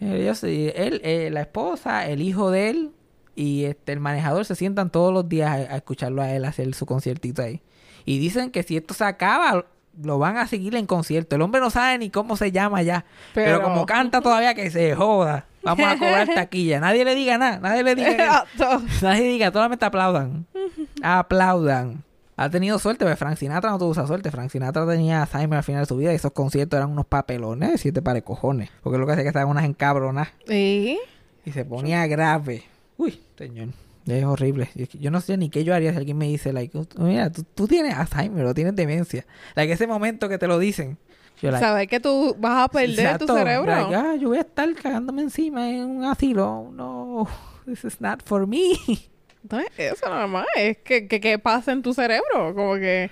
Ellos, 0.00 0.42
eh, 0.44 0.74
él, 0.76 1.00
eh, 1.04 1.30
la 1.32 1.40
esposa, 1.42 2.06
el 2.08 2.20
hijo 2.20 2.50
de 2.50 2.68
él 2.70 2.90
y 3.34 3.64
este 3.64 3.92
el 3.92 4.00
manejador 4.00 4.44
se 4.44 4.54
sientan 4.54 4.90
todos 4.90 5.12
los 5.12 5.28
días 5.28 5.50
a, 5.50 5.54
a 5.74 5.76
escucharlo 5.76 6.20
a 6.20 6.30
él 6.32 6.44
hacer 6.44 6.74
su 6.74 6.84
conciertito 6.84 7.42
ahí. 7.42 7.62
Y 8.04 8.18
dicen 8.18 8.50
que 8.50 8.62
si 8.62 8.76
esto 8.76 8.92
se 8.92 9.04
acaba, 9.04 9.64
lo 10.02 10.18
van 10.18 10.36
a 10.36 10.46
seguir 10.46 10.74
en 10.76 10.86
concierto. 10.86 11.36
El 11.36 11.42
hombre 11.42 11.60
no 11.60 11.70
sabe 11.70 11.96
ni 11.98 12.10
cómo 12.10 12.36
se 12.36 12.52
llama 12.52 12.82
ya. 12.82 13.04
Pero, 13.34 13.58
Pero- 13.58 13.62
como 13.62 13.86
canta 13.86 14.20
todavía 14.20 14.54
que 14.54 14.70
se 14.70 14.94
joda. 14.94 15.46
Vamos 15.62 15.86
a 15.86 15.94
cobrar 15.98 16.28
taquilla. 16.34 16.78
Nadie 16.80 17.04
le 17.04 17.14
diga 17.14 17.38
nada. 17.38 17.58
Nadie 17.58 17.82
le 17.82 17.94
diga 17.94 18.44
que- 18.56 18.66
Nadie 19.02 19.22
diga, 19.28 19.50
solamente 19.50 19.84
aplaudan. 19.86 20.46
aplaudan. 21.02 22.02
Ha 22.38 22.50
tenido 22.50 22.78
suerte, 22.78 23.04
pero 23.04 23.16
Frank 23.16 23.38
Sinatra 23.38 23.70
no 23.70 23.78
tuvo 23.78 23.92
esa 23.92 24.06
suerte. 24.06 24.30
Frank 24.30 24.50
Sinatra 24.50 24.86
tenía 24.86 25.22
Alzheimer 25.22 25.56
al 25.56 25.62
final 25.64 25.82
de 25.82 25.86
su 25.86 25.96
vida 25.96 26.12
y 26.12 26.16
esos 26.16 26.32
conciertos 26.32 26.76
eran 26.76 26.90
unos 26.90 27.06
papelones, 27.06 27.80
siete 27.80 28.02
pares 28.02 28.22
cojones. 28.24 28.70
Porque 28.82 28.98
lo 28.98 29.06
que 29.06 29.12
hace 29.12 29.22
es 29.22 29.24
que 29.24 29.28
estaban 29.28 29.48
unas 29.48 29.64
encabronas 29.64 30.28
¿Y? 30.48 30.98
y 31.46 31.52
se 31.52 31.64
ponía 31.64 32.06
grave. 32.06 32.64
Uy, 32.98 33.18
señor. 33.38 33.68
Es 34.06 34.22
horrible. 34.24 34.68
Yo, 35.00 35.10
no 35.10 35.20
sé 35.20 35.36
ni 35.36 35.48
qué 35.50 35.64
yo 35.64 35.74
haría 35.74 35.90
si 35.92 35.96
alguien 35.96 36.16
me 36.18 36.26
dice, 36.28 36.52
like, 36.52 36.76
"Oh, 36.78 36.86
mira, 36.98 37.30
tú, 37.32 37.42
tú 37.42 37.66
tienes 37.66 37.94
Alzheimer 37.94 38.44
o 38.46 38.54
tienes 38.54 38.76
demencia. 38.76 39.26
Like, 39.56 39.72
ese 39.72 39.86
momento 39.86 40.28
que 40.28 40.38
te 40.38 40.46
lo 40.46 40.58
dicen. 40.58 40.98
Yo, 41.42 41.50
like, 41.50 41.64
Sabes 41.64 41.88
que 41.88 42.00
tú 42.00 42.36
vas 42.38 42.64
a 42.64 42.68
perder 42.68 43.00
exacto, 43.00 43.26
tu 43.26 43.34
cerebro. 43.34 43.66
like, 43.66 43.94
ah, 43.94 44.14
yo 44.14 44.28
voy 44.28 44.38
a 44.38 44.42
estar 44.42 44.72
cagándome 44.74 45.22
encima 45.22 45.68
en 45.70 45.84
un 45.84 46.04
asilo. 46.04 46.70
No, 46.72 47.26
this 47.66 47.84
is 47.84 48.00
not 48.00 48.22
for 48.24 48.46
me. 48.46 48.74
No 49.50 49.58
es 49.60 49.68
eso 49.76 50.08
nada 50.08 50.26
más. 50.26 50.46
Es 50.56 50.78
que, 50.78 51.06
que, 51.08 51.20
que 51.20 51.38
pasa 51.38 51.72
en 51.72 51.82
tu 51.82 51.92
cerebro. 51.94 52.54
Como 52.54 52.74
que... 52.74 53.10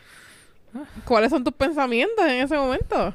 ¿Cuáles 1.05 1.31
son 1.31 1.45
tus 1.45 1.55
pensamientos 1.55 2.25
en 2.27 2.43
ese 2.43 2.57
momento? 2.57 3.15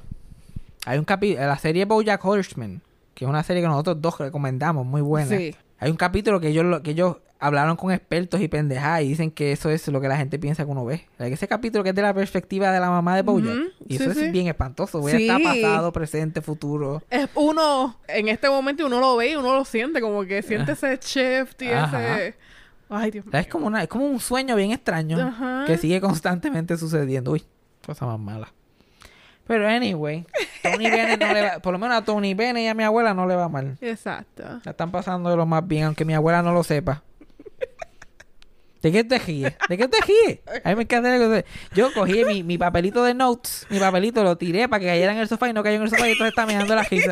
Hay 0.85 0.97
un 0.97 1.03
capítulo, 1.05 1.45
la 1.45 1.57
serie 1.57 1.83
BoJack 1.85 2.23
Horseman, 2.23 2.81
que 3.13 3.25
es 3.25 3.29
una 3.29 3.43
serie 3.43 3.61
que 3.61 3.67
nosotros 3.67 4.01
dos 4.01 4.17
recomendamos, 4.17 4.85
muy 4.85 5.01
buena. 5.01 5.35
Sí. 5.37 5.53
Hay 5.79 5.91
un 5.91 5.97
capítulo 5.97 6.39
que 6.39 6.47
ellos, 6.49 6.63
lo- 6.65 6.81
que 6.81 6.91
ellos 6.91 7.17
hablaron 7.41 7.75
con 7.75 7.91
expertos 7.91 8.39
y 8.41 8.47
pendejadas 8.47 9.01
y 9.01 9.09
dicen 9.09 9.31
que 9.31 9.51
eso 9.51 9.69
es 9.69 9.85
lo 9.89 9.99
que 10.01 10.07
la 10.07 10.15
gente 10.17 10.39
piensa 10.39 10.63
que 10.65 10.71
uno 10.71 10.85
ve. 10.85 11.05
Like, 11.17 11.33
ese 11.33 11.47
capítulo 11.49 11.83
que 11.83 11.89
es 11.89 11.95
de 11.95 12.01
la 12.01 12.13
perspectiva 12.13 12.71
de 12.71 12.79
la 12.79 12.89
mamá 12.89 13.15
de 13.17 13.21
BoJack. 13.23 13.57
Y 13.87 13.95
eso 13.95 14.13
sí, 14.13 14.25
es 14.25 14.31
bien 14.31 14.47
espantoso. 14.47 15.01
Sí. 15.07 15.15
a 15.29 15.37
estar 15.37 15.41
pasado, 15.41 15.91
presente, 15.91 16.41
futuro. 16.41 17.03
Es 17.09 17.27
uno... 17.35 17.97
En 18.07 18.29
este 18.29 18.49
momento 18.49 18.85
uno 18.85 19.01
lo 19.01 19.17
ve 19.17 19.31
y 19.31 19.35
uno 19.35 19.53
lo 19.53 19.65
siente. 19.65 19.99
Como 19.99 20.23
que 20.23 20.41
siente 20.43 20.71
ese 20.73 20.97
shift 20.97 21.61
y 21.61 21.71
Ajá. 21.71 22.17
ese... 22.17 22.35
Ay, 22.89 23.11
Dios 23.11 23.25
mío. 23.25 23.37
es 23.37 23.47
como 23.47 23.67
una, 23.67 23.83
es 23.83 23.87
como 23.87 24.05
un 24.05 24.19
sueño 24.19 24.55
bien 24.55 24.71
extraño 24.71 25.65
que 25.67 25.77
sigue 25.77 26.01
constantemente 26.01 26.75
sucediendo. 26.77 27.31
Uy, 27.31 27.43
cosa 27.85 28.05
más 28.05 28.19
mala. 28.19 28.51
Pero 29.49 29.67
anyway, 29.67 30.25
Tony 30.61 30.89
Bennett 30.91 31.19
no 31.19 31.33
le 31.33 31.41
va, 31.41 31.59
por 31.59 31.73
lo 31.73 31.79
menos 31.79 31.97
a 31.97 32.03
Tony 32.03 32.35
Bennett 32.35 32.63
y 32.65 32.67
a 32.67 32.75
mi 32.75 32.83
abuela 32.83 33.13
no 33.15 33.25
le 33.25 33.35
va 33.35 33.49
mal. 33.49 33.77
Exacto. 33.81 34.43
La 34.63 34.71
están 34.71 34.91
pasando 34.91 35.29
de 35.29 35.35
lo 35.35 35.45
más 35.47 35.67
bien, 35.67 35.85
aunque 35.85 36.05
mi 36.05 36.13
abuela 36.13 36.43
no 36.43 36.53
lo 36.53 36.63
sepa. 36.63 37.01
¿De 38.83 38.91
qué 38.91 39.03
te 39.03 39.17
ríes? 39.17 39.53
¿De 39.67 39.77
qué 39.77 39.87
te 39.87 39.97
ríes? 40.01 40.39
A 40.63 40.69
mí 40.69 40.75
me 40.75 40.83
encanta 40.83 41.43
Yo 41.73 41.91
cogí 41.93 42.25
mi, 42.25 42.43
mi 42.43 42.59
papelito 42.59 43.03
de 43.03 43.15
notes, 43.15 43.65
mi 43.69 43.79
papelito 43.79 44.23
lo 44.23 44.37
tiré 44.37 44.69
para 44.69 44.79
que 44.79 44.85
cayera 44.85 45.13
en 45.13 45.17
el 45.17 45.27
sofá 45.27 45.49
y 45.49 45.53
no 45.53 45.63
cayó 45.63 45.77
en 45.77 45.81
el 45.81 45.89
sofá 45.89 46.07
y 46.07 46.11
entonces 46.11 46.29
está 46.29 46.45
mirando 46.45 46.75
la 46.75 46.83
risa. 46.83 47.11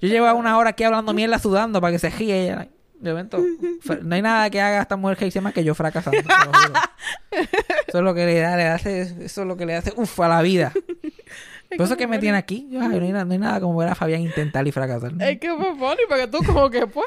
Yo 0.00 0.08
llevo 0.08 0.32
una 0.34 0.56
hora 0.58 0.70
aquí 0.70 0.84
hablando 0.84 1.12
mierda 1.12 1.40
sudando 1.40 1.80
para 1.80 1.92
que 1.92 1.98
se 1.98 2.10
ríe 2.10 2.44
ella. 2.44 2.68
De 3.00 3.26
fra- 3.82 3.98
no 4.02 4.14
hay 4.14 4.22
nada 4.22 4.48
que 4.50 4.60
haga 4.60 4.80
esta 4.82 4.96
mujer 4.96 5.16
que 5.18 5.24
dice 5.26 5.40
más 5.40 5.52
que 5.52 5.64
yo 5.64 5.74
fracasando. 5.74 6.18
Eso 7.86 7.98
es 7.98 8.04
lo 8.04 8.14
que 8.14 8.24
le 8.26 8.38
da, 8.40 8.56
le 8.56 8.64
hace, 8.64 9.02
eso 9.02 9.42
es 9.42 9.46
lo 9.46 9.56
que 9.56 9.66
le 9.66 9.74
hace 9.76 9.92
uff 9.96 10.18
a 10.20 10.28
la 10.28 10.42
vida. 10.42 10.72
Por 11.76 11.82
eso 11.86 11.94
es 11.94 11.98
que 11.98 12.06
me 12.06 12.18
tiene 12.18 12.38
aquí. 12.38 12.68
Yo, 12.70 12.80
ay, 12.80 12.88
no, 12.88 13.04
hay, 13.04 13.12
nada- 13.12 13.24
no 13.24 13.32
hay 13.32 13.38
nada 13.38 13.60
como 13.60 13.76
ver 13.78 13.88
a 13.88 13.94
Fabián 13.94 14.20
intentar 14.22 14.66
y 14.66 14.72
fracasar. 14.72 15.12
Es 15.20 15.38
que 15.40 15.48
fue 15.54 15.74
funny 15.76 16.02
porque 16.08 16.26
tú 16.28 16.38
como 16.44 16.70
que 16.70 16.86
pues... 16.86 17.06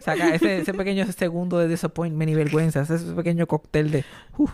Saca 0.00 0.34
ese, 0.34 0.58
ese 0.58 0.74
pequeño 0.74 1.10
segundo 1.12 1.58
de 1.58 1.68
disappointment 1.68 2.30
y 2.30 2.34
vergüenza, 2.34 2.82
ese 2.82 2.98
pequeño 3.14 3.46
cóctel 3.46 3.90
de... 3.90 4.04
uf. 4.36 4.50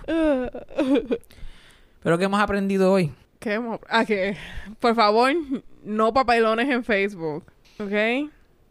Pero 2.02 2.18
¿qué 2.18 2.24
hemos 2.24 2.40
aprendido 2.40 2.92
hoy? 2.92 3.12
¿Qué 3.38 3.54
hemos- 3.54 3.80
Ah, 3.88 4.04
que 4.04 4.36
por 4.78 4.94
favor, 4.94 5.32
no 5.84 6.12
papelones 6.14 6.68
en 6.68 6.84
Facebook. 6.84 7.44
¿Ok? 7.78 8.30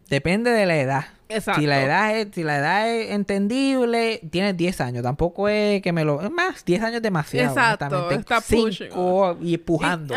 Depende 0.10 0.52
de 0.52 0.66
la 0.66 0.78
edad. 0.78 1.06
Exacto. 1.30 1.62
Si 1.62 1.68
la 1.68 1.82
edad 1.84 2.18
es, 2.18 2.28
si 2.34 2.44
la 2.44 2.58
edad 2.58 2.90
es 2.90 3.12
entendible, 3.12 4.20
tienes 4.32 4.58
10 4.58 4.82
años. 4.82 5.04
Tampoco 5.04 5.48
es 5.48 5.82
que 5.82 5.94
me 5.94 6.04
lo... 6.04 6.22
Es 6.22 6.32
más, 6.32 6.66
10 6.66 6.82
años 6.82 6.96
es 6.98 7.02
demasiado. 7.04 7.50
Exacto, 7.50 8.10
está 8.12 8.42
pushing. 8.42 8.72
Cinco 8.90 9.38
y 9.42 9.54
empujando. 9.54 10.16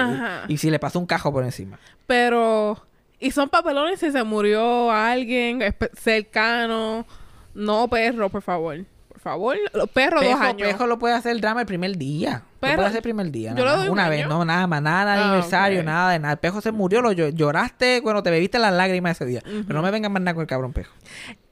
Y- 0.49 0.55
Y, 0.55 0.57
si 0.57 0.70
le 0.70 0.78
pasó 0.78 0.99
un 0.99 1.07
cajo 1.07 1.30
por 1.32 1.45
encima. 1.45 1.78
Pero... 2.07 2.82
Y 3.20 3.30
son 3.30 3.49
papelones 3.49 4.01
si 4.01 4.11
se 4.11 4.24
murió 4.24 4.90
alguien 4.90 5.62
cercano. 5.93 7.07
No 7.55 7.86
perro, 7.88 8.30
por 8.30 8.43
favor. 8.43 8.78
Favor. 9.23 9.57
Los 9.73 9.89
perros 9.89 10.20
dos 10.23 10.33
Pejo, 10.33 10.43
años. 10.43 10.68
Pejo 10.68 10.87
lo 10.89 10.99
puede 10.99 11.14
hacer 11.14 11.31
el 11.33 11.41
drama 11.41 11.61
el 11.61 11.66
primer 11.66 11.97
día. 11.97 12.43
lo 12.55 12.59
puede 12.59 12.85
hacer 12.87 12.97
el 12.97 13.03
primer 13.03 13.31
día. 13.31 13.55
yo 13.55 13.62
un 13.85 13.91
Una 13.91 14.09
vez, 14.09 14.25
año. 14.25 14.29
no, 14.29 14.45
nada 14.45 14.66
más, 14.66 14.83
nada 14.83 15.14
de 15.14 15.20
Ah, 15.20 15.25
aniversario, 15.27 15.85
nada 15.85 16.11
de 16.11 16.18
nada. 16.18 16.33
El 16.35 16.39
Pejo 16.41 16.61
se 16.61 16.73
murió, 16.73 17.01
lo 17.03 17.12
llo- 17.12 17.29
lloraste 17.29 18.01
cuando 18.03 18.23
te 18.25 18.31
bebiste 18.31 18.59
las 18.59 18.73
lágrimas 18.73 19.12
ese 19.12 19.25
día. 19.27 19.41
Pero 19.45 19.75
no 19.75 19.83
me 19.83 19.91
vengan 19.93 20.12
más 20.12 20.23
nada 20.23 20.35
con 20.35 20.41
el 20.43 20.49
cabrón 20.49 20.73
Pejo. 20.73 20.93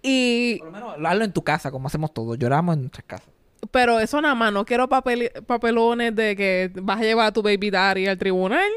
Y... 0.03 0.59
Por 0.59 0.67
lo 0.67 0.73
menos 0.73 0.95
hazlo 1.07 1.25
en 1.25 1.33
tu 1.33 1.43
casa, 1.45 1.71
como 1.71 1.87
hacemos 1.87 2.13
todos. 2.13 2.37
Lloramos 2.39 2.75
en 2.75 2.83
nuestras 2.83 3.05
casas. 3.07 3.29
Pero 3.71 4.01
eso 4.01 4.21
nada 4.21 4.35
más. 4.35 4.53
No 4.53 4.65
quiero 4.65 4.89
papel- 4.89 5.31
papelones 5.47 6.17
de 6.17 6.35
que 6.35 6.73
vas 6.83 6.99
a 6.99 7.03
llevar 7.03 7.27
a 7.27 7.33
tu 7.33 7.43
baby 7.43 7.71
daddy 7.71 8.07
al 8.09 8.19
tribunal. 8.19 8.69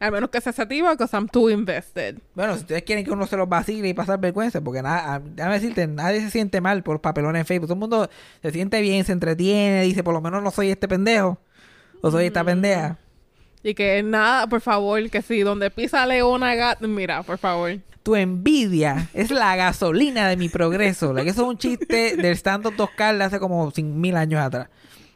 Al 0.00 0.12
menos 0.12 0.30
que 0.30 0.40
sea 0.40 0.52
sativa, 0.52 0.92
because 0.92 1.14
I'm 1.16 1.28
too 1.28 1.50
invested. 1.50 2.18
Bueno, 2.34 2.54
si 2.54 2.60
ustedes 2.60 2.82
quieren 2.82 3.04
que 3.04 3.10
uno 3.10 3.26
se 3.26 3.36
los 3.36 3.48
vacile 3.48 3.88
y 3.88 3.94
pasar 3.94 4.20
vergüenza, 4.20 4.60
porque 4.60 4.80
nada, 4.80 5.14
a- 5.14 5.18
déjame 5.20 5.54
decirte, 5.54 5.86
nadie 5.88 6.20
se 6.20 6.30
siente 6.30 6.60
mal 6.60 6.82
por 6.84 7.00
papelones 7.00 7.40
en 7.40 7.46
Facebook. 7.46 7.66
Todo 7.66 7.74
el 7.74 7.80
mundo 7.80 8.10
se 8.40 8.50
siente 8.52 8.80
bien, 8.80 9.04
se 9.04 9.12
entretiene, 9.12 9.82
dice, 9.82 10.04
por 10.04 10.14
lo 10.14 10.20
menos 10.20 10.40
no 10.42 10.50
soy 10.52 10.70
este 10.70 10.86
pendejo. 10.86 11.38
O 12.00 12.12
soy 12.12 12.26
esta 12.26 12.44
pendeja. 12.44 12.96
Y 13.64 13.74
que 13.74 14.00
nada, 14.04 14.46
por 14.46 14.60
favor, 14.60 15.10
que 15.10 15.20
si 15.20 15.40
donde 15.40 15.68
pisa 15.70 16.06
leona 16.06 16.54
gata, 16.54 16.86
mira, 16.86 17.24
por 17.24 17.38
favor. 17.38 17.76
Tu 18.04 18.14
envidia 18.14 19.08
es 19.14 19.32
la 19.32 19.56
gasolina 19.56 20.28
de 20.28 20.36
mi 20.36 20.48
progreso. 20.48 21.10
Eso 21.18 21.28
es 21.28 21.38
un 21.38 21.58
chiste 21.58 22.16
del 22.16 22.36
stand-up 22.36 22.74
de 22.96 23.24
hace 23.24 23.40
como 23.40 23.70
mil 23.76 24.16
años 24.16 24.40
atrás. 24.40 24.68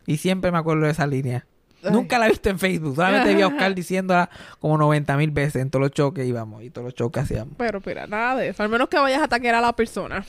Y 0.06 0.16
siempre 0.16 0.50
me 0.50 0.58
acuerdo 0.58 0.86
de 0.86 0.90
esa 0.90 1.06
línea. 1.06 1.46
Nunca 1.90 2.18
la 2.18 2.26
he 2.26 2.30
visto 2.30 2.48
en 2.48 2.58
Facebook. 2.58 2.94
Solamente 2.96 3.34
vi 3.34 3.42
a 3.42 3.46
Oscar 3.48 3.74
diciéndola 3.74 4.30
como 4.60 4.78
90 4.78 5.16
mil 5.16 5.30
veces 5.30 5.62
en 5.62 5.70
todos 5.70 5.82
los 5.82 5.90
shows 5.92 6.14
que 6.14 6.24
íbamos 6.24 6.62
y 6.62 6.70
todos 6.70 6.84
los 6.86 6.94
shows 6.94 7.10
que 7.10 7.20
hacíamos. 7.20 7.54
Pero 7.58 7.80
mira, 7.84 8.06
nada 8.06 8.36
de 8.36 8.48
eso. 8.48 8.62
Al 8.62 8.68
menos 8.68 8.88
que 8.88 8.98
vayas 8.98 9.20
a 9.20 9.24
atacar 9.24 9.54
a 9.54 9.60
la 9.60 9.74
persona. 9.74 10.24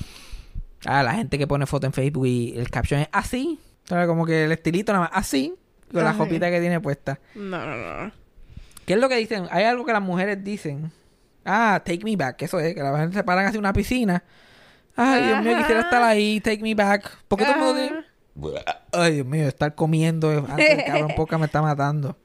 Ah, 0.85 1.03
la 1.03 1.13
gente 1.13 1.37
que 1.37 1.47
pone 1.47 1.65
foto 1.65 1.85
en 1.87 1.93
Facebook 1.93 2.25
y 2.25 2.57
el 2.57 2.69
caption 2.69 3.01
es 3.01 3.09
así. 3.11 3.59
¿Sabes? 3.85 4.07
Como 4.07 4.25
que 4.25 4.45
el 4.45 4.51
estilito 4.51 4.91
nada 4.93 5.05
más 5.05 5.11
así. 5.13 5.53
Con 5.91 6.03
la 6.03 6.09
Ajá. 6.11 6.17
copita 6.19 6.49
que 6.49 6.59
tiene 6.59 6.79
puesta. 6.79 7.19
No, 7.35 7.65
no, 7.65 8.05
no. 8.05 8.11
¿Qué 8.85 8.93
es 8.93 8.99
lo 8.99 9.07
que 9.07 9.15
dicen? 9.17 9.47
Hay 9.51 9.63
algo 9.65 9.85
que 9.85 9.93
las 9.93 10.01
mujeres 10.01 10.43
dicen. 10.43 10.91
Ah, 11.45 11.81
take 11.85 12.03
me 12.03 12.15
back. 12.15 12.41
Eso 12.41 12.59
es, 12.59 12.73
que 12.73 12.81
las 12.81 12.91
mujeres 12.91 13.13
se 13.13 13.23
paran 13.23 13.45
hacia 13.45 13.59
una 13.59 13.73
piscina. 13.73 14.23
Ay, 14.95 15.25
Dios 15.27 15.43
mío, 15.43 15.57
quisiera 15.57 15.81
estar 15.81 16.01
ahí. 16.03 16.39
Take 16.41 16.61
me 16.63 16.73
back. 16.75 17.17
¿Por 17.27 17.37
qué 17.39 17.45
todo 17.45 17.53
el 17.55 17.59
mundo 17.61 17.79
Ah. 17.79 17.83
dice... 17.83 18.12
Ay, 18.91 19.15
Dios 19.15 19.27
mío, 19.27 19.47
estar 19.47 19.73
comiendo 19.75 20.29
antes 20.49 20.83
cabrón 20.85 21.11
poca 21.15 21.37
me 21.37 21.45
está 21.45 21.61
matando. 21.61 22.17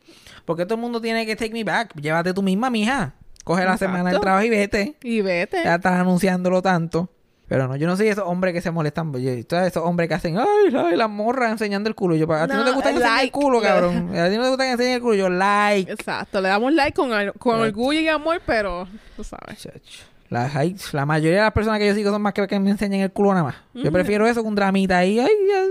¿Por 0.44 0.56
qué 0.56 0.64
todo 0.64 0.76
el 0.76 0.80
mundo 0.80 1.00
tiene 1.00 1.26
que 1.26 1.36
take 1.36 1.52
me 1.52 1.64
back? 1.64 1.94
Llévate 2.00 2.32
tú 2.32 2.42
misma, 2.42 2.70
mija. 2.70 3.14
Coge 3.44 3.64
la 3.64 3.72
Exacto. 3.74 3.92
semana 3.92 4.10
del 4.10 4.20
trabajo 4.20 4.44
y 4.44 4.50
vete. 4.50 4.96
Y 5.02 5.20
vete. 5.20 5.62
Ya 5.64 5.74
estás 5.76 5.94
anunciándolo 6.00 6.62
tanto. 6.62 7.10
Pero 7.46 7.66
no, 7.66 7.76
yo 7.76 7.86
no 7.86 7.96
soy 7.96 8.08
esos 8.08 8.24
hombres 8.26 8.52
que 8.52 8.60
se 8.60 8.70
molestan. 8.70 9.10
Yo, 9.14 9.46
todos 9.46 9.66
esos 9.66 9.82
hombres 9.82 10.06
que 10.08 10.14
hacen, 10.14 10.36
ay, 10.38 10.74
ay, 10.76 10.96
la 10.96 11.08
morra 11.08 11.50
enseñando 11.50 11.88
el 11.88 11.94
culo. 11.94 12.14
Yo, 12.14 12.30
a 12.30 12.46
ti 12.46 12.52
no, 12.52 12.58
No, 12.58 12.64
te 12.66 12.72
gusta 12.72 12.90
que 12.90 12.96
enseñe 12.96 13.08
el 13.10 13.16
like. 13.16 13.32
culo, 13.32 13.60
cabrón. 13.62 13.96
A 14.18 14.28
ti 14.28 14.36
no 14.36 14.42
te 14.42 14.48
gusta 14.50 14.64
que 14.64 14.70
enseñe 14.72 14.94
el 14.96 15.00
culo. 15.00 15.14
Yo, 15.14 15.28
like. 15.30 15.90
Exacto, 15.90 16.42
le 16.42 16.48
damos 16.48 16.74
like 16.74 16.92
con, 16.94 17.10
con 17.38 17.60
orgullo 17.60 18.00
y 18.00 18.08
amor, 18.08 18.42
pero 18.44 18.86
tú 19.16 19.24
sabes. 19.24 19.58
Chacho. 19.62 20.04
La, 20.28 20.50
la 20.92 21.06
mayoría 21.06 21.38
de 21.38 21.44
las 21.44 21.52
personas 21.52 21.78
que 21.78 21.86
yo 21.86 21.94
sigo 21.94 22.10
son 22.10 22.20
más 22.20 22.34
que, 22.34 22.46
que 22.46 22.60
me 22.60 22.70
enseñen 22.70 23.00
el 23.00 23.12
culo 23.12 23.30
nada 23.30 23.44
más. 23.44 23.54
Yo 23.72 23.90
prefiero 23.90 24.26
eso 24.26 24.42
que 24.42 24.48
un 24.48 24.54
dramita 24.54 24.98
ahí. 24.98 25.18
Ay, 25.18 25.28
ay. 25.56 25.68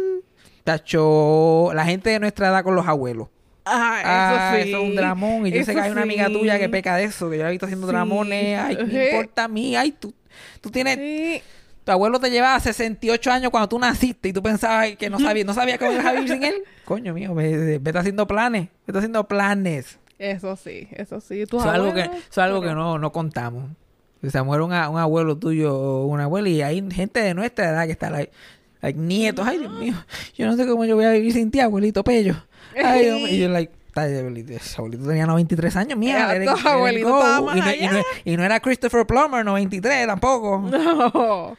Tacho, 0.68 1.72
la 1.74 1.86
gente 1.86 2.10
de 2.10 2.20
nuestra 2.20 2.50
edad 2.50 2.64
con 2.64 2.76
los 2.76 2.86
abuelos. 2.88 3.30
Ah, 3.66 4.02
Ah, 4.04 4.52
eso 4.58 4.64
sí. 4.64 4.70
eso 4.70 4.78
es 4.82 4.90
un 4.90 4.96
dramón. 4.96 5.48
Y 5.48 5.52
yo 5.52 5.64
sé 5.64 5.74
que 5.74 5.80
hay 5.80 5.92
una 5.92 6.02
amiga 6.04 6.28
sí. 6.28 6.34
tuya 6.34 6.60
que 6.60 6.68
peca 6.70 6.96
de 6.98 7.06
eso, 7.06 7.30
que 7.30 7.38
yo 7.38 7.44
la 7.44 7.50
he 7.50 7.52
visto 7.52 7.66
haciendo 7.66 7.88
Sí. 7.88 7.92
dramones. 7.94 8.60
Ay, 8.60 8.78
¿qué 8.90 9.10
importa 9.12 9.46
a 9.46 9.48
mí? 9.48 9.76
Ay, 9.76 9.92
tú, 9.92 10.14
tú 10.62 10.70
tienes. 10.70 10.98
Sí. 10.98 11.42
Tu 11.84 11.92
abuelo 11.94 12.20
te 12.20 12.30
llevaba 12.30 12.60
68 12.60 13.32
años 13.32 13.50
cuando 13.50 13.70
tú 13.70 13.80
naciste 13.80 14.28
y 14.30 14.34
tú 14.34 14.44
pensabas 14.44 14.96
que 14.98 15.10
no 15.10 15.20
sabías, 15.20 15.46
no 15.48 15.54
sabías 15.54 15.78
cómo 15.80 15.94
ibas 15.94 16.06
a 16.06 16.12
vivir 16.12 16.30
sin 16.30 16.44
él. 16.44 16.56
Coño 16.86 17.14
mío, 17.14 17.34
ve- 17.34 17.80
vete 17.82 17.98
haciendo 17.98 18.28
planes. 18.28 18.68
Vete 18.86 18.98
haciendo 19.00 19.26
planes. 19.26 19.98
Eso 20.20 20.58
sí, 20.58 20.90
eso 20.92 21.22
sí. 21.22 21.46
Tus 21.46 21.62
Eso 21.62 21.70
es 21.70 21.76
algo 21.76 21.94
que, 21.94 22.02
eso 22.02 22.12
es 22.30 22.38
algo 22.40 22.62
que 22.62 22.74
no, 22.74 23.00
no 23.00 23.12
contamos. 23.14 23.70
Se 24.28 24.42
muere 24.42 24.64
un, 24.64 24.72
un 24.72 24.98
abuelo 25.00 25.38
tuyo 25.38 25.74
o 25.78 26.06
una 26.08 26.26
abuela 26.26 26.50
y 26.50 26.62
hay 26.62 26.84
gente 26.92 27.22
de 27.22 27.34
nuestra 27.34 27.70
edad 27.70 27.86
que 27.86 27.92
está 27.94 28.10
like, 28.10 28.34
like, 28.82 29.00
nietos. 29.00 29.46
Ay, 29.48 29.60
Dios 29.60 29.74
mío, 29.80 29.94
yo 30.36 30.46
no 30.48 30.56
sé 30.56 30.68
cómo 30.68 30.86
yo 30.86 30.96
voy 30.96 31.06
a 31.06 31.12
vivir 31.12 31.34
sin 31.34 31.52
ti, 31.52 31.60
abuelito 31.60 32.04
Pello. 32.04 32.36
Ay, 32.84 33.06
Dios 33.06 33.18
mío. 33.18 33.28
Y 33.28 33.38
yo, 33.40 33.50
like, 33.50 33.72
"Ay, 33.96 34.18
abuelito, 34.18 34.54
abuelito 34.78 35.08
tenía 35.08 35.26
93 35.26 35.76
años, 35.76 35.98
mía. 35.98 36.34
Let 36.34 36.44
it 36.44 36.50
abuelito 36.66 37.10
go". 37.10 37.20
estaba 37.20 37.42
más 37.42 37.58
y, 37.58 37.60
no, 37.60 37.74
y, 37.74 37.88
no, 37.94 38.02
y 38.26 38.38
no 38.38 38.44
era 38.44 38.60
Christopher 38.60 39.06
Plummer, 39.06 39.44
93 39.46 40.08
tampoco. 40.08 40.60
No. 40.70 41.58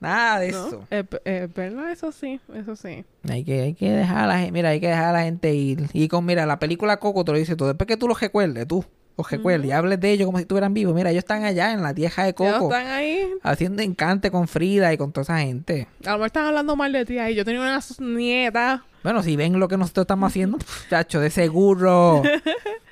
Nada 0.00 0.40
de 0.40 0.50
no. 0.50 0.66
eso. 0.66 0.86
Es, 0.90 1.04
es 1.24 1.54
verdad, 1.54 1.92
eso 1.92 2.10
sí, 2.10 2.40
eso 2.56 2.74
sí. 2.74 3.04
Hay 3.28 3.44
que, 3.44 3.60
hay 3.60 3.74
que 3.74 3.88
dejar 3.88 4.24
a 4.24 4.26
la 4.26 4.38
gente, 4.38 4.52
mira, 4.52 4.70
hay 4.70 4.80
que 4.80 4.88
dejar 4.88 5.04
a 5.04 5.12
la 5.12 5.22
gente 5.22 5.54
ir. 5.54 5.88
Y 5.92 6.08
con, 6.08 6.24
mira, 6.24 6.44
la 6.44 6.58
película 6.58 6.96
Coco 6.98 7.24
te 7.24 7.30
lo 7.30 7.38
dice 7.38 7.54
todo. 7.54 7.68
Después 7.68 7.86
que 7.86 7.96
tú 7.96 8.08
los 8.08 8.20
recuerdes, 8.20 8.66
tú, 8.66 8.84
los 9.16 9.30
recuerdes 9.30 9.66
y 9.66 9.72
hables 9.72 10.00
de 10.00 10.10
ellos 10.10 10.26
como 10.26 10.38
si 10.38 10.42
estuvieran 10.42 10.72
vivos. 10.74 10.94
Mira, 10.94 11.10
ellos 11.10 11.20
están 11.24 11.44
allá 11.44 11.72
en 11.72 11.82
la 11.82 11.92
tierra 11.94 12.24
de 12.24 12.34
Coco. 12.34 12.72
están 12.72 12.86
ahí. 12.88 13.28
Haciendo 13.42 13.82
encante 13.82 14.30
con 14.30 14.48
Frida 14.48 14.92
y 14.92 14.96
con 14.96 15.12
toda 15.12 15.22
esa 15.22 15.38
gente. 15.38 15.86
A 16.04 16.10
lo 16.10 16.16
mejor 16.16 16.26
están 16.26 16.46
hablando 16.46 16.76
mal 16.76 16.92
de 16.92 17.04
ti 17.04 17.18
ahí. 17.18 17.34
Yo 17.34 17.44
tenía 17.44 17.60
una 17.60 17.80
nieta. 18.00 18.84
Bueno, 19.02 19.22
si 19.22 19.36
ven 19.36 19.58
lo 19.58 19.68
que 19.68 19.76
nosotros 19.76 20.04
estamos 20.04 20.30
haciendo, 20.30 20.58
chacho, 20.90 21.20
de 21.20 21.30
seguro. 21.30 22.22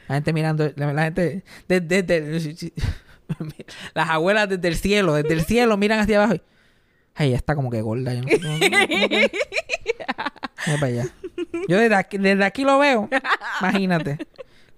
La 0.09 0.16
gente 0.16 0.33
mirando, 0.33 0.71
la, 0.77 0.93
la 0.93 1.03
gente, 1.05 1.45
desde, 1.68 2.51
las 3.95 4.09
abuelas 4.11 4.49
desde 4.49 4.68
el 4.68 4.75
cielo, 4.77 5.14
desde 5.14 5.33
el 5.35 5.45
cielo 5.45 5.77
miran 5.77 6.01
hacia 6.01 6.16
abajo. 6.18 6.35
y, 6.35 6.43
Ay, 7.14 7.35
está 7.35 7.55
como 7.55 7.71
que 7.71 7.81
gorda. 7.83 8.12
Yo 8.14 8.23
no, 8.23 8.29
no- 8.29 8.59
no- 8.59 9.29
para 10.81 10.87
allá. 10.87 11.07
Yo 11.68 11.79
desde 11.79 11.95
aquí, 11.95 12.18
desde 12.18 12.45
aquí 12.45 12.64
lo 12.64 12.79
veo. 12.79 13.09
Imagínate. 13.61 14.18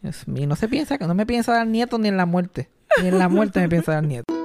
Dios 0.02 0.26
mío, 0.26 0.46
no 0.46 0.56
se 0.56 0.68
piensa, 0.68 0.98
que 0.98 1.06
no 1.06 1.14
me 1.14 1.26
piensa 1.26 1.52
dar 1.52 1.66
nietos 1.66 1.98
ni 2.00 2.08
en 2.08 2.16
la 2.16 2.26
muerte. 2.26 2.68
Ni 3.00 3.08
en 3.08 3.18
la 3.18 3.28
muerte 3.28 3.60
me 3.60 3.68
piensa 3.68 3.92
dar 3.92 4.04
nietos. 4.04 4.41